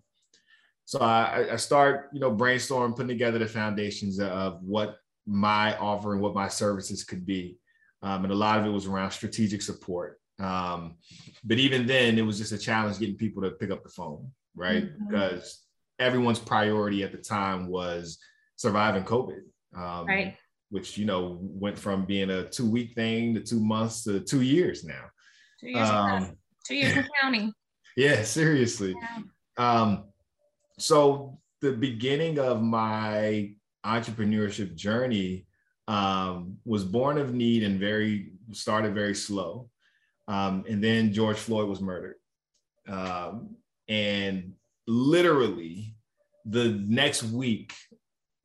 So 0.92 0.98
I, 0.98 1.54
I 1.54 1.56
start, 1.56 2.10
you 2.12 2.20
know, 2.20 2.30
brainstorm, 2.30 2.92
putting 2.92 3.08
together 3.08 3.38
the 3.38 3.46
foundations 3.46 4.20
of 4.20 4.62
what 4.62 4.98
my 5.26 5.74
offering, 5.78 6.20
what 6.20 6.34
my 6.34 6.48
services 6.48 7.02
could 7.02 7.24
be. 7.24 7.56
Um, 8.02 8.24
and 8.24 8.30
a 8.30 8.36
lot 8.36 8.58
of 8.58 8.66
it 8.66 8.68
was 8.68 8.84
around 8.84 9.10
strategic 9.12 9.62
support. 9.62 10.20
Um, 10.38 10.96
but 11.44 11.58
even 11.58 11.86
then, 11.86 12.18
it 12.18 12.26
was 12.26 12.36
just 12.36 12.52
a 12.52 12.58
challenge 12.58 12.98
getting 12.98 13.16
people 13.16 13.42
to 13.42 13.52
pick 13.52 13.70
up 13.70 13.82
the 13.82 13.88
phone, 13.88 14.30
right? 14.54 14.84
Mm-hmm. 14.84 15.08
Because 15.08 15.64
everyone's 15.98 16.38
priority 16.38 17.02
at 17.04 17.12
the 17.12 17.16
time 17.16 17.68
was 17.68 18.18
surviving 18.56 19.04
COVID. 19.04 19.40
Um, 19.74 20.04
right. 20.04 20.36
Which, 20.68 20.98
you 20.98 21.06
know, 21.06 21.38
went 21.40 21.78
from 21.78 22.04
being 22.04 22.28
a 22.28 22.50
two 22.50 22.70
week 22.70 22.92
thing 22.92 23.32
to 23.32 23.40
two 23.40 23.60
months 23.60 24.04
to 24.04 24.20
two 24.20 24.42
years 24.42 24.84
now. 24.84 25.04
Two 25.58 25.70
years, 25.70 25.88
um, 25.88 26.36
two 26.66 26.74
years 26.74 26.98
of 26.98 27.06
counting. 27.18 27.50
Yeah, 27.94 28.22
seriously. 28.22 28.94
Yeah. 28.98 29.22
Um, 29.58 30.11
so 30.78 31.38
the 31.60 31.72
beginning 31.72 32.38
of 32.38 32.62
my 32.62 33.52
entrepreneurship 33.84 34.74
journey 34.74 35.46
um, 35.88 36.58
was 36.64 36.84
born 36.84 37.18
of 37.18 37.34
need 37.34 37.62
and 37.62 37.78
very 37.78 38.32
started 38.52 38.94
very 38.94 39.14
slow. 39.14 39.68
Um, 40.28 40.64
and 40.68 40.82
then 40.82 41.12
George 41.12 41.36
Floyd 41.36 41.68
was 41.68 41.80
murdered. 41.80 42.16
Um, 42.88 43.56
and 43.88 44.52
literally 44.86 45.94
the 46.44 46.68
next 46.86 47.22
week, 47.24 47.74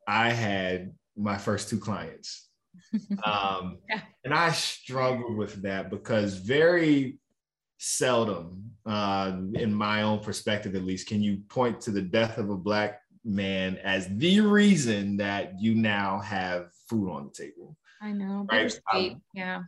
I 0.08 0.32
had 0.32 0.94
my 1.16 1.38
first 1.38 1.70
two 1.70 1.80
clients. 1.80 2.44
Um, 3.24 3.80
yeah. 3.90 4.02
And 4.24 4.34
I 4.34 4.52
struggled 4.52 5.36
with 5.36 5.64
that 5.64 5.90
because 5.90 6.36
very 6.38 7.18
seldom, 7.78 8.72
uh, 8.86 9.38
in 9.54 9.74
my 9.74 10.04
own 10.04 10.20
perspective 10.20 10.76
at 10.76 10.84
least, 10.84 11.08
can 11.08 11.22
you 11.22 11.42
point 11.50 11.82
to 11.82 11.92
the 11.92 12.02
death 12.02 12.38
of 12.38 12.50
a 12.50 12.58
Black 12.58 13.02
man 13.24 13.78
as 13.84 14.08
the 14.18 14.40
reason 14.40 15.18
that 15.18 15.60
you 15.60 15.76
now 15.76 16.20
have 16.20 16.70
food 16.90 17.12
on 17.12 17.26
the 17.26 17.44
table. 17.44 17.76
I 18.02 18.14
know. 18.14 18.48
Right? 18.50 18.80
Um, 18.94 19.22
yeah 19.34 19.64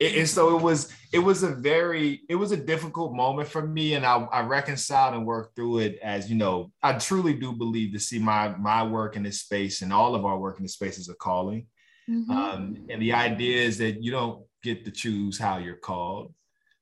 and 0.00 0.28
so 0.28 0.56
it 0.56 0.62
was 0.62 0.92
it 1.12 1.18
was 1.18 1.42
a 1.42 1.48
very 1.48 2.22
it 2.28 2.34
was 2.34 2.52
a 2.52 2.56
difficult 2.56 3.14
moment 3.14 3.48
for 3.48 3.66
me 3.66 3.94
and 3.94 4.06
I, 4.06 4.16
I 4.32 4.40
reconciled 4.40 5.14
and 5.14 5.26
worked 5.26 5.54
through 5.54 5.78
it 5.78 5.98
as 6.02 6.30
you 6.30 6.36
know 6.36 6.72
i 6.82 6.94
truly 6.94 7.34
do 7.34 7.52
believe 7.52 7.92
to 7.92 8.00
see 8.00 8.18
my 8.18 8.48
my 8.56 8.82
work 8.82 9.16
in 9.16 9.22
this 9.22 9.40
space 9.40 9.82
and 9.82 9.92
all 9.92 10.14
of 10.14 10.24
our 10.24 10.38
work 10.38 10.56
in 10.58 10.62
this 10.62 10.74
space 10.74 10.98
is 10.98 11.08
a 11.08 11.14
calling 11.14 11.66
mm-hmm. 12.08 12.30
um, 12.30 12.76
and 12.88 13.02
the 13.02 13.12
idea 13.12 13.62
is 13.62 13.78
that 13.78 14.02
you 14.02 14.10
don't 14.10 14.42
get 14.62 14.84
to 14.84 14.90
choose 14.90 15.38
how 15.38 15.58
you're 15.58 15.76
called 15.76 16.32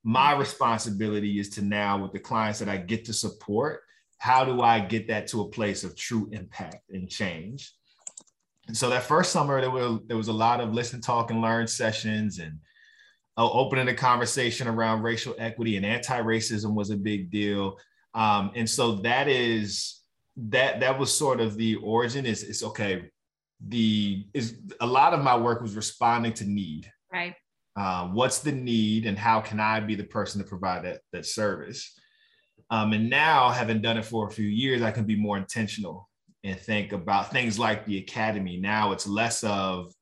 my 0.03 0.33
responsibility 0.33 1.39
is 1.39 1.49
to 1.49 1.61
now 1.61 2.01
with 2.01 2.11
the 2.11 2.19
clients 2.19 2.59
that 2.59 2.69
i 2.69 2.77
get 2.77 3.05
to 3.05 3.13
support 3.13 3.81
how 4.17 4.43
do 4.45 4.61
i 4.61 4.79
get 4.79 5.07
that 5.07 5.27
to 5.27 5.41
a 5.41 5.49
place 5.49 5.83
of 5.83 5.95
true 5.95 6.29
impact 6.31 6.89
and 6.89 7.09
change 7.09 7.73
and 8.67 8.77
so 8.77 8.89
that 8.89 9.03
first 9.03 9.31
summer 9.31 9.59
there 9.59 9.71
was 9.71 9.99
there 10.07 10.17
was 10.17 10.27
a 10.27 10.33
lot 10.33 10.61
of 10.61 10.73
listen 10.73 11.01
talk 11.01 11.31
and 11.31 11.41
learn 11.41 11.67
sessions 11.67 12.39
and 12.39 12.59
uh, 13.39 13.49
opening 13.51 13.85
the 13.85 13.93
conversation 13.93 14.67
around 14.67 15.01
racial 15.01 15.33
equity 15.39 15.77
and 15.77 15.85
anti-racism 15.85 16.73
was 16.73 16.89
a 16.89 16.97
big 16.97 17.31
deal. 17.31 17.77
Um, 18.13 18.51
and 18.53 18.69
so 18.69 18.95
that 18.97 19.29
is 19.29 20.01
that 20.35 20.81
that 20.81 20.99
was 20.99 21.17
sort 21.17 21.39
of 21.39 21.55
the 21.55 21.75
origin 21.77 22.25
is 22.25 22.43
it's 22.43 22.63
okay. 22.63 23.09
The 23.65 24.27
is 24.33 24.57
a 24.81 24.85
lot 24.85 25.13
of 25.13 25.21
my 25.21 25.37
work 25.37 25.61
was 25.61 25.75
responding 25.75 26.33
to 26.33 26.45
need. 26.45 26.91
Right. 27.11 27.33
Uh, 27.79 28.07
what's 28.07 28.39
the 28.39 28.51
need 28.51 29.05
and 29.05 29.17
how 29.17 29.39
can 29.39 29.57
I 29.57 29.79
be 29.79 29.95
the 29.95 30.03
person 30.03 30.41
to 30.41 30.47
provide 30.47 30.83
that, 30.83 30.99
that 31.13 31.25
service? 31.25 31.97
Um, 32.69 32.91
and 32.91 33.09
now, 33.09 33.49
having 33.51 33.81
done 33.81 33.97
it 33.97 34.03
for 34.03 34.27
a 34.27 34.31
few 34.31 34.47
years, 34.47 34.81
I 34.81 34.91
can 34.91 35.05
be 35.05 35.15
more 35.15 35.37
intentional 35.37 36.09
and 36.43 36.59
think 36.59 36.91
about 36.91 37.31
things 37.31 37.57
like 37.57 37.85
the 37.85 37.97
academy. 37.97 38.57
Now 38.57 38.91
it's 38.91 39.07
less 39.07 39.45
of 39.45 39.93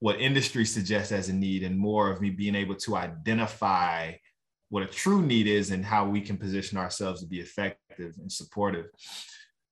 what 0.00 0.20
industry 0.20 0.64
suggests 0.64 1.12
as 1.12 1.28
a 1.28 1.32
need 1.32 1.62
and 1.62 1.78
more 1.78 2.10
of 2.10 2.20
me 2.20 2.30
being 2.30 2.56
able 2.56 2.74
to 2.74 2.96
identify 2.96 4.12
what 4.70 4.82
a 4.82 4.86
true 4.86 5.22
need 5.22 5.46
is 5.46 5.70
and 5.70 5.84
how 5.84 6.04
we 6.04 6.20
can 6.20 6.36
position 6.36 6.76
ourselves 6.76 7.20
to 7.20 7.28
be 7.28 7.38
effective 7.38 8.14
and 8.18 8.32
supportive. 8.32 8.86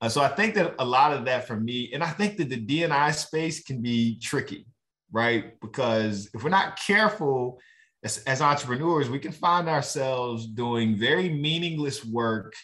Uh, 0.01 0.09
so 0.09 0.21
I 0.21 0.29
think 0.29 0.55
that 0.55 0.77
a 0.79 0.85
lot 0.85 1.13
of 1.13 1.25
that 1.25 1.49
for 1.49 1.59
me, 1.59 1.91
and 1.93 2.05
I 2.05 2.11
think 2.11 2.37
that 2.37 2.49
the 2.49 2.65
DNI 2.65 3.13
space 3.13 3.61
can 3.61 3.83
be 3.83 4.21
tricky, 4.21 4.67
right? 5.13 5.61
Because 5.61 6.31
if 6.35 6.43
we're 6.43 6.51
not 6.51 6.79
careful 6.79 7.59
as, 8.03 8.19
as 8.25 8.41
entrepreneurs, 8.41 9.11
we 9.11 9.19
can 9.19 9.33
find 9.33 9.69
ourselves 9.69 10.47
doing 10.47 10.97
very 10.97 11.29
meaningless 11.29 12.05
work 12.05 12.55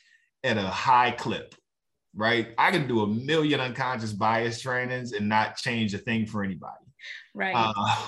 at 0.45 0.57
a 0.57 0.63
high 0.63 1.11
clip, 1.11 1.55
right? 2.15 2.49
I 2.57 2.71
can 2.71 2.87
do 2.89 3.01
a 3.03 3.07
million 3.07 3.61
unconscious 3.61 4.13
bias 4.13 4.61
trainings 4.61 5.13
and 5.13 5.29
not 5.29 5.57
change 5.57 5.95
a 5.95 5.99
thing 5.99 6.27
for 6.27 6.43
anybody 6.43 6.87
Right. 7.35 7.55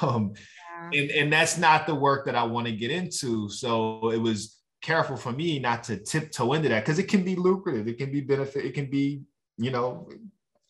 Um, 0.03 0.33
yeah. 0.37 1.01
and, 1.01 1.11
and 1.11 1.33
that's 1.33 1.59
not 1.59 1.87
the 1.87 1.95
work 1.95 2.27
that 2.27 2.35
I 2.35 2.45
want 2.45 2.67
to 2.67 2.73
get 2.73 2.91
into. 2.91 3.49
So 3.49 4.11
it 4.11 4.19
was 4.19 4.59
careful 4.81 5.17
for 5.17 5.33
me 5.33 5.59
not 5.59 5.85
to 5.85 5.97
tiptoe 5.97 6.53
into 6.53 6.69
that 6.69 6.85
because 6.85 6.99
it 6.99 7.09
can 7.09 7.25
be 7.25 7.37
lucrative. 7.37 7.89
It 7.89 7.99
can 7.99 8.11
be 8.11 8.21
benefit. 8.21 8.65
It 8.65 8.75
can 8.75 8.89
be, 8.89 9.23
you 9.57 9.71
know, 9.71 10.09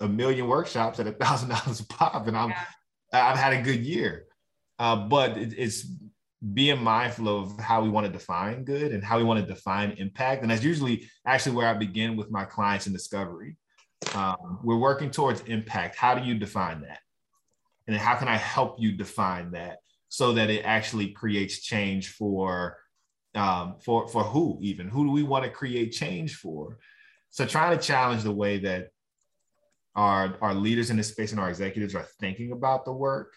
a 0.01 0.09
million 0.09 0.47
workshops 0.49 0.99
at 0.99 1.07
a 1.07 1.13
thousand 1.13 1.51
dollars 1.51 1.81
a 1.81 1.87
pop. 1.87 2.27
And 2.27 2.37
I'm, 2.37 2.51
yeah. 2.51 2.65
I've 3.13 3.39
had 3.39 3.55
a 3.55 3.63
good 3.63 3.81
year. 3.81 4.27
Uh, 4.79 4.97
but 4.97 5.37
it, 5.37 5.55
it's 5.57 5.87
being 6.55 6.83
mindful 6.83 7.29
of 7.29 7.59
how 7.59 7.83
we 7.83 7.89
want 7.89 8.07
to 8.07 8.13
define 8.13 8.65
good 8.65 8.93
and 8.93 9.03
how 9.03 9.19
we 9.19 9.25
want 9.25 9.41
to 9.41 9.47
define 9.53 9.93
impact. 9.93 10.43
And 10.43 10.51
that's 10.51 10.63
usually 10.63 11.09
actually 11.27 11.57
where 11.57 11.67
I 11.67 11.75
begin 11.75 12.17
with 12.17 12.31
my 12.31 12.45
clients 12.45 12.87
in 12.87 12.93
discovery. 12.93 13.57
Um, 14.15 14.61
we're 14.63 14.77
working 14.77 15.11
towards 15.11 15.41
impact. 15.43 15.97
How 15.97 16.15
do 16.15 16.25
you 16.25 16.35
define 16.39 16.83
that? 16.83 17.01
and 17.89 17.97
how 17.97 18.15
can 18.15 18.29
I 18.29 18.37
help 18.37 18.77
you 18.79 18.93
define 18.93 19.51
that 19.53 19.79
so 20.11 20.33
that 20.35 20.51
it 20.51 20.63
actually 20.65 21.09
creates 21.09 21.61
change 21.61 22.11
for 22.11 22.77
um, 23.35 23.77
for 23.81 24.07
for 24.09 24.23
who 24.23 24.59
even 24.63 24.89
who 24.89 25.05
do 25.05 25.11
we 25.11 25.23
want 25.23 25.45
to 25.45 25.51
create 25.51 25.93
change 25.93 26.37
for? 26.37 26.79
So 27.31 27.47
trying 27.47 27.77
to 27.77 27.83
challenge 27.83 28.23
the 28.23 28.33
way 28.33 28.59
that 28.59 28.89
our 29.99 30.23
our 30.45 30.55
leaders 30.55 30.89
in 30.91 30.97
this 30.97 31.11
space 31.15 31.33
and 31.33 31.41
our 31.43 31.51
executives 31.51 31.95
are 31.95 32.09
thinking 32.23 32.53
about 32.59 32.81
the 32.85 32.93
work. 32.93 33.31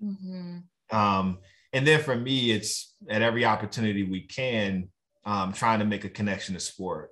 Mm-hmm. 0.00 0.58
Um, 1.00 1.26
and 1.74 1.82
then 1.86 2.00
for 2.06 2.16
me, 2.26 2.36
it's 2.56 2.72
at 3.08 3.22
every 3.22 3.44
opportunity 3.54 4.02
we 4.04 4.22
can 4.38 4.88
um, 5.24 5.52
trying 5.52 5.80
to 5.82 5.86
make 5.92 6.04
a 6.04 6.12
connection 6.18 6.54
to 6.54 6.60
sport. 6.60 7.08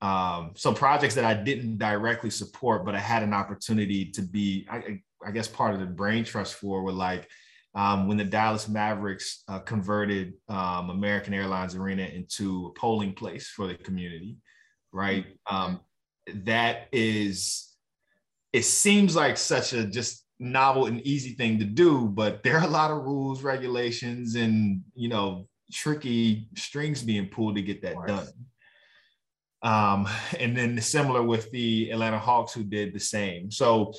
um, 0.00 0.52
some 0.54 0.74
projects 0.74 1.14
that 1.14 1.24
I 1.24 1.34
didn't 1.34 1.78
directly 1.78 2.30
support, 2.30 2.84
but 2.84 2.94
I 2.94 2.98
had 2.98 3.22
an 3.22 3.32
opportunity 3.32 4.10
to 4.12 4.22
be, 4.22 4.66
I, 4.70 5.00
I 5.26 5.30
guess, 5.30 5.48
part 5.48 5.74
of 5.74 5.80
the 5.80 5.86
brain 5.86 6.24
trust 6.24 6.54
for 6.54 6.82
were 6.82 6.92
like 6.92 7.28
um, 7.74 8.06
when 8.06 8.16
the 8.16 8.24
Dallas 8.24 8.68
Mavericks 8.68 9.42
uh, 9.48 9.58
converted 9.60 10.34
um, 10.48 10.90
American 10.90 11.34
Airlines 11.34 11.74
Arena 11.74 12.04
into 12.04 12.66
a 12.66 12.78
polling 12.78 13.14
place 13.14 13.48
for 13.48 13.66
the 13.66 13.74
community, 13.74 14.36
right? 14.92 15.26
Um, 15.46 15.80
that 16.44 16.88
is, 16.92 17.74
it 18.56 18.64
seems 18.64 19.14
like 19.14 19.36
such 19.36 19.74
a 19.74 19.84
just 19.84 20.24
novel 20.38 20.86
and 20.86 21.02
easy 21.02 21.34
thing 21.34 21.58
to 21.58 21.64
do, 21.66 22.08
but 22.08 22.42
there 22.42 22.56
are 22.56 22.64
a 22.64 22.70
lot 22.70 22.90
of 22.90 23.04
rules, 23.04 23.42
regulations, 23.42 24.34
and 24.34 24.80
you 24.94 25.10
know, 25.10 25.46
tricky 25.70 26.48
strings 26.56 27.02
being 27.02 27.26
pulled 27.28 27.56
to 27.56 27.60
get 27.60 27.82
that 27.82 27.96
done. 28.06 28.28
Um, 29.62 30.08
and 30.40 30.56
then 30.56 30.80
similar 30.80 31.22
with 31.22 31.50
the 31.50 31.90
Atlanta 31.90 32.18
Hawks, 32.18 32.54
who 32.54 32.64
did 32.64 32.94
the 32.94 33.00
same. 33.00 33.50
So 33.50 33.92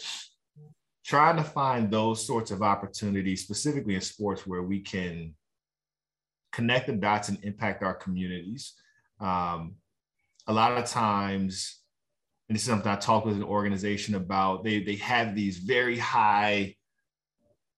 trying 1.05 1.37
to 1.37 1.43
find 1.43 1.91
those 1.91 2.25
sorts 2.25 2.49
of 2.49 2.63
opportunities, 2.63 3.43
specifically 3.43 3.93
in 3.93 4.01
sports, 4.01 4.47
where 4.47 4.63
we 4.63 4.79
can 4.79 5.35
connect 6.51 6.87
the 6.87 6.93
dots 6.93 7.29
and 7.29 7.37
impact 7.43 7.83
our 7.83 7.93
communities. 7.93 8.73
Um, 9.19 9.75
a 10.47 10.53
lot 10.53 10.71
of 10.71 10.85
times, 10.85 11.79
and 12.49 12.55
this 12.55 12.63
is 12.63 12.69
something 12.69 12.91
I 12.91 12.95
talk 12.95 13.25
with 13.25 13.35
an 13.35 13.43
organization 13.43 14.15
about, 14.15 14.63
they, 14.63 14.81
they 14.81 14.95
have 14.95 15.35
these 15.35 15.57
very 15.57 15.97
high 15.97 16.75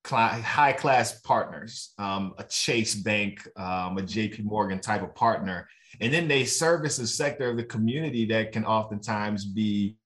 high 0.05 0.74
class 0.74 1.20
partners, 1.22 1.93
um, 1.99 2.34
a 2.38 2.43
Chase 2.43 2.95
Bank, 2.95 3.45
um, 3.57 3.97
a 3.97 4.01
JP 4.01 4.43
Morgan 4.43 4.80
type 4.80 5.03
of 5.03 5.13
partner. 5.13 5.67
And 5.99 6.13
then 6.13 6.28
they 6.28 6.45
service 6.45 6.99
a 6.99 7.07
sector 7.07 7.49
of 7.49 7.57
the 7.57 7.63
community 7.63 8.26
that 8.28 8.51
can 8.51 8.65
oftentimes 8.65 9.45
be 9.45 9.97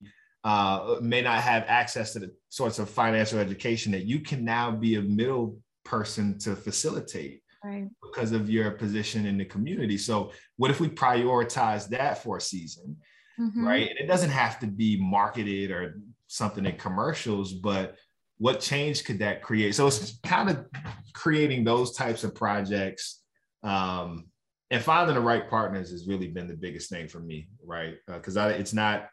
uh, 0.43 0.97
may 1.01 1.21
not 1.21 1.41
have 1.41 1.63
access 1.67 2.11
to 2.13 2.19
the 2.19 2.31
sorts 2.49 2.79
of 2.79 2.89
financial 2.89 3.39
education 3.39 3.91
that 3.93 4.05
you 4.05 4.19
can 4.19 4.43
now 4.43 4.71
be 4.71 4.95
a 4.95 5.01
middle 5.01 5.57
person 5.85 6.37
to 6.39 6.53
facilitate 6.55 7.41
right. 7.63 7.87
because 8.01 8.33
of 8.33 8.49
your 8.49 8.71
position 8.71 9.25
in 9.25 9.37
the 9.37 9.45
community. 9.45 9.97
So, 9.97 10.31
what 10.57 10.69
if 10.69 10.81
we 10.81 10.89
prioritize 10.89 11.87
that 11.89 12.21
for 12.21 12.37
a 12.37 12.41
season, 12.41 12.97
mm-hmm. 13.39 13.65
right? 13.65 13.89
And 13.89 13.99
it 13.99 14.07
doesn't 14.07 14.29
have 14.29 14.59
to 14.59 14.67
be 14.67 14.97
marketed 14.99 15.71
or 15.71 15.99
something 16.27 16.65
in 16.65 16.77
commercials, 16.77 17.53
but 17.53 17.95
what 18.37 18.59
change 18.59 19.03
could 19.03 19.19
that 19.19 19.41
create? 19.41 19.75
So, 19.75 19.87
it's 19.87 20.19
kind 20.23 20.49
of 20.49 20.65
creating 21.13 21.63
those 21.63 21.95
types 21.95 22.23
of 22.23 22.35
projects. 22.35 23.21
Um, 23.63 24.25
and 24.71 24.83
finding 24.83 25.13
the 25.13 25.21
right 25.21 25.47
partners 25.47 25.91
has 25.91 26.07
really 26.07 26.27
been 26.27 26.47
the 26.47 26.55
biggest 26.55 26.89
thing 26.89 27.07
for 27.07 27.19
me, 27.19 27.47
right? 27.63 27.95
Because 28.07 28.37
uh, 28.37 28.55
it's 28.57 28.73
not 28.73 29.07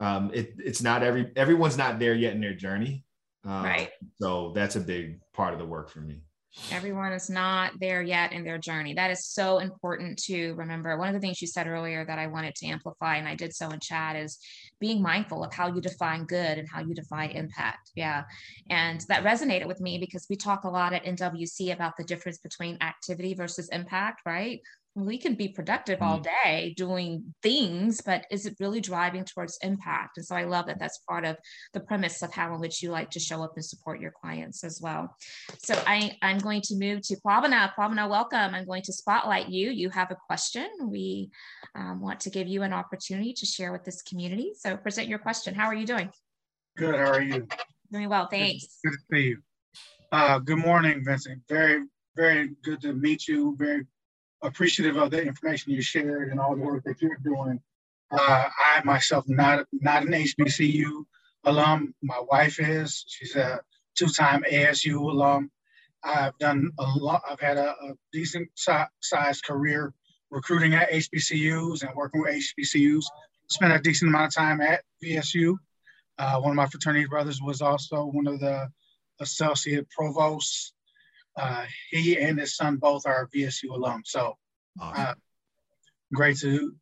um, 0.00 0.30
it, 0.32 0.54
it's 0.58 0.82
not 0.82 1.02
every 1.02 1.30
everyone's 1.36 1.76
not 1.76 1.98
there 1.98 2.14
yet 2.14 2.34
in 2.34 2.40
their 2.40 2.54
journey. 2.54 3.04
Um, 3.44 3.64
right. 3.64 3.90
So 4.20 4.52
that's 4.54 4.76
a 4.76 4.80
big 4.80 5.20
part 5.32 5.52
of 5.52 5.58
the 5.58 5.66
work 5.66 5.90
for 5.90 6.00
me. 6.00 6.22
Everyone 6.72 7.12
is 7.12 7.30
not 7.30 7.72
there 7.78 8.02
yet 8.02 8.32
in 8.32 8.44
their 8.44 8.58
journey. 8.58 8.94
That 8.94 9.10
is 9.10 9.26
so 9.26 9.58
important 9.58 10.18
to 10.24 10.52
remember. 10.54 10.96
One 10.96 11.08
of 11.08 11.14
the 11.14 11.20
things 11.20 11.40
you 11.40 11.46
said 11.46 11.66
earlier 11.66 12.04
that 12.04 12.18
I 12.18 12.26
wanted 12.26 12.54
to 12.56 12.66
amplify, 12.66 13.16
and 13.16 13.28
I 13.28 13.34
did 13.36 13.54
so 13.54 13.68
in 13.70 13.78
chat, 13.80 14.16
is 14.16 14.38
being 14.80 15.00
mindful 15.00 15.44
of 15.44 15.54
how 15.54 15.72
you 15.72 15.80
define 15.80 16.24
good 16.24 16.58
and 16.58 16.68
how 16.68 16.80
you 16.80 16.94
define 16.94 17.30
impact. 17.30 17.92
Yeah. 17.94 18.24
And 18.68 19.00
that 19.08 19.24
resonated 19.24 19.66
with 19.66 19.80
me 19.80 19.98
because 19.98 20.26
we 20.28 20.36
talk 20.36 20.64
a 20.64 20.68
lot 20.68 20.92
at 20.92 21.04
NWC 21.04 21.72
about 21.72 21.96
the 21.96 22.04
difference 22.04 22.38
between 22.38 22.78
activity 22.80 23.34
versus 23.34 23.68
impact, 23.68 24.22
right? 24.26 24.60
We 24.96 25.18
can 25.18 25.34
be 25.34 25.48
productive 25.48 26.02
all 26.02 26.18
mm-hmm. 26.18 26.48
day 26.48 26.74
doing 26.76 27.34
things, 27.42 28.00
but 28.00 28.26
is 28.30 28.46
it 28.46 28.56
really 28.58 28.80
driving 28.80 29.24
towards 29.24 29.58
impact? 29.62 30.16
And 30.16 30.26
so 30.26 30.34
I 30.34 30.44
love 30.44 30.66
that 30.66 30.80
that's 30.80 30.98
part 31.08 31.24
of 31.24 31.36
the 31.72 31.80
premise 31.80 32.22
of 32.22 32.32
how 32.32 32.52
in 32.54 32.60
which 32.60 32.82
you 32.82 32.90
like 32.90 33.10
to 33.10 33.20
show 33.20 33.42
up 33.42 33.52
and 33.54 33.64
support 33.64 34.00
your 34.00 34.10
clients 34.10 34.64
as 34.64 34.80
well. 34.82 35.14
So 35.58 35.80
I, 35.86 36.16
I'm 36.22 36.38
going 36.38 36.62
to 36.62 36.76
move 36.76 37.02
to 37.02 37.16
Plavana. 37.24 37.72
Plavana, 37.78 38.08
welcome. 38.08 38.54
I'm 38.54 38.66
going 38.66 38.82
to 38.82 38.92
spotlight 38.92 39.48
you. 39.48 39.70
You 39.70 39.90
have 39.90 40.10
a 40.10 40.16
question. 40.26 40.68
We 40.84 41.30
um, 41.76 42.00
want 42.00 42.20
to 42.20 42.30
give 42.30 42.48
you 42.48 42.62
an 42.62 42.72
opportunity 42.72 43.32
to 43.34 43.46
share 43.46 43.72
with 43.72 43.84
this 43.84 44.02
community. 44.02 44.52
So 44.56 44.76
present 44.76 45.08
your 45.08 45.20
question. 45.20 45.54
How 45.54 45.66
are 45.66 45.74
you 45.74 45.86
doing? 45.86 46.10
Good. 46.76 46.96
How 46.96 47.12
are 47.12 47.22
you? 47.22 47.46
Doing 47.92 48.08
well. 48.08 48.26
Thanks. 48.28 48.78
Good, 48.84 48.90
good 48.90 48.96
to 48.96 49.04
see 49.12 49.28
you. 49.28 49.38
Uh, 50.12 50.38
good 50.40 50.58
morning, 50.58 51.04
Vincent. 51.04 51.42
Very, 51.48 51.84
very 52.16 52.50
good 52.64 52.80
to 52.80 52.92
meet 52.92 53.28
you. 53.28 53.54
Very 53.56 53.86
appreciative 54.42 54.96
of 54.96 55.10
the 55.10 55.22
information 55.22 55.72
you 55.72 55.82
shared 55.82 56.30
and 56.30 56.40
all 56.40 56.54
the 56.54 56.62
work 56.62 56.84
that 56.84 57.00
you're 57.00 57.18
doing. 57.22 57.60
Uh, 58.10 58.48
I 58.58 58.82
myself 58.84 59.24
not 59.28 59.66
not 59.72 60.02
an 60.02 60.12
HBCU 60.12 61.04
alum. 61.44 61.94
My 62.02 62.20
wife 62.20 62.58
is. 62.60 63.04
She's 63.06 63.36
a 63.36 63.60
two-time 63.96 64.44
ASU 64.50 64.96
alum. 64.96 65.50
I've 66.02 66.36
done 66.38 66.70
a 66.78 66.84
lot. 66.96 67.22
I've 67.28 67.40
had 67.40 67.58
a, 67.58 67.70
a 67.70 67.94
decent 68.12 68.48
si- 68.54 68.72
sized 69.00 69.44
career 69.44 69.92
recruiting 70.30 70.74
at 70.74 70.90
HBCUs 70.90 71.82
and 71.82 71.94
working 71.94 72.22
with 72.22 72.34
HBCUs. 72.34 73.04
Spent 73.48 73.72
a 73.72 73.78
decent 73.78 74.08
amount 74.08 74.28
of 74.28 74.34
time 74.34 74.60
at 74.60 74.82
VSU. 75.04 75.56
Uh, 76.18 76.40
one 76.40 76.50
of 76.50 76.56
my 76.56 76.66
fraternity 76.66 77.06
brothers 77.06 77.40
was 77.42 77.60
also 77.60 78.04
one 78.04 78.26
of 78.26 78.40
the 78.40 78.68
associate 79.20 79.88
provosts 79.90 80.72
uh, 81.40 81.64
he 81.90 82.18
and 82.18 82.38
his 82.38 82.54
son 82.54 82.76
both 82.76 83.06
are 83.06 83.28
VSU 83.34 83.70
alums. 83.70 84.06
So 84.06 84.36
awesome. 84.78 85.02
uh, 85.02 85.14
great 86.12 86.36
to 86.38 86.74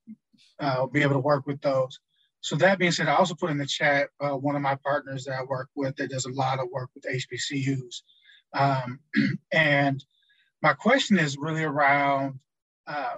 uh, 0.59 0.87
be 0.87 1.03
able 1.03 1.15
to 1.15 1.21
work 1.21 1.47
with 1.47 1.61
those. 1.61 2.01
So 2.41 2.57
that 2.57 2.79
being 2.79 2.93
said, 2.93 3.09
I 3.09 3.15
also 3.15 3.35
put 3.35 3.51
in 3.51 3.59
the 3.59 3.67
chat 3.67 4.09
uh, 4.21 4.31
one 4.31 4.57
of 4.57 4.63
my 4.63 4.77
partners 4.85 5.25
that 5.25 5.39
I 5.39 5.45
work 5.45 5.69
with 5.77 5.97
that 5.97 6.11
does 6.11 6.27
a 6.27 6.33
lot 6.33 6.59
of 6.59 6.69
work 6.73 6.91
with 6.95 7.05
HBCUs. 7.05 8.03
Um, 8.55 9.01
and 9.53 10.03
my 10.63 10.73
question 10.73 11.19
is 11.19 11.37
really 11.39 11.63
around 11.63 12.41
uh, 12.87 13.17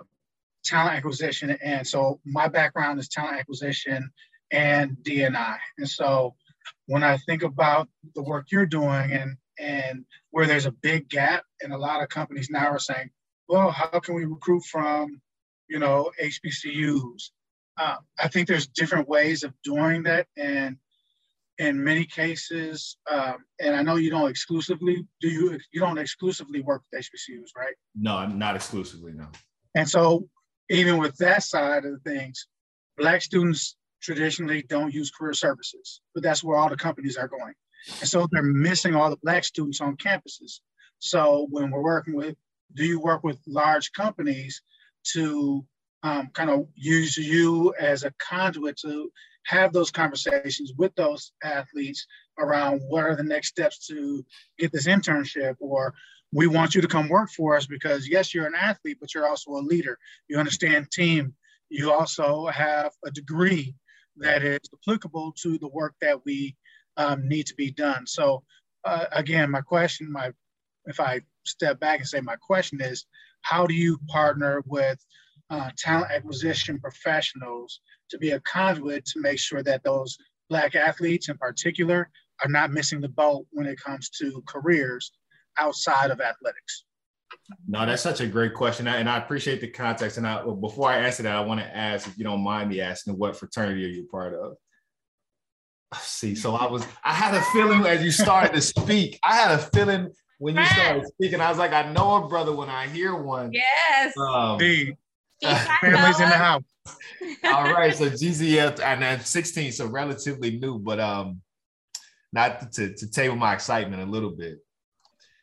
talent 0.64 0.96
acquisition. 0.96 1.56
And 1.62 1.86
so 1.86 2.20
my 2.24 2.48
background 2.48 2.98
is 2.98 3.08
talent 3.08 3.38
acquisition 3.38 4.10
and 4.50 4.96
DNI. 5.02 5.58
And 5.78 5.88
so 5.88 6.34
when 6.86 7.02
I 7.02 7.16
think 7.18 7.42
about 7.42 7.88
the 8.14 8.22
work 8.22 8.46
you're 8.50 8.66
doing 8.66 9.12
and 9.12 9.36
and 9.60 10.04
where 10.30 10.46
there's 10.46 10.66
a 10.66 10.72
big 10.72 11.08
gap 11.08 11.44
and 11.60 11.72
a 11.72 11.78
lot 11.78 12.02
of 12.02 12.08
companies 12.08 12.48
now 12.50 12.66
are 12.66 12.78
saying 12.78 13.10
well 13.48 13.70
how 13.70 14.00
can 14.00 14.14
we 14.14 14.24
recruit 14.24 14.64
from 14.64 15.20
you 15.68 15.78
know 15.78 16.10
hbcus 16.20 17.30
uh, 17.78 17.96
i 18.18 18.26
think 18.28 18.48
there's 18.48 18.66
different 18.66 19.08
ways 19.08 19.44
of 19.44 19.52
doing 19.62 20.02
that 20.02 20.26
and 20.36 20.76
in 21.58 21.84
many 21.84 22.06
cases 22.06 22.96
um, 23.10 23.36
and 23.60 23.76
i 23.76 23.82
know 23.82 23.96
you 23.96 24.10
don't 24.10 24.30
exclusively 24.30 25.06
do 25.20 25.28
you 25.28 25.58
you 25.72 25.80
don't 25.80 25.98
exclusively 25.98 26.60
work 26.62 26.82
with 26.90 27.04
hbcus 27.04 27.50
right? 27.56 27.74
No 27.94 28.16
i'm 28.16 28.38
not 28.38 28.56
exclusively 28.56 29.12
no. 29.12 29.28
And 29.74 29.88
so 29.88 30.28
even 30.68 30.98
with 30.98 31.16
that 31.18 31.42
side 31.42 31.84
of 31.84 32.00
things 32.02 32.48
black 32.96 33.20
students 33.20 33.76
traditionally 34.02 34.62
don't 34.62 34.94
use 34.94 35.10
career 35.10 35.34
services 35.34 36.00
but 36.14 36.22
that's 36.22 36.42
where 36.42 36.56
all 36.56 36.70
the 36.70 36.76
companies 36.76 37.18
are 37.18 37.28
going 37.28 37.54
and 38.00 38.08
so 38.08 38.26
they're 38.30 38.42
missing 38.42 38.94
all 38.94 39.10
the 39.10 39.18
black 39.22 39.44
students 39.44 39.80
on 39.80 39.96
campuses. 39.96 40.60
So 40.98 41.46
when 41.50 41.70
we're 41.70 41.82
working 41.82 42.14
with, 42.14 42.36
do 42.74 42.84
you 42.84 43.00
work 43.00 43.24
with 43.24 43.38
large 43.46 43.92
companies 43.92 44.62
to 45.12 45.64
um, 46.02 46.30
kind 46.34 46.50
of 46.50 46.66
use 46.74 47.16
you 47.16 47.74
as 47.78 48.04
a 48.04 48.12
conduit 48.18 48.76
to 48.78 49.10
have 49.46 49.72
those 49.72 49.90
conversations 49.90 50.72
with 50.76 50.94
those 50.94 51.32
athletes 51.42 52.06
around 52.38 52.80
what 52.88 53.04
are 53.04 53.16
the 53.16 53.22
next 53.22 53.48
steps 53.48 53.86
to 53.86 54.24
get 54.58 54.72
this 54.72 54.86
internship? 54.86 55.56
Or 55.58 55.94
we 56.32 56.46
want 56.46 56.74
you 56.74 56.80
to 56.80 56.88
come 56.88 57.08
work 57.08 57.30
for 57.30 57.56
us 57.56 57.66
because 57.66 58.08
yes 58.08 58.32
you're 58.32 58.46
an 58.46 58.54
athlete 58.54 58.98
but 59.00 59.14
you're 59.14 59.28
also 59.28 59.52
a 59.52 59.62
leader. 59.62 59.98
You 60.28 60.38
understand 60.38 60.90
team. 60.90 61.34
You 61.70 61.92
also 61.92 62.46
have 62.46 62.92
a 63.04 63.10
degree 63.10 63.74
that 64.16 64.42
is 64.42 64.60
applicable 64.74 65.34
to 65.42 65.58
the 65.58 65.68
work 65.68 65.94
that 66.00 66.24
we 66.24 66.56
um, 67.00 67.26
need 67.26 67.46
to 67.46 67.54
be 67.54 67.70
done. 67.70 68.06
So 68.06 68.42
uh, 68.84 69.06
again, 69.12 69.50
my 69.50 69.62
question, 69.62 70.12
my 70.12 70.30
if 70.86 71.00
I 71.00 71.20
step 71.44 71.80
back 71.80 71.98
and 72.00 72.08
say 72.08 72.20
my 72.20 72.36
question 72.36 72.80
is, 72.80 73.06
how 73.42 73.66
do 73.66 73.74
you 73.74 73.98
partner 74.08 74.62
with 74.66 74.98
uh, 75.50 75.70
talent 75.76 76.12
acquisition 76.12 76.78
professionals 76.78 77.80
to 78.10 78.18
be 78.18 78.30
a 78.30 78.40
conduit 78.40 79.04
to 79.06 79.20
make 79.20 79.38
sure 79.38 79.62
that 79.62 79.82
those 79.82 80.16
Black 80.48 80.74
athletes 80.74 81.28
in 81.28 81.38
particular 81.38 82.10
are 82.42 82.50
not 82.50 82.72
missing 82.72 83.00
the 83.00 83.08
boat 83.08 83.46
when 83.52 83.66
it 83.66 83.78
comes 83.80 84.10
to 84.10 84.42
careers 84.46 85.12
outside 85.58 86.10
of 86.10 86.20
athletics? 86.20 86.84
No, 87.68 87.86
that's 87.86 88.02
such 88.02 88.20
a 88.20 88.26
great 88.26 88.54
question, 88.54 88.88
and 88.88 89.08
I 89.08 89.18
appreciate 89.18 89.60
the 89.60 89.68
context. 89.68 90.18
And 90.18 90.26
I, 90.26 90.42
before 90.42 90.90
I 90.90 90.98
answer 90.98 91.22
that, 91.22 91.36
I 91.36 91.40
want 91.40 91.60
to 91.60 91.76
ask, 91.76 92.08
if 92.08 92.18
you 92.18 92.24
don't 92.24 92.42
mind 92.42 92.70
me 92.70 92.80
asking, 92.80 93.16
what 93.16 93.36
fraternity 93.36 93.84
are 93.84 93.88
you 93.88 94.06
part 94.10 94.34
of? 94.34 94.56
See, 95.98 96.34
so 96.34 96.54
I 96.54 96.66
was, 96.66 96.86
I 97.02 97.12
had 97.12 97.34
a 97.34 97.42
feeling 97.52 97.84
as 97.84 98.02
you 98.02 98.12
started 98.12 98.52
to 98.54 98.60
speak. 98.60 99.18
I 99.24 99.34
had 99.34 99.50
a 99.52 99.58
feeling 99.58 100.10
when 100.38 100.56
you 100.56 100.64
started 100.64 101.06
speaking. 101.06 101.40
I 101.40 101.48
was 101.48 101.58
like, 101.58 101.72
I 101.72 101.90
know 101.92 102.24
a 102.24 102.28
brother 102.28 102.54
when 102.54 102.68
I 102.68 102.86
hear 102.86 103.14
one. 103.16 103.52
Yes. 103.52 104.14
Um, 104.16 104.58
the 104.58 104.94
families 105.80 106.20
in 106.20 106.28
the 106.28 106.36
house. 106.36 106.62
All 107.44 107.72
right, 107.72 107.94
so 107.94 108.08
GZL 108.08 108.80
and 108.80 109.02
then 109.02 109.20
16, 109.20 109.72
so 109.72 109.86
relatively 109.86 110.58
new, 110.58 110.78
but 110.78 111.00
um, 111.00 111.40
not 112.32 112.72
to, 112.72 112.94
to 112.94 113.10
table 113.10 113.36
my 113.36 113.54
excitement 113.54 114.02
a 114.02 114.06
little 114.06 114.30
bit. 114.30 114.58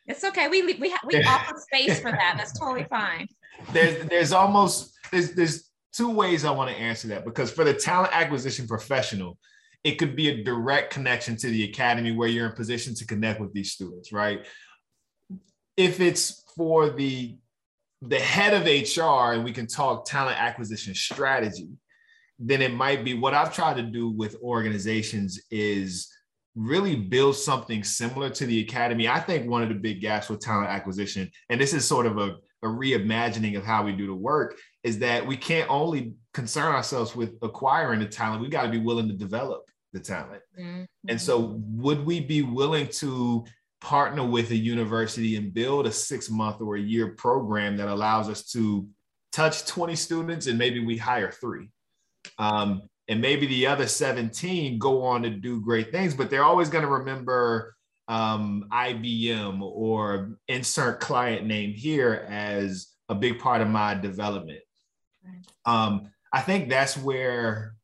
It's 0.06 0.24
okay. 0.24 0.48
We 0.48 0.62
we 0.62 0.94
we 1.04 1.22
offer 1.26 1.54
space 1.58 2.00
for 2.00 2.10
that. 2.10 2.34
That's 2.38 2.58
totally 2.58 2.84
fine. 2.84 3.28
There's 3.72 4.06
there's 4.06 4.32
almost 4.32 4.96
there's 5.12 5.32
there's 5.32 5.70
two 5.92 6.10
ways 6.10 6.44
I 6.44 6.50
want 6.50 6.70
to 6.70 6.76
answer 6.76 7.08
that 7.08 7.24
because 7.24 7.50
for 7.50 7.64
the 7.64 7.74
talent 7.74 8.16
acquisition 8.16 8.66
professional, 8.66 9.38
it 9.84 9.98
could 9.98 10.16
be 10.16 10.28
a 10.28 10.44
direct 10.44 10.92
connection 10.92 11.36
to 11.36 11.48
the 11.48 11.64
academy 11.64 12.12
where 12.12 12.28
you're 12.28 12.46
in 12.46 12.52
position 12.52 12.94
to 12.94 13.06
connect 13.06 13.40
with 13.40 13.52
these 13.52 13.72
students, 13.72 14.12
right? 14.12 14.46
If 15.76 16.00
it's 16.00 16.44
for 16.56 16.90
the 16.90 17.36
the 18.02 18.18
head 18.18 18.54
of 18.54 18.64
HR 18.64 19.32
and 19.32 19.42
we 19.42 19.52
can 19.52 19.66
talk 19.66 20.04
talent 20.04 20.40
acquisition 20.40 20.94
strategy, 20.94 21.68
then 22.38 22.62
it 22.62 22.72
might 22.72 23.04
be 23.04 23.14
what 23.14 23.34
I've 23.34 23.52
tried 23.52 23.76
to 23.76 23.82
do 23.82 24.10
with 24.10 24.36
organizations 24.40 25.40
is 25.50 26.08
really 26.54 26.94
build 26.94 27.34
something 27.34 27.82
similar 27.82 28.30
to 28.30 28.46
the 28.46 28.60
academy. 28.60 29.08
I 29.08 29.18
think 29.18 29.50
one 29.50 29.62
of 29.62 29.68
the 29.68 29.74
big 29.74 30.00
gaps 30.00 30.28
with 30.28 30.40
talent 30.40 30.68
acquisition, 30.68 31.30
and 31.50 31.60
this 31.60 31.74
is 31.74 31.84
sort 31.84 32.06
of 32.06 32.18
a, 32.18 32.36
a 32.62 32.68
reimagining 32.68 33.56
of 33.56 33.64
how 33.64 33.84
we 33.84 33.92
do 33.92 34.06
the 34.06 34.14
work, 34.14 34.56
is 34.84 35.00
that 35.00 35.26
we 35.26 35.36
can't 35.36 35.68
only 35.68 36.12
concern 36.34 36.72
ourselves 36.72 37.16
with 37.16 37.34
acquiring 37.42 37.98
the 37.98 38.06
talent, 38.06 38.42
we 38.42 38.48
got 38.48 38.62
to 38.62 38.70
be 38.70 38.78
willing 38.78 39.08
to 39.08 39.14
develop 39.14 39.67
the 39.92 40.00
talent. 40.00 40.42
Mm-hmm. 40.58 40.84
And 41.08 41.20
so, 41.20 41.60
would 41.74 42.04
we 42.04 42.20
be 42.20 42.42
willing 42.42 42.88
to 42.88 43.44
partner 43.80 44.26
with 44.26 44.50
a 44.50 44.56
university 44.56 45.36
and 45.36 45.54
build 45.54 45.86
a 45.86 45.92
six 45.92 46.28
month 46.30 46.60
or 46.60 46.76
a 46.76 46.80
year 46.80 47.08
program 47.08 47.76
that 47.76 47.88
allows 47.88 48.28
us 48.28 48.44
to 48.52 48.88
touch 49.32 49.66
20 49.66 49.94
students 49.94 50.46
and 50.46 50.58
maybe 50.58 50.84
we 50.84 50.96
hire 50.96 51.30
three? 51.30 51.70
Um, 52.38 52.82
and 53.08 53.20
maybe 53.20 53.46
the 53.46 53.66
other 53.66 53.86
17 53.86 54.78
go 54.78 55.02
on 55.02 55.22
to 55.22 55.30
do 55.30 55.60
great 55.60 55.90
things, 55.90 56.14
but 56.14 56.28
they're 56.28 56.44
always 56.44 56.68
going 56.68 56.84
to 56.84 56.90
remember 56.90 57.74
um, 58.06 58.68
IBM 58.70 59.60
or 59.62 60.38
insert 60.48 61.00
client 61.00 61.46
name 61.46 61.72
here 61.72 62.26
as 62.28 62.88
a 63.08 63.14
big 63.14 63.38
part 63.38 63.62
of 63.62 63.68
my 63.68 63.94
development. 63.94 64.60
Um, 65.64 66.10
I 66.32 66.40
think 66.40 66.68
that's 66.68 66.96
where 66.96 67.74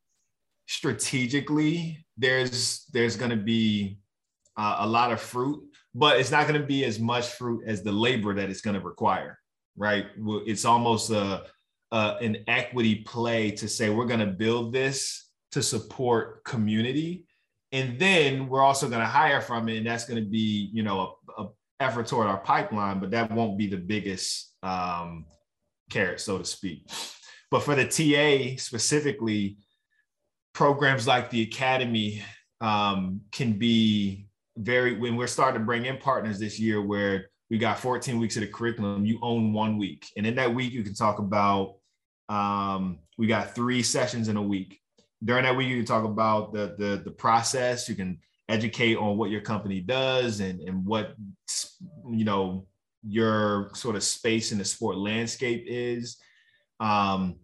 strategically 0.66 2.06
there's 2.16 2.84
there's 2.92 3.16
going 3.16 3.30
to 3.30 3.36
be 3.36 3.98
uh, 4.56 4.76
a 4.80 4.86
lot 4.86 5.12
of 5.12 5.20
fruit, 5.20 5.62
but 5.94 6.18
it's 6.18 6.30
not 6.30 6.46
going 6.46 6.60
to 6.60 6.66
be 6.66 6.84
as 6.84 7.00
much 7.00 7.28
fruit 7.28 7.64
as 7.66 7.82
the 7.82 7.92
labor 7.92 8.34
that 8.34 8.50
it's 8.50 8.60
going 8.60 8.78
to 8.78 8.84
require, 8.84 9.38
right? 9.76 10.06
It's 10.46 10.64
almost 10.64 11.10
a 11.10 11.44
uh, 11.92 12.16
an 12.20 12.38
equity 12.48 12.96
play 12.96 13.50
to 13.52 13.68
say 13.68 13.88
we're 13.88 14.06
going 14.06 14.20
to 14.20 14.26
build 14.26 14.72
this 14.72 15.30
to 15.52 15.62
support 15.62 16.42
community 16.44 17.24
and 17.70 17.98
then 17.98 18.48
we're 18.48 18.62
also 18.62 18.88
going 18.88 19.00
to 19.00 19.06
hire 19.06 19.40
from 19.40 19.68
it 19.68 19.76
and 19.76 19.86
that's 19.86 20.04
going 20.04 20.22
to 20.22 20.28
be 20.28 20.70
you 20.72 20.82
know 20.82 21.16
a, 21.38 21.42
a, 21.42 21.48
effort 21.80 22.06
toward 22.06 22.26
our 22.26 22.38
pipeline 22.38 22.98
but 22.98 23.10
that 23.10 23.30
won't 23.30 23.58
be 23.58 23.66
the 23.66 23.76
biggest 23.76 24.54
um, 24.62 25.26
carrot 25.90 26.20
so 26.20 26.38
to 26.38 26.44
speak 26.44 26.88
but 27.50 27.62
for 27.62 27.74
the 27.74 27.84
ta 27.84 28.56
specifically 28.60 29.56
programs 30.54 31.06
like 31.06 31.30
the 31.30 31.42
academy 31.42 32.22
um, 32.60 33.20
can 33.30 33.52
be 33.58 34.26
very 34.56 34.96
when 34.96 35.16
we're 35.16 35.26
starting 35.26 35.60
to 35.60 35.64
bring 35.66 35.84
in 35.84 35.98
partners 35.98 36.38
this 36.38 36.58
year 36.58 36.80
where 36.80 37.26
we 37.50 37.58
got 37.58 37.78
14 37.78 38.18
weeks 38.18 38.36
of 38.36 38.40
the 38.40 38.46
curriculum 38.46 39.04
you 39.04 39.18
own 39.20 39.52
one 39.52 39.76
week 39.76 40.06
and 40.16 40.26
in 40.26 40.36
that 40.36 40.54
week 40.54 40.72
you 40.72 40.82
can 40.82 40.94
talk 40.94 41.18
about 41.18 41.74
um, 42.28 42.98
we 43.18 43.26
got 43.26 43.54
three 43.54 43.82
sessions 43.82 44.28
in 44.28 44.36
a 44.36 44.42
week. 44.42 44.80
During 45.22 45.44
that 45.44 45.56
week, 45.56 45.68
you 45.68 45.76
can 45.76 45.86
talk 45.86 46.04
about 46.04 46.52
the, 46.52 46.74
the, 46.78 47.02
the 47.04 47.10
process. 47.10 47.88
You 47.88 47.94
can 47.94 48.18
educate 48.48 48.96
on 48.96 49.16
what 49.16 49.30
your 49.30 49.40
company 49.40 49.80
does 49.80 50.40
and, 50.40 50.60
and 50.60 50.84
what, 50.84 51.14
you 52.10 52.24
know, 52.24 52.66
your 53.06 53.70
sort 53.74 53.96
of 53.96 54.02
space 54.02 54.52
in 54.52 54.58
the 54.58 54.64
sport 54.64 54.96
landscape 54.96 55.64
is. 55.66 56.16
Um, 56.80 57.36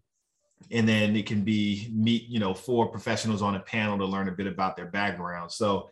and 0.71 0.89
then 0.89 1.17
it 1.17 1.27
can 1.27 1.43
be 1.43 1.91
meet, 1.93 2.29
you 2.29 2.39
know, 2.39 2.55
four 2.55 2.89
professionals 2.89 3.43
on 3.43 3.57
a 3.57 3.61
panel 3.61 3.99
to 3.99 4.05
learn 4.05 4.29
a 4.29 4.33
bit 4.33 4.47
about 4.47 4.77
their 4.77 4.87
background. 4.87 5.51
So 5.51 5.91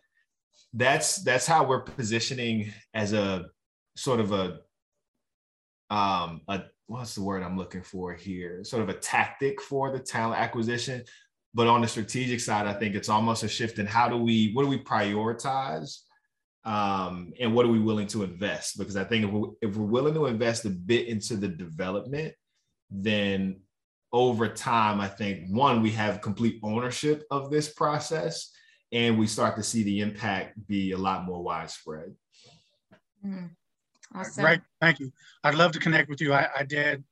that's 0.73 1.17
that's 1.23 1.47
how 1.47 1.65
we're 1.65 1.81
positioning 1.81 2.71
as 2.93 3.13
a 3.13 3.45
sort 3.95 4.19
of 4.19 4.31
a 4.31 4.59
um, 5.89 6.41
a 6.47 6.63
what's 6.89 7.15
the 7.15 7.21
word 7.21 7.43
I'm 7.43 7.57
looking 7.57 7.83
for 7.83 8.13
here? 8.13 8.63
Sort 8.63 8.81
of 8.81 8.89
a 8.89 8.93
tactic 8.93 9.61
for 9.61 9.91
the 9.91 9.99
talent 9.99 10.41
acquisition. 10.41 11.03
But 11.53 11.67
on 11.67 11.81
the 11.81 11.87
strategic 11.87 12.39
side, 12.39 12.67
I 12.67 12.73
think 12.73 12.95
it's 12.95 13.09
almost 13.09 13.43
a 13.43 13.47
shift 13.47 13.79
in 13.79 13.85
how 13.85 14.09
do 14.09 14.17
we, 14.17 14.51
what 14.53 14.63
do 14.63 14.69
we 14.69 14.79
prioritize? 14.79 15.99
Um, 16.65 17.31
and 17.39 17.53
what 17.53 17.65
are 17.65 17.71
we 17.71 17.79
willing 17.79 18.07
to 18.07 18.23
invest? 18.23 18.77
Because 18.77 18.95
I 18.95 19.03
think 19.03 19.25
if 19.25 19.31
we're, 19.31 19.49
if 19.61 19.75
we're 19.75 19.85
willing 19.85 20.13
to 20.15 20.25
invest 20.25 20.65
a 20.65 20.69
bit 20.69 21.07
into 21.07 21.37
the 21.37 21.47
development, 21.47 22.33
then 22.91 23.61
over 24.11 24.47
time, 24.47 24.99
I 24.99 25.07
think 25.07 25.49
one, 25.49 25.81
we 25.81 25.91
have 25.91 26.21
complete 26.21 26.59
ownership 26.63 27.23
of 27.31 27.51
this 27.51 27.71
process 27.73 28.51
and 28.91 29.19
we 29.19 29.27
start 29.27 29.55
to 29.55 29.63
see 29.63 29.83
the 29.83 29.99
impact 30.01 30.67
be 30.67 30.91
a 30.91 30.97
lot 30.97 31.25
more 31.25 31.43
widespread. 31.43 32.15
Mm. 33.25 33.51
Awesome. 34.15 34.43
Right. 34.43 34.61
Thank 34.81 34.99
you. 34.99 35.11
I'd 35.43 35.55
love 35.55 35.71
to 35.73 35.79
connect 35.79 36.09
with 36.09 36.21
you. 36.21 36.33
I, 36.33 36.47
I 36.57 36.63
did 36.63 37.03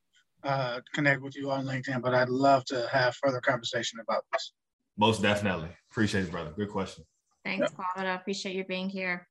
uh, 0.44 0.80
connect 0.94 1.22
with 1.22 1.36
you 1.36 1.52
on 1.52 1.66
LinkedIn, 1.66 2.02
but 2.02 2.16
I'd 2.16 2.30
love 2.30 2.66
to 2.66 2.88
have 2.92 3.16
further 3.16 3.40
conversation 3.40 4.00
about 4.00 4.24
this. 4.34 4.54
Most 4.98 5.22
definitely. 5.22 5.70
Appreciate 5.92 6.24
it, 6.24 6.32
brother. 6.32 6.52
Good 6.56 6.72
question. 6.72 7.04
Thanks, 7.46 7.70
yep. 7.70 7.76
Claude. 7.76 8.08
I 8.08 8.16
appreciate 8.16 8.56
you 8.56 8.66
being 8.66 8.90
here. 8.90 9.28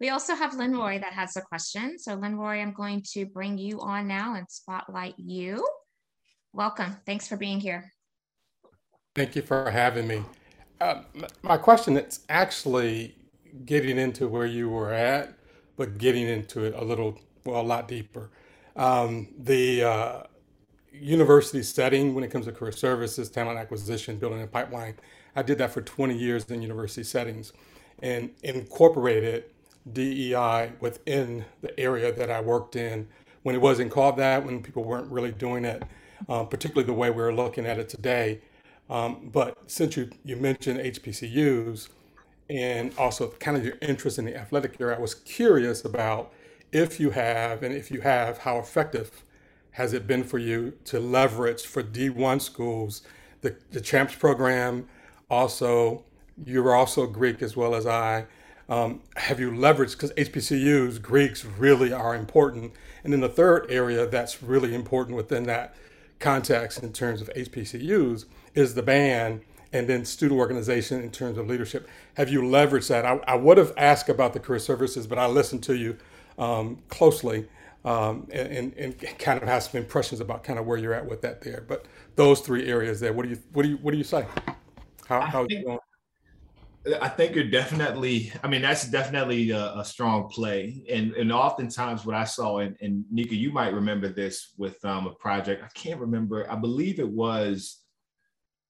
We 0.00 0.10
also 0.10 0.34
have 0.34 0.52
Linroy 0.52 1.00
that 1.00 1.12
has 1.14 1.36
a 1.36 1.40
question. 1.40 1.98
So, 1.98 2.16
Linroy, 2.16 2.60
I'm 2.60 2.72
going 2.72 3.02
to 3.12 3.24
bring 3.24 3.56
you 3.56 3.80
on 3.80 4.06
now 4.06 4.34
and 4.34 4.46
spotlight 4.50 5.14
you. 5.16 5.64
Welcome. 6.54 6.96
Thanks 7.06 7.26
for 7.26 7.36
being 7.36 7.60
here. 7.60 7.92
Thank 9.14 9.36
you 9.36 9.42
for 9.42 9.70
having 9.70 10.06
me. 10.06 10.22
Uh, 10.80 11.02
my 11.42 11.56
question 11.56 11.96
is 11.96 12.20
actually 12.28 13.14
getting 13.64 13.98
into 13.98 14.28
where 14.28 14.46
you 14.46 14.68
were 14.68 14.92
at 14.92 15.34
but 15.76 15.98
getting 15.98 16.28
into 16.28 16.64
it 16.64 16.74
a 16.76 16.84
little, 16.84 17.18
well, 17.44 17.60
a 17.60 17.62
lot 17.62 17.88
deeper. 17.88 18.30
Um, 18.76 19.28
the 19.38 19.82
uh, 19.82 20.22
university 20.92 21.62
setting 21.62 22.14
when 22.14 22.24
it 22.24 22.30
comes 22.30 22.46
to 22.46 22.52
career 22.52 22.72
services, 22.72 23.30
talent 23.30 23.58
acquisition, 23.58 24.16
building 24.16 24.42
a 24.42 24.46
pipeline, 24.46 24.94
I 25.34 25.42
did 25.42 25.58
that 25.58 25.72
for 25.72 25.80
20 25.80 26.16
years 26.16 26.44
in 26.50 26.62
university 26.62 27.02
settings 27.02 27.52
and 28.00 28.30
incorporated 28.42 29.44
DEI 29.92 30.72
within 30.80 31.44
the 31.62 31.78
area 31.80 32.12
that 32.12 32.30
I 32.30 32.40
worked 32.40 32.76
in 32.76 33.08
when 33.42 33.54
it 33.54 33.60
wasn't 33.60 33.90
called 33.90 34.16
that, 34.18 34.44
when 34.44 34.62
people 34.62 34.84
weren't 34.84 35.10
really 35.10 35.32
doing 35.32 35.64
it, 35.64 35.82
um, 36.28 36.48
particularly 36.48 36.86
the 36.86 36.92
way 36.92 37.10
we're 37.10 37.32
looking 37.32 37.66
at 37.66 37.78
it 37.78 37.88
today. 37.88 38.40
Um, 38.90 39.30
but 39.32 39.58
since 39.70 39.96
you, 39.96 40.10
you 40.24 40.36
mentioned 40.36 40.80
HBCUs, 40.80 41.88
and 42.50 42.92
also 42.98 43.28
kind 43.40 43.56
of 43.56 43.64
your 43.64 43.76
interest 43.80 44.18
in 44.18 44.26
the 44.26 44.36
athletic 44.36 44.78
area, 44.80 44.96
I 44.96 45.00
was 45.00 45.14
curious 45.14 45.84
about 45.84 46.32
if 46.70 47.00
you 47.00 47.10
have, 47.10 47.62
and 47.62 47.74
if 47.74 47.90
you 47.90 48.00
have, 48.02 48.38
how 48.38 48.58
effective 48.58 49.24
has 49.72 49.92
it 49.92 50.06
been 50.06 50.24
for 50.24 50.38
you 50.38 50.74
to 50.84 51.00
leverage 51.00 51.62
for 51.62 51.82
D1 51.82 52.42
schools 52.42 53.02
the, 53.40 53.56
the 53.70 53.80
CHAMPS 53.80 54.16
program? 54.16 54.88
Also, 55.30 56.04
you're 56.44 56.74
also 56.74 57.06
Greek 57.06 57.42
as 57.42 57.56
well 57.56 57.74
as 57.74 57.86
I. 57.86 58.26
Um, 58.68 59.00
have 59.16 59.40
you 59.40 59.50
leveraged, 59.50 59.92
because 59.92 60.12
HBCUs, 60.12 61.00
Greeks 61.02 61.44
really 61.44 61.92
are 61.92 62.14
important. 62.14 62.72
And 63.04 63.12
then 63.12 63.20
the 63.20 63.28
third 63.28 63.66
area 63.68 64.06
that's 64.06 64.42
really 64.42 64.74
important 64.74 65.16
within 65.16 65.44
that 65.44 65.74
context 66.22 66.82
in 66.82 66.92
terms 66.92 67.20
of 67.20 67.28
HBCUs 67.34 68.24
is 68.54 68.74
the 68.74 68.82
band 68.82 69.42
and 69.72 69.88
then 69.88 70.04
student 70.04 70.38
organization 70.38 71.02
in 71.02 71.10
terms 71.10 71.38
of 71.38 71.48
leadership. 71.48 71.88
Have 72.14 72.28
you 72.28 72.42
leveraged 72.42 72.88
that? 72.88 73.04
I, 73.04 73.20
I 73.26 73.34
would 73.34 73.58
have 73.58 73.72
asked 73.76 74.08
about 74.08 74.32
the 74.32 74.40
career 74.40 74.58
services, 74.58 75.06
but 75.06 75.18
I 75.18 75.26
listened 75.26 75.62
to 75.64 75.76
you 75.76 75.96
um, 76.38 76.78
closely 76.88 77.48
um, 77.84 78.28
and, 78.32 78.72
and, 78.74 78.98
kind 79.18 79.42
of 79.42 79.48
have 79.48 79.64
some 79.64 79.80
impressions 79.80 80.20
about 80.20 80.44
kind 80.44 80.58
of 80.58 80.66
where 80.66 80.78
you're 80.78 80.94
at 80.94 81.08
with 81.08 81.22
that 81.22 81.40
there. 81.40 81.64
But 81.66 81.86
those 82.14 82.40
three 82.40 82.68
areas 82.68 83.00
there, 83.00 83.12
what 83.12 83.24
do 83.24 83.30
you 83.30 83.38
what 83.52 83.64
do 83.64 83.70
you 83.70 83.76
what 83.78 83.90
do 83.90 83.98
you 83.98 84.04
say? 84.04 84.24
How 85.06 85.20
how 85.20 85.46
think, 85.46 85.66
going? 85.66 85.78
I 87.00 87.08
think 87.08 87.34
you're 87.34 87.50
definitely. 87.50 88.32
I 88.42 88.48
mean, 88.48 88.62
that's 88.62 88.88
definitely 88.88 89.50
a, 89.50 89.74
a, 89.78 89.84
strong 89.84 90.28
play, 90.28 90.82
and 90.90 91.12
and 91.12 91.32
oftentimes 91.32 92.04
what 92.04 92.16
I 92.16 92.24
saw, 92.24 92.58
and, 92.58 92.76
and 92.80 93.04
Nika, 93.10 93.36
you 93.36 93.52
might 93.52 93.72
remember 93.72 94.08
this 94.08 94.52
with 94.56 94.84
um, 94.84 95.06
a 95.06 95.14
project. 95.14 95.62
I 95.62 95.68
can't 95.78 96.00
remember. 96.00 96.50
I 96.50 96.56
believe 96.56 96.98
it 96.98 97.08
was. 97.08 97.78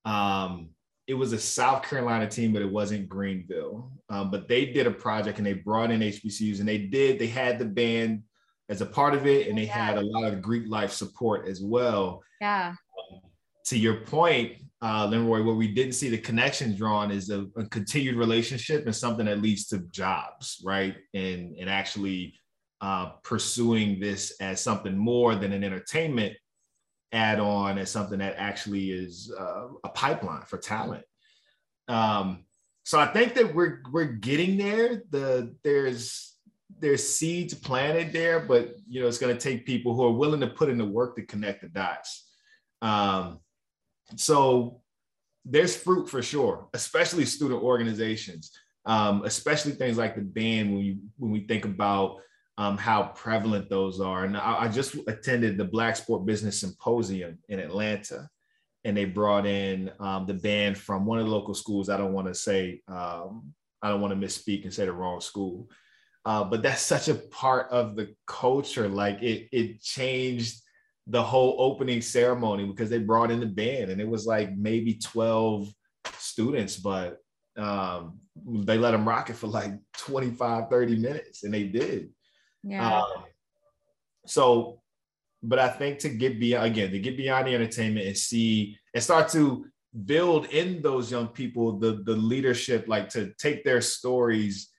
Um, 0.05 0.69
it 1.05 1.13
was 1.13 1.33
a 1.33 1.39
South 1.39 1.83
Carolina 1.83 2.29
team, 2.29 2.53
but 2.53 2.61
it 2.61 2.71
wasn't 2.71 3.09
Greenville. 3.09 3.91
Um, 4.09 4.31
but 4.31 4.47
they 4.47 4.67
did 4.67 4.87
a 4.87 4.91
project 4.91 5.37
and 5.37 5.45
they 5.45 5.53
brought 5.53 5.91
in 5.91 5.99
HBCUs 5.99 6.59
and 6.59 6.67
they 6.67 6.77
did, 6.77 7.19
they 7.19 7.27
had 7.27 7.59
the 7.59 7.65
band 7.65 8.23
as 8.69 8.81
a 8.81 8.85
part 8.85 9.13
of 9.13 9.27
it 9.27 9.47
and 9.47 9.57
they 9.57 9.65
yeah. 9.65 9.85
had 9.85 9.97
a 9.97 10.05
lot 10.05 10.31
of 10.31 10.41
Greek 10.41 10.63
life 10.69 10.91
support 10.91 11.47
as 11.47 11.61
well. 11.61 12.23
Yeah. 12.39 12.75
Um, 13.11 13.21
to 13.65 13.77
your 13.77 14.01
point, 14.01 14.62
uh, 14.83 15.07
Leroy, 15.07 15.41
where 15.41 15.55
we 15.55 15.69
didn't 15.69 15.93
see 15.93 16.09
the 16.09 16.17
connection 16.17 16.75
drawn 16.75 17.09
is 17.09 17.29
a, 17.29 17.45
a, 17.55 17.65
continued 17.67 18.17
relationship 18.17 18.85
and 18.85 18.93
something 18.93 19.27
that 19.27 19.41
leads 19.41 19.65
to 19.67 19.79
jobs, 19.91 20.61
right? 20.65 20.97
And 21.13 21.55
and 21.57 21.69
actually 21.69 22.35
uh, 22.81 23.11
pursuing 23.23 24.01
this 24.01 24.35
as 24.41 24.61
something 24.61 24.97
more 24.97 25.35
than 25.35 25.53
an 25.53 25.63
entertainment 25.63 26.35
add-on, 27.13 27.77
as 27.77 27.91
something 27.91 28.19
that 28.19 28.35
actually 28.37 28.91
is 28.91 29.33
uh, 29.39 29.67
a 29.85 29.89
pipeline 29.89 30.41
for 30.41 30.57
talent. 30.57 31.05
Um, 31.87 32.43
so 32.83 32.99
I 32.99 33.05
think 33.05 33.35
that 33.35 33.55
we're 33.55 33.83
we're 33.89 34.03
getting 34.03 34.57
there. 34.57 35.03
The 35.11 35.55
there's 35.63 36.35
there's 36.79 37.07
seeds 37.07 37.53
planted 37.53 38.11
there, 38.11 38.41
but 38.41 38.75
you 38.85 39.01
know 39.01 39.07
it's 39.07 39.17
going 39.17 39.33
to 39.33 39.41
take 39.41 39.65
people 39.65 39.95
who 39.95 40.03
are 40.03 40.11
willing 40.11 40.41
to 40.41 40.47
put 40.47 40.69
in 40.69 40.77
the 40.77 40.85
work 40.85 41.15
to 41.15 41.25
connect 41.25 41.61
the 41.61 41.69
dots. 41.69 42.29
Um, 42.81 43.39
so 44.17 44.81
there's 45.45 45.75
fruit 45.75 46.09
for 46.09 46.21
sure, 46.21 46.67
especially 46.73 47.25
student 47.25 47.61
organizations, 47.61 48.51
um, 48.85 49.23
especially 49.25 49.73
things 49.73 49.97
like 49.97 50.15
the 50.15 50.21
band 50.21 50.71
when 50.71 50.83
you 50.83 50.97
when 51.17 51.31
we 51.31 51.41
think 51.41 51.65
about 51.65 52.17
um, 52.57 52.77
how 52.77 53.03
prevalent 53.15 53.69
those 53.69 53.99
are. 53.99 54.25
And 54.25 54.37
I, 54.37 54.63
I, 54.63 54.67
just 54.67 54.95
attended 55.07 55.57
the 55.57 55.65
Black 55.65 55.95
Sport 55.95 56.25
Business 56.25 56.59
Symposium 56.59 57.39
in 57.49 57.59
Atlanta, 57.59 58.29
and 58.83 58.95
they 58.95 59.05
brought 59.05 59.45
in 59.45 59.91
um, 59.99 60.27
the 60.27 60.35
band 60.35 60.77
from 60.77 61.05
one 61.05 61.17
of 61.17 61.25
the 61.25 61.31
local 61.31 61.55
schools. 61.55 61.89
I 61.89 61.97
don't 61.97 62.13
want 62.13 62.27
to 62.27 62.35
say 62.35 62.81
um, 62.87 63.53
I 63.81 63.89
don't 63.89 64.01
want 64.01 64.19
to 64.19 64.27
misspeak 64.27 64.63
and 64.63 64.73
say 64.73 64.85
the 64.85 64.93
wrong 64.93 65.19
school, 65.19 65.69
uh, 66.25 66.43
but 66.43 66.61
that's 66.61 66.81
such 66.81 67.07
a 67.07 67.15
part 67.15 67.69
of 67.71 67.95
the 67.95 68.15
culture. 68.27 68.87
Like 68.87 69.21
it 69.21 69.49
it 69.51 69.81
changed 69.81 70.62
the 71.07 71.21
whole 71.21 71.55
opening 71.59 72.01
ceremony 72.01 72.65
because 72.65 72.89
they 72.89 72.99
brought 72.99 73.31
in 73.31 73.39
the 73.39 73.45
band 73.45 73.91
and 73.91 73.99
it 73.99 74.07
was 74.07 74.25
like 74.25 74.55
maybe 74.55 74.93
12 74.95 75.67
students 76.17 76.77
but 76.77 77.17
um, 77.57 78.19
they 78.45 78.77
let 78.77 78.91
them 78.91 79.07
rock 79.07 79.29
it 79.29 79.35
for 79.35 79.47
like 79.47 79.73
25 79.97 80.69
30 80.69 80.95
minutes 80.97 81.43
and 81.43 81.53
they 81.53 81.63
did. 81.63 82.09
Yeah. 82.63 83.01
Um, 83.01 83.23
so 84.25 84.81
but 85.41 85.59
i 85.59 85.67
think 85.67 85.99
to 85.99 86.09
get 86.09 86.39
beyond 86.39 86.65
again 86.65 86.91
to 86.91 86.99
get 86.99 87.17
beyond 87.17 87.47
the 87.47 87.53
entertainment 87.53 88.07
and 88.07 88.17
see 88.17 88.77
and 88.93 89.03
start 89.03 89.29
to 89.29 89.65
build 90.05 90.45
in 90.47 90.81
those 90.81 91.11
young 91.11 91.27
people 91.27 91.77
the 91.77 92.01
the 92.05 92.15
leadership 92.15 92.85
like 92.87 93.09
to 93.09 93.31
take 93.37 93.63
their 93.63 93.81
stories 93.81 94.69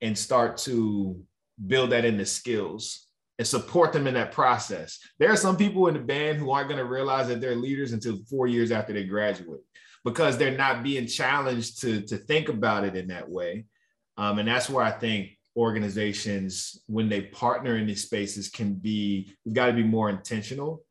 and 0.00 0.16
start 0.16 0.56
to 0.56 1.22
build 1.66 1.90
that 1.90 2.04
into 2.04 2.26
skills 2.26 3.05
and 3.38 3.46
support 3.46 3.92
them 3.92 4.06
in 4.06 4.14
that 4.14 4.32
process. 4.32 4.98
There 5.18 5.30
are 5.30 5.36
some 5.36 5.56
people 5.56 5.88
in 5.88 5.94
the 5.94 6.00
band 6.00 6.38
who 6.38 6.50
aren't 6.50 6.68
going 6.68 6.78
to 6.78 6.86
realize 6.86 7.28
that 7.28 7.40
they're 7.40 7.54
leaders 7.54 7.92
until 7.92 8.18
four 8.30 8.46
years 8.46 8.72
after 8.72 8.92
they 8.92 9.04
graduate 9.04 9.60
because 10.04 10.38
they're 10.38 10.56
not 10.56 10.82
being 10.82 11.06
challenged 11.06 11.80
to, 11.80 12.00
to 12.02 12.16
think 12.16 12.48
about 12.48 12.84
it 12.84 12.96
in 12.96 13.08
that 13.08 13.28
way. 13.28 13.66
Um, 14.16 14.38
and 14.38 14.48
that's 14.48 14.70
where 14.70 14.84
I 14.84 14.92
think 14.92 15.36
organizations, 15.56 16.82
when 16.86 17.08
they 17.08 17.22
partner 17.22 17.76
in 17.76 17.86
these 17.86 18.04
spaces, 18.04 18.48
can 18.48 18.74
be, 18.74 19.34
we've 19.44 19.54
got 19.54 19.66
to 19.66 19.72
be 19.72 19.82
more 19.82 20.08
intentional. 20.08 20.82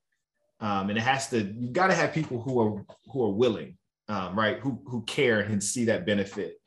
Um, 0.59 0.89
and 0.89 0.97
it 0.97 1.01
has 1.01 1.29
to, 1.29 1.41
you've 1.41 1.73
got 1.73 1.87
to 1.87 1.95
have 1.95 2.13
people 2.13 2.41
who 2.41 2.59
are 2.59 2.85
who 3.11 3.23
are 3.23 3.31
willing, 3.31 3.77
um, 4.07 4.37
right? 4.37 4.59
Who 4.59 4.81
who 4.85 5.03
care 5.03 5.41
and 5.41 5.61
see 5.61 5.85
that 5.85 6.05
benefit 6.05 6.59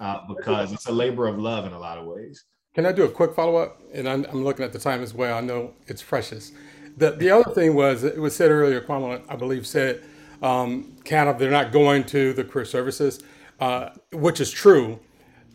uh, 0.00 0.20
because 0.26 0.72
it's 0.72 0.86
a 0.86 0.92
labor 0.92 1.26
of 1.26 1.38
love 1.38 1.66
in 1.66 1.72
a 1.72 1.78
lot 1.78 1.98
of 1.98 2.06
ways. 2.06 2.44
Can 2.76 2.84
I 2.84 2.92
do 2.92 3.04
a 3.04 3.08
quick 3.08 3.34
follow 3.34 3.56
up? 3.56 3.80
And 3.94 4.06
I'm, 4.06 4.26
I'm, 4.26 4.44
looking 4.44 4.62
at 4.62 4.70
the 4.70 4.78
time 4.78 5.02
as 5.02 5.14
well. 5.14 5.38
I 5.38 5.40
know 5.40 5.72
it's 5.86 6.02
precious. 6.02 6.52
The, 6.98 7.12
the 7.12 7.30
other 7.30 7.50
thing 7.54 7.74
was, 7.74 8.04
it 8.04 8.18
was 8.18 8.36
said 8.36 8.50
earlier, 8.50 8.82
Kwame, 8.82 9.22
I 9.30 9.34
believe, 9.34 9.66
said 9.66 10.04
um, 10.42 10.94
kind 11.06 11.30
of 11.30 11.38
they're 11.38 11.50
not 11.50 11.72
going 11.72 12.04
to 12.04 12.34
the 12.34 12.44
career 12.44 12.66
services, 12.66 13.22
uh, 13.60 13.88
which 14.12 14.42
is 14.42 14.50
true. 14.50 15.00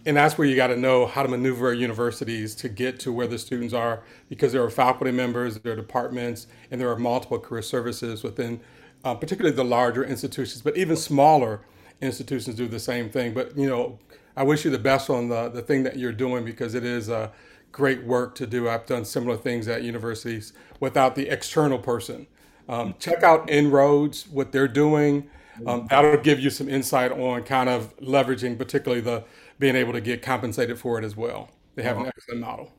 And 0.03 0.17
that's 0.17 0.39
where 0.39 0.47
you 0.47 0.55
got 0.55 0.67
to 0.67 0.75
know 0.75 1.05
how 1.05 1.21
to 1.21 1.29
maneuver 1.29 1.71
universities 1.75 2.55
to 2.55 2.69
get 2.69 2.99
to 3.01 3.13
where 3.13 3.27
the 3.27 3.37
students 3.37 3.75
are 3.75 4.01
because 4.27 4.51
there 4.51 4.63
are 4.63 4.71
faculty 4.71 5.11
members, 5.11 5.59
there 5.59 5.73
are 5.73 5.75
departments, 5.75 6.47
and 6.71 6.81
there 6.81 6.89
are 6.89 6.97
multiple 6.97 7.37
career 7.37 7.61
services 7.61 8.23
within, 8.23 8.59
uh, 9.03 9.13
particularly 9.13 9.55
the 9.55 9.63
larger 9.63 10.03
institutions, 10.03 10.63
but 10.63 10.75
even 10.75 10.95
smaller 10.95 11.61
institutions 12.01 12.55
do 12.55 12.67
the 12.67 12.79
same 12.79 13.11
thing. 13.11 13.35
But, 13.35 13.55
you 13.55 13.69
know, 13.69 13.99
I 14.35 14.43
wish 14.43 14.65
you 14.65 14.71
the 14.71 14.79
best 14.79 15.09
on 15.09 15.29
the, 15.29 15.49
the 15.49 15.61
thing 15.61 15.83
that 15.83 15.97
you're 15.97 16.11
doing 16.11 16.45
because 16.45 16.73
it 16.75 16.83
is 16.83 17.09
a 17.09 17.31
great 17.71 18.03
work 18.03 18.35
to 18.35 18.47
do. 18.47 18.69
I've 18.69 18.85
done 18.85 19.05
similar 19.05 19.37
things 19.37 19.67
at 19.67 19.83
universities 19.83 20.53
without 20.79 21.15
the 21.15 21.29
external 21.29 21.79
person. 21.79 22.27
Um, 22.69 22.95
check 22.99 23.23
out 23.23 23.49
En-ROADS, 23.49 24.27
what 24.29 24.51
they're 24.51 24.67
doing. 24.67 25.29
Um, 25.67 25.87
that'll 25.89 26.17
give 26.17 26.39
you 26.39 26.49
some 26.49 26.69
insight 26.69 27.11
on 27.11 27.43
kind 27.43 27.69
of 27.69 27.95
leveraging, 27.99 28.57
particularly 28.57 29.01
the 29.01 29.23
being 29.59 29.75
able 29.75 29.93
to 29.93 30.01
get 30.01 30.21
compensated 30.21 30.79
for 30.79 30.97
it 30.97 31.05
as 31.05 31.15
well. 31.15 31.49
They 31.75 31.83
have 31.83 31.97
an 31.97 32.07
excellent 32.07 32.41
model. 32.41 32.73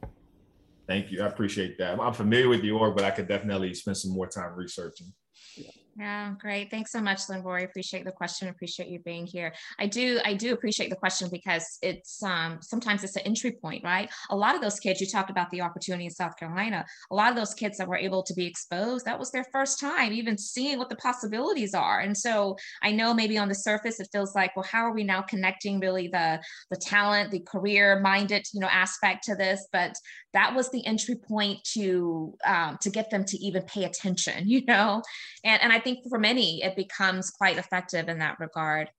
Thank 0.86 1.12
you. 1.12 1.22
I 1.22 1.26
appreciate 1.26 1.78
that. 1.78 1.98
I'm 2.00 2.12
familiar 2.12 2.48
with 2.48 2.61
the 2.62 2.70
org, 2.72 2.96
but 2.96 3.05
I 3.05 3.11
could 3.11 3.28
definitely 3.28 3.72
spend 3.74 3.96
some 3.96 4.12
more 4.12 4.26
time 4.26 4.55
researching. 4.57 5.12
Yeah, 5.99 6.32
great. 6.40 6.70
Thanks 6.70 6.90
so 6.90 7.03
much, 7.03 7.26
Linroy. 7.26 7.64
Appreciate 7.64 8.07
the 8.07 8.12
question. 8.12 8.49
Appreciate 8.49 8.88
you 8.88 8.99
being 9.01 9.26
here. 9.26 9.53
I 9.78 9.86
do, 9.86 10.20
I 10.24 10.32
do 10.32 10.55
appreciate 10.55 10.88
the 10.88 10.97
question 10.97 11.28
because 11.30 11.66
it's 11.82 12.22
um, 12.22 12.61
sometimes 12.62 13.05
it's 13.05 13.14
an 13.16 13.22
entry 13.26 13.53
point, 13.53 13.84
right? 13.84 14.11
A 14.30 14.36
lot 14.36 14.55
of 14.55 14.62
those 14.62 14.80
kids, 14.80 15.03
you 15.03 15.07
talked 15.07 15.28
about 15.28 15.51
the 15.51 15.61
opportunity 15.61 16.07
in 16.07 16.11
South 16.11 16.38
Carolina. 16.38 16.86
A 17.11 17.14
lot 17.14 17.28
of 17.28 17.36
those 17.36 17.53
kids 17.53 17.76
that 17.76 17.86
were 17.86 17.99
able 17.99 18.22
to 18.22 18.32
be 18.32 18.47
exposed, 18.47 19.05
that 19.05 19.18
was 19.18 19.30
their 19.32 19.45
first 19.53 19.78
time 19.80 20.14
even 20.14 20.38
seeing 20.38 20.78
what 20.78 20.88
the 20.88 20.97
possibilities 20.97 21.74
are. 21.74 22.01
And 22.01 22.16
so 22.16 22.57
I 22.82 22.90
know 22.90 23.12
maybe 23.12 23.36
on 23.36 23.49
the 23.49 23.55
surface 23.55 24.01
it 24.01 24.09
feels 24.12 24.34
like, 24.34 24.57
well, 24.57 24.64
how 24.64 24.86
are 24.86 24.95
we 24.95 25.05
now 25.05 25.20
connecting 25.20 25.78
really 25.78 26.09
the 26.09 26.40
the 26.70 26.76
talent, 26.78 27.30
the 27.32 27.40
career-minded, 27.40 28.47
you 28.55 28.61
know, 28.61 28.68
aspect 28.68 29.24
to 29.24 29.34
this? 29.34 29.68
But 29.70 29.95
that 30.33 30.55
was 30.55 30.70
the 30.70 30.85
entry 30.87 31.16
point 31.16 31.62
to 31.74 32.35
um, 32.45 32.78
to 32.80 32.91
get 32.91 33.11
them 33.11 33.24
to 33.26 33.37
even 33.39 33.62
pay 33.62 33.85
attention, 33.85 34.43
you 34.49 34.64
know, 34.64 35.03
and 35.45 35.62
and 35.62 35.72
I 35.72 35.78
think 35.78 36.01
for 36.09 36.18
many, 36.18 36.62
it 36.62 36.76
becomes 36.76 37.30
quite 37.30 37.59
effective 37.59 38.09
in 38.09 38.18
that 38.18 38.39
regard. 38.41 38.91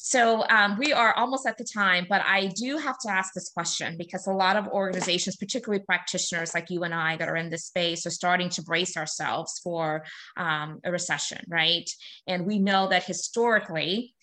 So 0.00 0.46
um, 0.48 0.78
we 0.78 0.92
are 0.92 1.12
almost 1.14 1.44
at 1.44 1.58
the 1.58 1.64
time, 1.64 2.06
but 2.08 2.22
I 2.24 2.46
do 2.54 2.78
have 2.78 2.98
to 3.00 3.10
ask 3.10 3.34
this 3.34 3.50
question 3.50 3.96
because 3.98 4.28
a 4.28 4.32
lot 4.32 4.56
of 4.56 4.68
organizations, 4.68 5.34
particularly 5.34 5.82
practitioners 5.84 6.54
like 6.54 6.70
you 6.70 6.84
and 6.84 6.94
I 6.94 7.16
that 7.16 7.28
are 7.28 7.36
in 7.36 7.50
this 7.50 7.66
space, 7.66 8.06
are 8.06 8.10
starting 8.10 8.48
to 8.50 8.62
brace 8.62 8.96
ourselves 8.96 9.60
for 9.62 10.04
um, 10.36 10.78
a 10.84 10.92
recession, 10.92 11.44
right? 11.48 11.90
And 12.28 12.46
we 12.46 12.60
know 12.60 12.86
that 12.88 13.02
historically, 13.04 14.14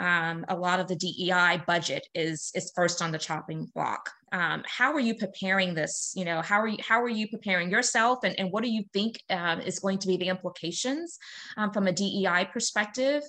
um, 0.00 0.44
a 0.48 0.56
lot 0.56 0.80
of 0.80 0.88
the 0.88 0.96
DEI 0.96 1.62
budget 1.66 2.06
is 2.14 2.50
is 2.54 2.72
first 2.74 3.02
on 3.02 3.12
the 3.12 3.18
chopping 3.18 3.70
block. 3.74 4.10
Um, 4.32 4.64
how 4.66 4.92
are 4.92 5.00
you 5.00 5.14
preparing 5.14 5.74
this? 5.74 6.12
You 6.16 6.24
know, 6.24 6.42
how 6.42 6.60
are 6.60 6.66
you 6.66 6.78
how 6.86 7.00
are 7.02 7.08
you 7.08 7.28
preparing 7.28 7.70
yourself, 7.70 8.20
and, 8.24 8.38
and 8.38 8.50
what 8.50 8.64
do 8.64 8.70
you 8.70 8.84
think 8.92 9.22
um, 9.30 9.60
is 9.60 9.78
going 9.78 9.98
to 9.98 10.08
be 10.08 10.16
the 10.16 10.28
implications 10.28 11.18
um, 11.56 11.70
from 11.72 11.86
a 11.86 11.92
DEI 11.92 12.48
perspective? 12.52 13.22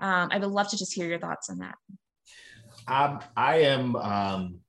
Um, 0.00 0.28
I 0.30 0.38
would 0.38 0.50
love 0.50 0.68
to 0.70 0.76
just 0.76 0.94
hear 0.94 1.06
your 1.06 1.18
thoughts 1.18 1.50
on 1.50 1.58
that. 1.58 1.74
I'm, 2.86 3.20
I 3.36 3.60
am 3.62 3.96
um, 3.96 4.60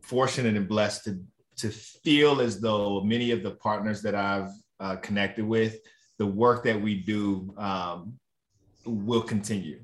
fortunate 0.00 0.56
and 0.56 0.68
blessed 0.68 1.04
to 1.04 1.22
to 1.58 1.70
feel 1.70 2.40
as 2.40 2.60
though 2.60 3.02
many 3.02 3.32
of 3.32 3.42
the 3.42 3.50
partners 3.50 4.00
that 4.02 4.14
I've 4.14 4.50
uh, 4.78 4.96
connected 4.96 5.44
with, 5.44 5.78
the 6.18 6.26
work 6.26 6.62
that 6.64 6.80
we 6.80 6.94
do 7.02 7.52
will 8.84 9.22
continue. 9.22 9.80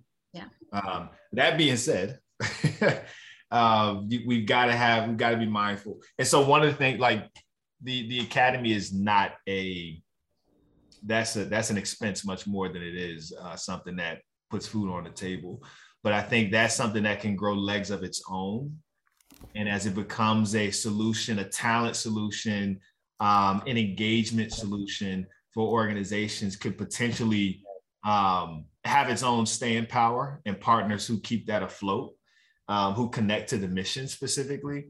Um, 0.74 1.10
that 1.32 1.56
being 1.56 1.76
said, 1.76 2.18
uh, 3.50 4.00
we've 4.26 4.46
got 4.46 4.66
to 4.66 4.72
have 4.72 5.08
we've 5.08 5.16
got 5.16 5.30
to 5.30 5.36
be 5.36 5.46
mindful. 5.46 6.00
And 6.18 6.26
so 6.26 6.46
one 6.46 6.62
of 6.62 6.70
the 6.70 6.76
things, 6.76 6.98
like 6.98 7.28
the 7.82 8.08
the 8.08 8.20
academy, 8.20 8.72
is 8.72 8.92
not 8.92 9.32
a 9.48 10.02
that's 11.04 11.36
a 11.36 11.44
that's 11.44 11.70
an 11.70 11.78
expense 11.78 12.24
much 12.24 12.46
more 12.46 12.68
than 12.68 12.82
it 12.82 12.94
is 12.94 13.32
uh, 13.40 13.56
something 13.56 13.96
that 13.96 14.20
puts 14.50 14.66
food 14.66 14.90
on 14.90 15.04
the 15.04 15.10
table. 15.10 15.62
But 16.02 16.12
I 16.12 16.22
think 16.22 16.50
that's 16.50 16.74
something 16.74 17.04
that 17.04 17.20
can 17.20 17.36
grow 17.36 17.54
legs 17.54 17.90
of 17.90 18.02
its 18.02 18.22
own. 18.28 18.76
And 19.54 19.68
as 19.68 19.86
it 19.86 19.94
becomes 19.94 20.54
a 20.54 20.70
solution, 20.70 21.38
a 21.38 21.48
talent 21.48 21.96
solution, 21.96 22.80
um, 23.20 23.62
an 23.66 23.78
engagement 23.78 24.52
solution 24.52 25.26
for 25.52 25.68
organizations, 25.68 26.56
could 26.56 26.76
potentially 26.76 27.62
um, 28.04 28.66
have 28.84 29.08
its 29.08 29.22
own 29.22 29.46
staying 29.46 29.86
power 29.86 30.40
and 30.44 30.60
partners 30.60 31.06
who 31.06 31.20
keep 31.20 31.46
that 31.46 31.62
afloat, 31.62 32.14
um, 32.68 32.94
who 32.94 33.08
connect 33.08 33.50
to 33.50 33.56
the 33.56 33.68
mission 33.68 34.08
specifically. 34.08 34.86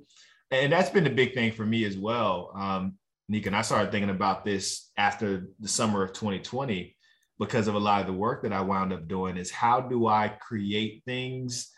And 0.51 0.73
that's 0.73 0.91
been 0.91 1.05
the 1.05 1.11
big 1.11 1.35
thing 1.35 1.53
for 1.53 1.65
me 1.65 1.85
as 1.85 1.97
well. 1.97 2.53
Um, 2.57 2.95
Nika, 3.29 3.49
and 3.49 3.57
I 3.57 3.63
started 3.63 3.91
thinking 3.91 4.11
about 4.11 4.45
this 4.45 4.91
after 4.97 5.49
the 5.61 5.69
summer 5.69 6.03
of 6.03 6.13
2020 6.13 6.95
because 7.39 7.69
of 7.69 7.75
a 7.75 7.79
lot 7.79 8.01
of 8.01 8.07
the 8.07 8.13
work 8.13 8.43
that 8.43 8.53
I 8.53 8.61
wound 8.61 8.93
up 8.93 9.09
doing 9.09 9.37
is 9.37 9.51
how 9.51 9.81
do 9.81 10.07
I 10.07 10.29
create 10.29 11.03
things 11.05 11.71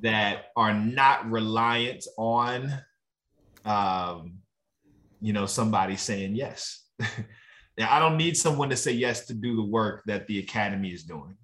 that 0.00 0.46
are 0.56 0.74
not 0.74 1.30
reliant 1.30 2.04
on, 2.16 2.72
um, 3.64 4.38
you 5.20 5.32
know, 5.32 5.46
somebody 5.46 5.96
saying 5.96 6.34
yes. 6.34 6.84
I 7.80 7.98
don't 7.98 8.16
need 8.16 8.36
someone 8.36 8.68
to 8.70 8.76
say 8.76 8.92
yes 8.92 9.26
to 9.26 9.34
do 9.34 9.56
the 9.56 9.64
work 9.64 10.02
that 10.06 10.26
the 10.26 10.38
academy 10.38 10.90
is 10.90 11.04
doing. 11.04 11.36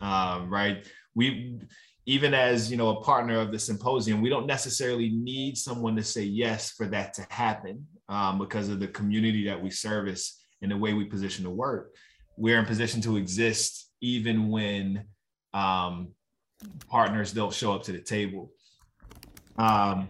Um, 0.00 0.50
right? 0.50 0.86
We 1.14 1.58
even 2.06 2.34
as 2.34 2.70
you 2.70 2.76
know 2.76 2.90
a 2.90 3.02
partner 3.02 3.38
of 3.38 3.50
the 3.52 3.58
symposium, 3.58 4.22
we 4.22 4.30
don't 4.30 4.46
necessarily 4.46 5.10
need 5.10 5.58
someone 5.58 5.96
to 5.96 6.04
say 6.04 6.22
yes 6.22 6.70
for 6.70 6.86
that 6.86 7.12
to 7.14 7.26
happen 7.30 7.86
um, 8.08 8.38
because 8.38 8.68
of 8.68 8.80
the 8.80 8.88
community 8.88 9.44
that 9.46 9.60
we 9.60 9.70
service 9.70 10.40
and 10.62 10.70
the 10.70 10.76
way 10.76 10.94
we 10.94 11.04
position 11.04 11.44
the 11.44 11.50
work. 11.50 11.94
We're 12.36 12.58
in 12.58 12.64
position 12.64 13.00
to 13.02 13.16
exist 13.16 13.90
even 14.00 14.48
when 14.48 15.04
um, 15.52 16.08
partners 16.88 17.32
don't 17.32 17.52
show 17.52 17.74
up 17.74 17.82
to 17.84 17.92
the 17.92 18.00
table. 18.00 18.52
Um, 19.58 20.08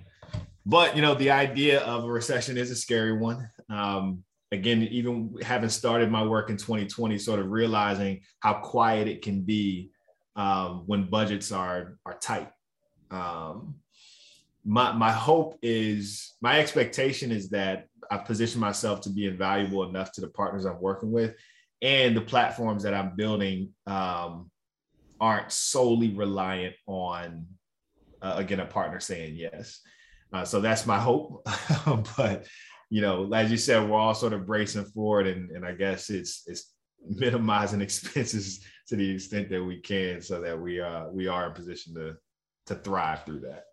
but 0.66 0.96
you 0.96 1.02
know, 1.02 1.14
the 1.14 1.30
idea 1.30 1.80
of 1.80 2.04
a 2.04 2.08
recession 2.08 2.58
is 2.58 2.70
a 2.70 2.76
scary 2.76 3.16
one. 3.16 3.48
Um, 3.70 4.24
again, 4.52 4.82
even 4.82 5.36
having 5.42 5.68
started 5.68 6.10
my 6.10 6.24
work 6.24 6.50
in 6.50 6.56
2020, 6.56 7.18
sort 7.18 7.40
of 7.40 7.50
realizing 7.50 8.20
how 8.40 8.54
quiet 8.54 9.08
it 9.08 9.22
can 9.22 9.42
be 9.42 9.90
um, 10.36 10.82
when 10.86 11.10
budgets 11.10 11.50
are 11.52 11.98
are 12.04 12.18
tight. 12.18 12.50
Um, 13.10 13.76
my 14.64 14.92
my 14.92 15.12
hope 15.12 15.58
is 15.62 16.34
my 16.40 16.60
expectation 16.60 17.32
is 17.32 17.50
that 17.50 17.86
I 18.10 18.18
position 18.18 18.60
myself 18.60 19.00
to 19.02 19.10
be 19.10 19.26
invaluable 19.26 19.88
enough 19.88 20.12
to 20.12 20.20
the 20.20 20.28
partners 20.28 20.64
I'm 20.64 20.80
working 20.80 21.10
with, 21.10 21.34
and 21.82 22.16
the 22.16 22.20
platforms 22.20 22.82
that 22.84 22.94
I'm 22.94 23.16
building 23.16 23.70
um, 23.86 24.50
aren't 25.20 25.50
solely 25.50 26.14
reliant 26.14 26.74
on 26.86 27.46
uh, 28.22 28.34
again 28.36 28.60
a 28.60 28.66
partner 28.66 29.00
saying 29.00 29.36
yes. 29.36 29.80
Uh, 30.32 30.44
so 30.44 30.60
that's 30.60 30.86
my 30.86 30.98
hope. 30.98 31.46
but 32.16 32.46
you 32.90 33.00
know, 33.00 33.32
as 33.32 33.50
you 33.50 33.56
said, 33.56 33.88
we're 33.88 33.98
all 33.98 34.14
sort 34.14 34.32
of 34.32 34.46
bracing 34.46 34.84
forward, 34.84 35.26
and, 35.26 35.50
and 35.50 35.64
I 35.64 35.72
guess 35.72 36.10
it's 36.10 36.44
it's 36.46 36.72
minimizing 37.08 37.80
expenses 37.82 38.64
to 38.88 38.96
the 38.96 39.10
extent 39.10 39.50
that 39.50 39.62
we 39.62 39.80
can, 39.80 40.20
so 40.20 40.40
that 40.40 40.58
we 40.58 40.80
uh 40.80 41.06
we 41.10 41.26
are 41.26 41.48
in 41.48 41.52
position 41.52 41.94
to 41.94 42.16
to 42.66 42.74
thrive 42.76 43.24
through 43.24 43.40
that. 43.40 43.64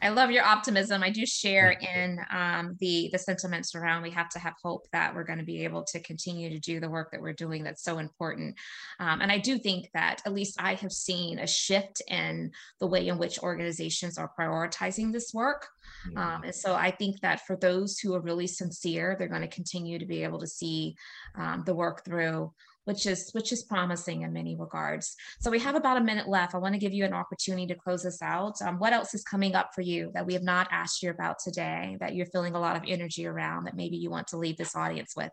I 0.00 0.10
love 0.10 0.30
your 0.30 0.44
optimism. 0.44 1.02
I 1.02 1.10
do 1.10 1.26
share 1.26 1.72
in 1.72 2.20
um, 2.30 2.76
the 2.80 3.08
the 3.12 3.18
sentiments 3.18 3.74
around 3.74 4.02
we 4.02 4.10
have 4.10 4.28
to 4.30 4.38
have 4.38 4.54
hope 4.62 4.86
that 4.92 5.14
we're 5.14 5.24
going 5.24 5.38
to 5.38 5.44
be 5.44 5.64
able 5.64 5.84
to 5.84 6.00
continue 6.00 6.50
to 6.50 6.58
do 6.58 6.78
the 6.78 6.88
work 6.88 7.10
that 7.10 7.20
we're 7.20 7.32
doing 7.32 7.64
that's 7.64 7.82
so 7.82 7.98
important. 7.98 8.54
Um, 9.00 9.20
and 9.20 9.32
I 9.32 9.38
do 9.38 9.58
think 9.58 9.88
that 9.94 10.22
at 10.24 10.32
least 10.32 10.60
I 10.60 10.74
have 10.74 10.92
seen 10.92 11.40
a 11.40 11.46
shift 11.46 12.00
in 12.08 12.52
the 12.80 12.86
way 12.86 13.08
in 13.08 13.18
which 13.18 13.40
organizations 13.42 14.18
are 14.18 14.30
prioritizing 14.38 15.12
this 15.12 15.32
work. 15.34 15.68
Um, 16.16 16.44
and 16.44 16.54
so 16.54 16.74
I 16.74 16.90
think 16.90 17.20
that 17.20 17.40
for 17.46 17.56
those 17.56 17.98
who 17.98 18.14
are 18.14 18.20
really 18.20 18.46
sincere, 18.46 19.16
they're 19.18 19.28
going 19.28 19.42
to 19.42 19.48
continue 19.48 19.98
to 19.98 20.06
be 20.06 20.22
able 20.22 20.38
to 20.38 20.46
see 20.46 20.94
um, 21.36 21.64
the 21.66 21.74
work 21.74 22.04
through 22.04 22.52
which 22.88 23.04
is 23.04 23.28
which 23.32 23.52
is 23.52 23.62
promising 23.62 24.22
in 24.22 24.32
many 24.32 24.56
regards. 24.56 25.14
So 25.40 25.50
we 25.50 25.58
have 25.58 25.74
about 25.74 25.98
a 25.98 26.00
minute 26.00 26.26
left. 26.26 26.54
I 26.54 26.58
want 26.58 26.72
to 26.72 26.78
give 26.78 26.94
you 26.94 27.04
an 27.04 27.12
opportunity 27.12 27.66
to 27.66 27.74
close 27.74 28.02
this 28.02 28.22
out. 28.22 28.62
Um, 28.62 28.78
what 28.78 28.94
else 28.94 29.12
is 29.12 29.22
coming 29.24 29.54
up 29.54 29.74
for 29.74 29.82
you 29.82 30.10
that 30.14 30.24
we 30.24 30.32
have 30.32 30.42
not 30.42 30.68
asked 30.70 31.02
you 31.02 31.10
about 31.10 31.36
today 31.38 31.98
that 32.00 32.14
you're 32.14 32.24
feeling 32.24 32.54
a 32.54 32.60
lot 32.60 32.76
of 32.76 32.84
energy 32.88 33.26
around 33.26 33.64
that 33.64 33.76
maybe 33.76 33.98
you 33.98 34.08
want 34.08 34.26
to 34.28 34.38
leave 34.38 34.56
this 34.56 34.74
audience 34.74 35.12
with? 35.14 35.32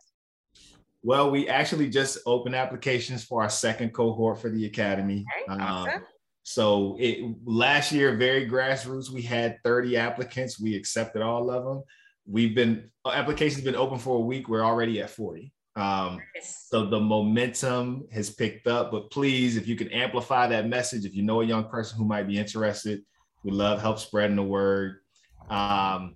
Well, 1.01 1.31
we 1.31 1.47
actually 1.47 1.89
just 1.89 2.17
opened 2.25 2.55
applications 2.55 3.23
for 3.23 3.41
our 3.41 3.49
second 3.49 3.93
cohort 3.93 4.41
for 4.41 4.49
the 4.49 4.65
academy. 4.65 5.23
Okay, 5.47 5.61
awesome. 5.61 5.93
Um, 5.93 6.01
so 6.43 6.97
it 6.99 7.23
last 7.45 7.93
year, 7.93 8.17
very 8.17 8.49
grassroots, 8.49 9.09
we 9.09 9.21
had 9.21 9.59
30 9.63 9.95
applicants. 9.95 10.59
We 10.59 10.75
accepted 10.75 11.21
all 11.21 11.49
of 11.49 11.63
them. 11.63 11.83
We've 12.27 12.53
been 12.53 12.91
applications 13.05 13.63
been 13.63 13.77
open 13.77 13.97
for 13.97 14.17
a 14.17 14.25
week. 14.25 14.49
We're 14.49 14.65
already 14.65 14.99
at 14.99 15.09
40. 15.09 15.53
Um, 15.75 16.21
so 16.41 16.85
the 16.85 16.99
momentum 16.99 18.07
has 18.11 18.29
picked 18.29 18.67
up, 18.67 18.91
but 18.91 19.11
please, 19.11 19.57
if 19.57 19.67
you 19.67 19.75
can 19.75 19.91
amplify 19.91 20.47
that 20.47 20.67
message, 20.67 21.05
if 21.05 21.13
you 21.15 21.23
know 21.23 21.41
a 21.41 21.45
young 21.45 21.65
person 21.65 21.97
who 21.97 22.05
might 22.05 22.27
be 22.27 22.37
interested, 22.37 23.01
we 23.43 23.51
love 23.51 23.81
help 23.81 23.99
spreading 23.99 24.37
the 24.37 24.43
word. 24.43 24.99
Um, 25.49 26.15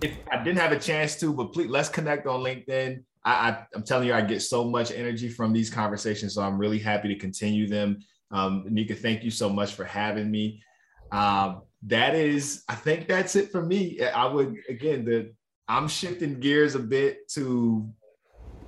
if 0.00 0.16
I 0.30 0.42
didn't 0.42 0.58
have 0.58 0.72
a 0.72 0.78
chance 0.78 1.18
to, 1.20 1.32
but 1.32 1.52
please 1.52 1.68
let's 1.68 1.88
connect 1.88 2.26
on 2.26 2.40
LinkedIn. 2.40 3.02
I, 3.24 3.32
I, 3.32 3.66
am 3.74 3.82
telling 3.82 4.06
you, 4.06 4.14
I 4.14 4.22
get 4.22 4.42
so 4.42 4.64
much 4.64 4.90
energy 4.90 5.28
from 5.28 5.52
these 5.52 5.70
conversations, 5.70 6.34
so 6.34 6.42
I'm 6.42 6.58
really 6.58 6.78
happy 6.78 7.08
to 7.08 7.16
continue 7.16 7.68
them. 7.68 8.00
Um, 8.30 8.64
Nika, 8.68 8.94
thank 8.94 9.22
you 9.22 9.30
so 9.30 9.48
much 9.48 9.74
for 9.74 9.84
having 9.84 10.30
me. 10.30 10.62
Um, 11.10 11.62
that 11.84 12.14
is, 12.14 12.64
I 12.68 12.74
think 12.74 13.08
that's 13.08 13.36
it 13.36 13.50
for 13.50 13.62
me. 13.62 14.00
I 14.00 14.26
would 14.26 14.56
again, 14.68 15.04
the 15.04 15.32
I'm 15.68 15.88
shifting 15.88 16.40
gears 16.40 16.74
a 16.74 16.80
bit 16.80 17.28
to 17.30 17.88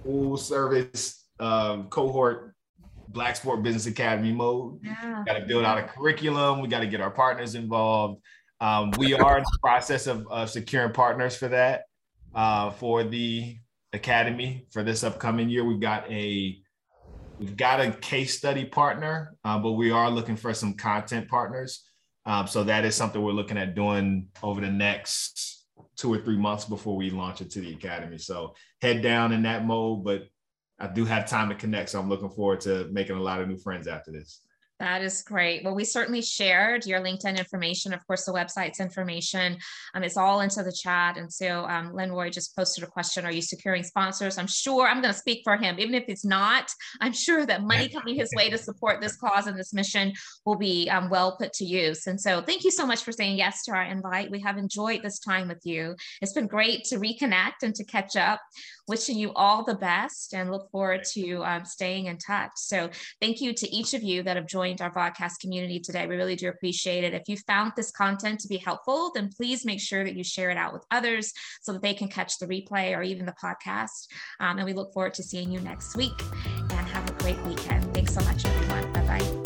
full 0.05 0.37
service 0.37 1.25
um, 1.41 1.89
cohort 1.89 2.55
Black 3.09 3.37
Sport 3.37 3.63
Business 3.63 3.87
Academy 3.87 4.33
mode. 4.33 4.81
Yeah. 4.83 5.23
Got 5.27 5.39
to 5.39 5.47
build 5.47 5.65
out 5.65 5.79
a 5.79 5.85
curriculum. 5.85 6.61
We 6.61 6.69
got 6.69 6.81
to 6.81 6.87
get 6.87 7.01
our 7.01 7.11
partners 7.11 7.55
involved. 7.55 8.21
Um, 8.61 8.93
we 8.99 9.15
are 9.15 9.39
in 9.39 9.45
the 9.45 9.59
process 9.61 10.07
of, 10.07 10.27
of 10.29 10.51
securing 10.51 10.93
partners 10.93 11.37
for 11.37 11.49
that 11.49 11.83
uh, 12.35 12.71
for 12.71 13.05
the 13.05 13.57
academy 13.93 14.67
for 14.71 14.83
this 14.83 15.05
upcoming 15.05 15.49
year. 15.49 15.65
We've 15.65 15.81
got 15.81 16.11
a 16.11 16.59
we've 17.39 17.57
got 17.57 17.81
a 17.81 17.93
case 17.93 18.37
study 18.37 18.65
partner, 18.65 19.37
uh, 19.45 19.59
but 19.59 19.73
we 19.73 19.91
are 19.91 20.11
looking 20.11 20.37
for 20.37 20.53
some 20.55 20.75
content 20.75 21.29
partners. 21.29 21.85
Um, 22.27 22.47
so 22.47 22.65
that 22.65 22.85
is 22.85 22.95
something 22.95 23.23
we're 23.23 23.33
looking 23.33 23.59
at 23.59 23.75
doing 23.75 24.29
over 24.43 24.61
the 24.61 24.71
next 24.71 25.64
two 25.97 26.12
or 26.12 26.18
three 26.18 26.37
months 26.37 26.64
before 26.64 26.97
we 26.97 27.11
launch 27.11 27.41
into 27.41 27.61
the 27.61 27.72
academy. 27.72 28.18
So 28.18 28.55
head 28.81 29.03
down 29.03 29.33
in 29.33 29.43
that 29.43 29.64
mode, 29.64 30.05
but 30.05 30.25
I 30.79 30.89
do 30.89 31.05
have 31.05 31.29
time 31.29 31.49
to 31.51 31.55
connect. 31.55 31.91
So 31.91 32.01
I'm 32.01 32.09
looking 32.09 32.31
forward 32.31 32.61
to 32.62 32.89
making 32.93 33.16
a 33.16 33.22
lot 33.22 33.41
of 33.41 33.49
new 33.49 33.57
friends 33.57 33.87
after 33.87 34.11
this. 34.11 34.41
That 34.81 35.03
is 35.03 35.22
great. 35.22 35.62
Well, 35.62 35.75
we 35.75 35.85
certainly 35.85 36.20
shared 36.20 36.85
your 36.85 37.01
LinkedIn 37.01 37.39
information, 37.39 37.95
of 37.95 38.05
course, 38.09 38.25
the 38.25 38.33
website's 38.33 38.81
information. 38.81 39.57
Um, 39.95 40.03
it's 40.03 40.16
all 40.16 40.41
into 40.41 40.64
the 40.64 40.72
chat. 40.72 41.16
And 41.16 41.33
so 41.33 41.64
um, 41.66 41.93
Linroy 41.93 42.33
just 42.33 42.57
posted 42.57 42.83
a 42.83 42.89
question 42.89 43.25
Are 43.25 43.31
you 43.31 43.41
securing 43.41 43.85
sponsors? 43.85 44.37
I'm 44.37 44.49
sure 44.49 44.89
I'm 44.89 45.01
going 45.01 45.14
to 45.14 45.18
speak 45.18 45.43
for 45.45 45.57
him. 45.57 45.79
Even 45.79 45.95
if 45.95 46.05
it's 46.09 46.25
not, 46.25 46.72
I'm 47.01 47.12
sure 47.12 47.47
that 47.47 47.62
money 47.62 47.89
coming 47.89 48.16
his 48.16 48.31
way 48.37 48.51
to 48.51 48.59
support 48.59 49.01
this 49.01 49.16
cause 49.16 49.47
and 49.47 49.57
this 49.57 49.72
mission 49.72 50.12
will 50.45 50.57
be 50.57 50.91
um, 50.91 51.09
well 51.09 51.37
put 51.37 51.53
to 51.55 51.64
use. 51.64 52.09
And 52.09 52.20
so 52.20 52.43
thank 52.43 52.64
you 52.64 52.72
so 52.72 52.85
much 52.85 53.05
for 53.05 53.12
saying 53.12 53.37
yes 53.37 53.62
to 53.64 53.72
our 53.72 53.85
invite. 53.85 54.33
We 54.33 54.41
have 54.41 54.59
enjoyed 54.59 55.03
this 55.03 55.20
time 55.20 55.47
with 55.47 55.64
you. 55.64 55.95
It's 56.20 56.33
been 56.33 56.49
great 56.49 56.83
to 56.87 56.97
reconnect 56.97 57.62
and 57.62 57.75
to 57.77 57.85
catch 57.85 58.16
up 58.16 58.41
wishing 58.89 59.18
you 59.18 59.32
all 59.35 59.64
the 59.64 59.74
best 59.74 60.35
and 60.35 60.51
look 60.51 60.70
forward 60.70 61.05
to 61.12 61.45
um, 61.45 61.64
staying 61.64 62.07
in 62.07 62.18
touch. 62.18 62.53
So 62.57 62.91
thank 63.20 63.41
you 63.41 63.53
to 63.55 63.74
each 63.74 63.95
of 63.95 64.03
you 64.03 64.22
that 64.22 64.37
have 64.37 64.47
joined 64.47 64.80
our 64.80 64.93
podcast 64.93 65.41
community 65.41 65.80
today. 65.80 66.07
We 66.07 66.16
really 66.16 66.37
do 66.37 66.49
appreciate 66.49 67.05
it. 67.05 67.14
If 67.14 67.22
you 67.28 67.37
found 67.37 67.72
this 67.76 67.91
content 67.91 68.41
to 68.41 68.49
be 68.49 68.59
helpful, 68.59 69.12
then 69.14 69.30
please 69.35 69.64
make 69.64 69.80
sure 69.80 70.05
that 70.05 70.16
you 70.16 70.24
share 70.24 70.51
it 70.51 70.57
out 70.57 70.72
with 70.72 70.85
others 70.91 71.32
so 71.62 71.72
that 71.72 71.82
they 71.82 71.95
can 71.95 72.09
catch 72.09 72.39
the 72.39 72.47
replay 72.47 72.97
or 72.97 73.03
even 73.03 73.26
the 73.26 73.35
podcast. 73.43 74.09
Um, 74.41 74.59
and 74.59 74.66
we 74.66 74.72
look 74.72 74.93
forward 74.93 75.14
to 75.14 75.22
seeing 75.22 75.51
you 75.51 75.61
next 75.61 75.97
week 75.97 76.20
and 76.70 76.89
have 76.89 77.09
a 77.09 77.12
great 77.14 77.41
weekend. 77.45 77.93
Thanks 77.95 78.14
so 78.14 78.20
much, 78.22 78.45
everyone. 78.45 78.93
Bye 78.93 79.18
bye. 79.18 79.44